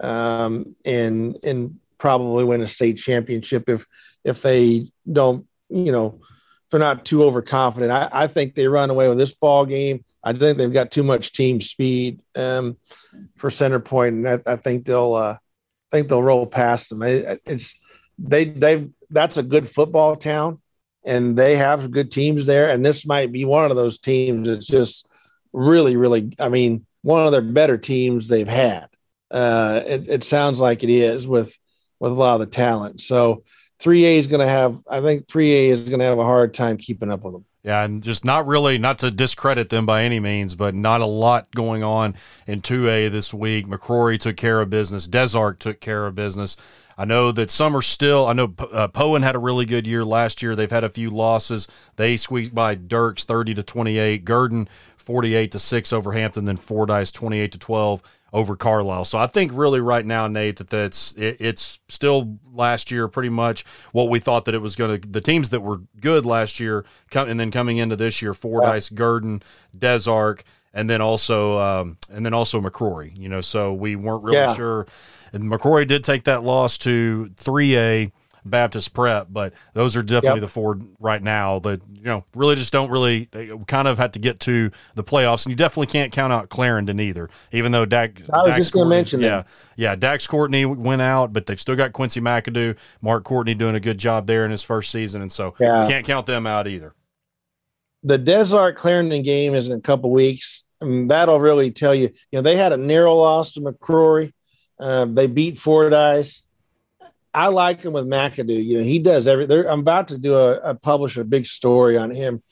um, 0.00 0.74
and 0.84 1.36
and 1.42 1.78
probably 1.98 2.44
win 2.44 2.62
a 2.62 2.66
state 2.66 2.96
championship 2.96 3.68
if 3.68 3.86
if 4.24 4.42
they 4.42 4.90
don't 5.10 5.46
you 5.68 5.92
know 5.92 6.20
they're 6.70 6.80
not 6.80 7.04
too 7.04 7.24
overconfident. 7.24 7.90
I, 7.90 8.08
I 8.12 8.26
think 8.26 8.54
they 8.54 8.68
run 8.68 8.90
away 8.90 9.08
with 9.08 9.18
this 9.18 9.34
ball 9.34 9.66
game. 9.66 10.04
I 10.22 10.32
think 10.32 10.58
they've 10.58 10.72
got 10.72 10.90
too 10.90 11.02
much 11.02 11.32
team 11.32 11.60
speed 11.60 12.20
um, 12.34 12.76
for 13.36 13.50
center 13.50 13.80
point, 13.80 14.14
and 14.14 14.28
I, 14.28 14.52
I 14.52 14.56
think 14.56 14.84
they'll 14.84 15.14
uh, 15.14 15.36
I 15.36 15.96
think 15.96 16.08
they'll 16.08 16.22
roll 16.22 16.46
past 16.46 16.90
them. 16.90 17.02
It, 17.02 17.42
it's 17.46 17.80
they 18.18 18.44
they've 18.44 18.88
that's 19.10 19.38
a 19.38 19.42
good 19.42 19.68
football 19.68 20.16
town, 20.16 20.60
and 21.04 21.36
they 21.36 21.56
have 21.56 21.90
good 21.90 22.10
teams 22.10 22.46
there. 22.46 22.70
And 22.70 22.84
this 22.84 23.06
might 23.06 23.32
be 23.32 23.44
one 23.44 23.70
of 23.70 23.76
those 23.76 23.98
teams 23.98 24.46
that's 24.46 24.66
just 24.66 25.08
really, 25.52 25.96
really. 25.96 26.34
I 26.38 26.48
mean, 26.48 26.86
one 27.02 27.24
of 27.24 27.32
their 27.32 27.40
better 27.40 27.78
teams 27.78 28.28
they've 28.28 28.46
had. 28.46 28.86
Uh, 29.30 29.82
it, 29.86 30.08
it 30.08 30.24
sounds 30.24 30.60
like 30.60 30.82
it 30.82 30.90
is 30.90 31.26
with 31.26 31.56
with 31.98 32.12
a 32.12 32.14
lot 32.14 32.34
of 32.34 32.40
the 32.40 32.46
talent. 32.46 33.00
So 33.00 33.44
3A 33.80 34.16
is 34.16 34.26
going 34.26 34.40
to 34.40 34.46
have, 34.46 34.82
I 34.88 35.00
think 35.00 35.26
3A 35.26 35.68
is 35.68 35.88
going 35.88 36.00
to 36.00 36.04
have 36.04 36.18
a 36.18 36.24
hard 36.24 36.54
time 36.54 36.76
keeping 36.76 37.10
up 37.10 37.22
with 37.22 37.34
them. 37.34 37.44
Yeah, 37.62 37.84
and 37.84 38.02
just 38.02 38.24
not 38.24 38.46
really, 38.46 38.78
not 38.78 38.98
to 39.00 39.10
discredit 39.10 39.68
them 39.68 39.84
by 39.84 40.04
any 40.04 40.18
means, 40.18 40.54
but 40.54 40.74
not 40.74 41.02
a 41.02 41.06
lot 41.06 41.54
going 41.54 41.82
on 41.82 42.14
in 42.46 42.62
2A 42.62 43.10
this 43.10 43.34
week. 43.34 43.66
McCrory 43.66 44.18
took 44.18 44.36
care 44.36 44.62
of 44.62 44.70
business. 44.70 45.06
Des 45.06 45.36
Arc 45.36 45.58
took 45.58 45.80
care 45.80 46.06
of 46.06 46.14
business. 46.14 46.56
I 46.96 47.04
know 47.04 47.32
that 47.32 47.50
some 47.50 47.74
are 47.76 47.82
still. 47.82 48.26
I 48.26 48.32
know 48.34 48.54
uh, 48.72 48.88
Poyen 48.88 49.22
had 49.22 49.34
a 49.34 49.38
really 49.38 49.64
good 49.66 49.86
year 49.86 50.04
last 50.04 50.42
year. 50.42 50.54
They've 50.54 50.70
had 50.70 50.84
a 50.84 50.90
few 50.90 51.10
losses. 51.10 51.66
They 51.96 52.18
squeaked 52.18 52.54
by 52.54 52.76
Dierks 52.76 53.24
thirty 53.24 53.54
to 53.54 53.62
twenty 53.62 53.96
eight. 53.96 54.26
Gurdon 54.26 54.68
forty 54.96 55.34
eight 55.34 55.50
to 55.52 55.58
six 55.58 55.94
over 55.94 56.12
Hampton. 56.12 56.44
Then 56.44 56.58
Fordyce 56.58 57.10
twenty 57.10 57.40
eight 57.40 57.52
to 57.52 57.58
twelve 57.58 58.02
over 58.32 58.56
Carlisle. 58.56 59.04
So 59.06 59.18
I 59.18 59.26
think 59.26 59.52
really 59.54 59.80
right 59.80 60.04
now, 60.04 60.26
Nate, 60.28 60.56
that 60.56 60.68
that's 60.68 61.12
it, 61.14 61.36
it's 61.40 61.80
still 61.88 62.38
last 62.52 62.90
year 62.90 63.08
pretty 63.08 63.28
much 63.28 63.64
what 63.92 64.08
we 64.08 64.18
thought 64.18 64.44
that 64.44 64.54
it 64.54 64.62
was 64.62 64.76
going 64.76 65.00
to. 65.00 65.08
The 65.08 65.20
teams 65.20 65.50
that 65.50 65.60
were 65.60 65.80
good 66.00 66.26
last 66.26 66.60
year, 66.60 66.84
come, 67.10 67.28
and 67.28 67.38
then 67.38 67.50
coming 67.50 67.78
into 67.78 67.96
this 67.96 68.22
year, 68.22 68.34
Fordyce, 68.34 68.88
Gurdon, 68.88 69.42
Des 69.76 70.08
Arc, 70.08 70.44
and 70.72 70.88
then 70.88 71.00
also 71.00 71.58
um, 71.58 71.98
and 72.12 72.24
then 72.24 72.34
also 72.34 72.60
McCrory. 72.60 73.16
You 73.16 73.28
know, 73.28 73.40
so 73.40 73.72
we 73.72 73.96
weren't 73.96 74.22
really 74.22 74.38
yeah. 74.38 74.54
sure. 74.54 74.86
And 75.32 75.44
McCrory 75.44 75.86
did 75.86 76.04
take 76.04 76.24
that 76.24 76.42
loss 76.42 76.78
to 76.78 77.30
three 77.36 77.76
A 77.76 78.12
Baptist 78.44 78.94
Prep, 78.94 79.28
but 79.30 79.52
those 79.74 79.96
are 79.96 80.02
definitely 80.02 80.40
yep. 80.40 80.48
the 80.48 80.48
four 80.48 80.78
right 80.98 81.22
now 81.22 81.58
that 81.60 81.80
you 81.94 82.04
know 82.04 82.24
really 82.34 82.54
just 82.54 82.72
don't 82.72 82.90
really 82.90 83.26
kind 83.66 83.88
of 83.88 83.98
have 83.98 84.12
to 84.12 84.18
get 84.18 84.40
to 84.40 84.70
the 84.94 85.04
playoffs, 85.04 85.44
and 85.44 85.50
you 85.50 85.56
definitely 85.56 85.86
can't 85.86 86.12
count 86.12 86.32
out 86.32 86.48
Clarendon 86.48 87.00
either. 87.00 87.28
Even 87.52 87.72
though 87.72 87.84
Dak, 87.84 88.20
I 88.32 88.42
was 88.42 88.48
Dax 88.48 88.58
just 88.58 88.72
going 88.72 88.86
to 88.86 88.90
mention, 88.90 89.20
yeah, 89.20 89.28
that. 89.28 89.46
yeah, 89.76 89.94
Dax 89.94 90.26
Courtney 90.26 90.64
went 90.64 91.02
out, 91.02 91.32
but 91.32 91.46
they've 91.46 91.60
still 91.60 91.76
got 91.76 91.92
Quincy 91.92 92.20
McAdoo, 92.20 92.76
Mark 93.00 93.24
Courtney 93.24 93.54
doing 93.54 93.74
a 93.74 93.80
good 93.80 93.98
job 93.98 94.26
there 94.26 94.44
in 94.44 94.50
his 94.50 94.62
first 94.62 94.90
season, 94.90 95.22
and 95.22 95.32
so 95.32 95.54
yeah. 95.58 95.86
can't 95.86 96.06
count 96.06 96.26
them 96.26 96.46
out 96.46 96.66
either. 96.66 96.94
The 98.02 98.18
Des 98.18 98.54
Arc 98.56 98.76
Clarendon 98.76 99.22
game 99.22 99.54
is 99.54 99.68
in 99.68 99.78
a 99.78 99.80
couple 99.80 100.10
weeks. 100.10 100.64
and 100.80 101.10
that'll 101.10 101.40
really 101.40 101.70
tell 101.70 101.94
you. 101.94 102.08
You 102.30 102.38
know, 102.38 102.42
they 102.42 102.56
had 102.56 102.72
a 102.72 102.76
narrow 102.76 103.14
loss 103.14 103.54
to 103.54 103.60
McCrory 103.60 104.32
Um, 104.78 105.14
they 105.14 105.26
beat 105.26 105.58
Fordyce. 105.58 106.42
I 107.32 107.46
like 107.48 107.82
him 107.82 107.92
with 107.92 108.06
McAdoo. 108.06 108.64
You 108.64 108.78
know, 108.78 108.84
he 108.84 108.98
does 108.98 109.26
every. 109.26 109.46
I'm 109.66 109.80
about 109.80 110.08
to 110.08 110.18
do 110.18 110.36
a, 110.36 110.54
a 110.60 110.74
publish 110.74 111.16
a 111.16 111.24
big 111.24 111.46
story 111.46 111.96
on 111.96 112.10
him. 112.10 112.42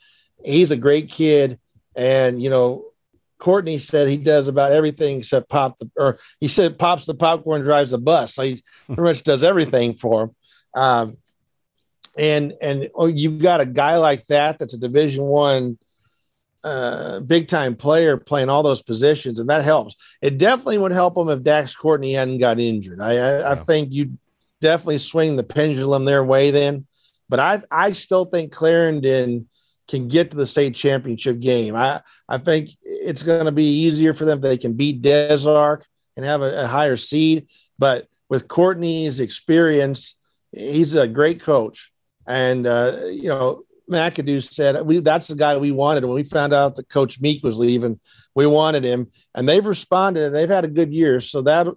He's 0.43 0.71
a 0.71 0.77
great 0.77 1.09
kid, 1.09 1.59
and 1.95 2.41
you 2.41 2.49
know, 2.49 2.85
Courtney 3.39 3.77
said 3.77 4.07
he 4.07 4.17
does 4.17 4.47
about 4.47 4.71
everything 4.71 5.19
except 5.19 5.49
pop 5.49 5.77
the, 5.79 5.89
or 5.97 6.19
he 6.39 6.47
said 6.47 6.79
pops 6.79 7.05
the 7.05 7.13
popcorn, 7.13 7.61
drives 7.61 7.91
the 7.91 7.97
bus. 7.97 8.35
So 8.35 8.43
he 8.43 8.63
pretty 8.85 9.01
much 9.01 9.23
does 9.23 9.43
everything 9.43 9.95
for 9.95 10.23
him. 10.23 10.35
Um, 10.75 11.17
and 12.17 12.53
and 12.61 12.89
oh, 12.95 13.07
you've 13.07 13.41
got 13.41 13.61
a 13.61 13.65
guy 13.65 13.97
like 13.97 14.27
that 14.27 14.59
that's 14.59 14.73
a 14.73 14.77
Division 14.77 15.23
One 15.23 15.77
uh, 16.63 17.19
big 17.21 17.47
time 17.47 17.75
player 17.75 18.17
playing 18.17 18.49
all 18.49 18.63
those 18.63 18.81
positions, 18.81 19.39
and 19.39 19.49
that 19.49 19.63
helps. 19.63 19.95
It 20.21 20.37
definitely 20.37 20.77
would 20.77 20.91
help 20.91 21.17
him 21.17 21.29
if 21.29 21.43
Dax 21.43 21.75
Courtney 21.75 22.13
hadn't 22.13 22.39
got 22.39 22.59
injured. 22.59 23.01
I, 23.01 23.11
I, 23.11 23.13
yeah. 23.13 23.51
I 23.51 23.55
think 23.55 23.91
you 23.91 24.17
definitely 24.61 24.97
swing 24.97 25.35
the 25.35 25.43
pendulum 25.43 26.05
their 26.05 26.23
way 26.23 26.51
then. 26.51 26.85
But 27.27 27.39
I 27.39 27.61
I 27.71 27.93
still 27.93 28.25
think 28.25 28.51
Clarendon 28.51 29.47
can 29.87 30.07
get 30.07 30.31
to 30.31 30.37
the 30.37 30.47
state 30.47 30.75
championship 30.75 31.39
game. 31.39 31.75
I 31.75 32.01
I 32.27 32.37
think 32.37 32.71
it's 32.83 33.23
going 33.23 33.45
to 33.45 33.51
be 33.51 33.85
easier 33.85 34.13
for 34.13 34.25
them 34.25 34.39
if 34.39 34.43
they 34.43 34.57
can 34.57 34.73
beat 34.73 35.01
Des 35.01 35.47
Arc 35.47 35.85
and 36.15 36.25
have 36.25 36.41
a, 36.41 36.63
a 36.63 36.67
higher 36.67 36.97
seed. 36.97 37.47
But 37.77 38.07
with 38.29 38.47
Courtney's 38.47 39.19
experience, 39.19 40.15
he's 40.51 40.95
a 40.95 41.07
great 41.07 41.41
coach, 41.41 41.91
and 42.27 42.65
uh, 42.65 43.01
you 43.05 43.29
know 43.29 43.63
McAdoo 43.89 44.41
said 44.43 44.85
we 44.85 44.99
that's 44.99 45.27
the 45.27 45.35
guy 45.35 45.57
we 45.57 45.71
wanted. 45.71 46.05
When 46.05 46.15
we 46.15 46.23
found 46.23 46.53
out 46.53 46.75
that 46.75 46.89
Coach 46.89 47.19
Meek 47.19 47.43
was 47.43 47.57
leaving, 47.57 47.99
we 48.35 48.45
wanted 48.45 48.83
him, 48.83 49.07
and 49.33 49.47
they've 49.47 49.65
responded 49.65 50.23
and 50.23 50.35
they've 50.35 50.49
had 50.49 50.65
a 50.65 50.69
good 50.69 50.93
year. 50.93 51.19
So 51.19 51.41
that 51.43 51.67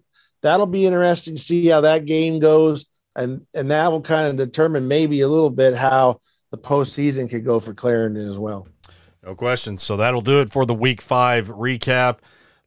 that'll 0.42 0.66
be 0.66 0.86
interesting 0.86 1.36
to 1.36 1.40
see 1.40 1.66
how 1.66 1.80
that 1.82 2.04
game 2.04 2.38
goes, 2.38 2.86
and 3.16 3.46
and 3.54 3.70
that 3.70 3.90
will 3.90 4.02
kind 4.02 4.28
of 4.28 4.36
determine 4.46 4.88
maybe 4.88 5.20
a 5.22 5.28
little 5.28 5.50
bit 5.50 5.74
how 5.74 6.20
the 6.50 6.58
postseason 6.58 7.30
could 7.30 7.44
go 7.44 7.60
for 7.60 7.72
Clarendon 7.74 8.28
as 8.28 8.38
well. 8.38 8.68
No 9.24 9.34
question. 9.34 9.78
So 9.78 9.96
that'll 9.96 10.20
do 10.20 10.40
it 10.40 10.50
for 10.50 10.66
the 10.66 10.74
Week 10.74 11.00
Five 11.00 11.48
recap. 11.48 12.18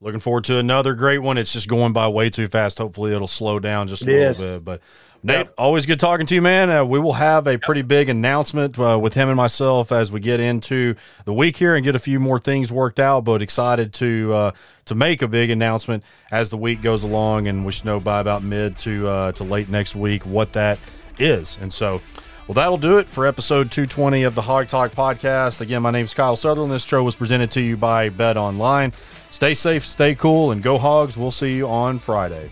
Looking 0.01 0.19
forward 0.19 0.43
to 0.45 0.57
another 0.57 0.93
great 0.93 1.19
one. 1.19 1.38
It's 1.38 1.53
just 1.53 1.67
going 1.67 1.93
by 1.93 2.07
way 2.07 2.30
too 2.30 2.47
fast. 2.47 2.78
Hopefully, 2.78 3.13
it'll 3.13 3.28
slow 3.28 3.59
down 3.59 3.88
just 3.88 4.05
a 4.07 4.09
it 4.09 4.13
little 4.13 4.30
is. 4.30 4.41
bit. 4.41 4.63
But 4.63 4.82
Nate, 5.26 5.38
yep. 5.38 5.53
always 5.57 5.88
good 5.88 5.99
talking 5.99 6.28
to 6.28 6.36
you, 6.36 6.41
man. 6.43 6.69
Uh, 6.69 6.86
we 6.86 6.99
will 6.99 7.13
have 7.13 7.47
a 7.47 7.57
pretty 7.57 7.82
big 7.82 8.09
announcement 8.09 8.78
uh, 8.78 8.99
with 9.01 9.15
him 9.15 9.28
and 9.28 9.36
myself 9.36 9.91
as 9.91 10.11
we 10.11 10.19
get 10.19 10.39
into 10.39 10.93
the 11.26 11.34
week 11.34 11.57
here 11.57 11.73
and 11.73 11.84
get 11.84 11.95
a 11.95 11.99
few 11.99 12.19
more 12.19 12.38
things 12.38 12.71
worked 12.71 12.99
out. 12.99 13.23
But 13.23 13.41
excited 13.41 13.91
to 13.93 14.32
uh, 14.32 14.51
to 14.86 14.93
make 14.93 15.23
a 15.23 15.28
big 15.28 15.49
announcement 15.49 16.03
as 16.32 16.51
the 16.51 16.57
week 16.57 16.84
goes 16.84 17.01
along, 17.01 17.47
and 17.47 17.65
we 17.65 17.71
should 17.71 17.86
know 17.86 17.99
by 17.99 18.19
about 18.19 18.43
mid 18.43 18.78
to 18.78 19.07
uh, 19.07 19.32
to 19.32 19.43
late 19.43 19.67
next 19.67 19.95
week 19.95 20.28
what 20.28 20.53
that 20.53 20.78
is. 21.17 21.57
And 21.59 21.73
so, 21.73 22.03
well, 22.45 22.53
that'll 22.53 22.78
do 22.78 22.99
it 22.99 23.09
for 23.09 23.26
episode 23.26 23.71
220 23.71 24.21
of 24.21 24.36
the 24.36 24.43
Hawg 24.43 24.67
Talk 24.67 24.91
podcast. 24.91 25.59
Again, 25.59 25.82
my 25.82 25.89
name 25.89 26.05
is 26.05 26.13
Kyle 26.13 26.36
Sutherland. 26.36 26.71
This 26.71 26.86
show 26.86 27.03
was 27.03 27.15
presented 27.15 27.49
to 27.49 27.61
you 27.61 27.78
by 27.78 28.09
Bet 28.09 28.38
Online. 28.38 28.93
Stay 29.32 29.55
safe, 29.55 29.88
stay 29.88 30.13
cool, 30.13 30.51
and 30.51 30.61
go 30.61 30.78
Hogs. 30.78 31.17
We'll 31.17 31.32
see 31.32 31.55
you 31.55 31.67
on 31.67 31.97
Friday. 31.97 32.51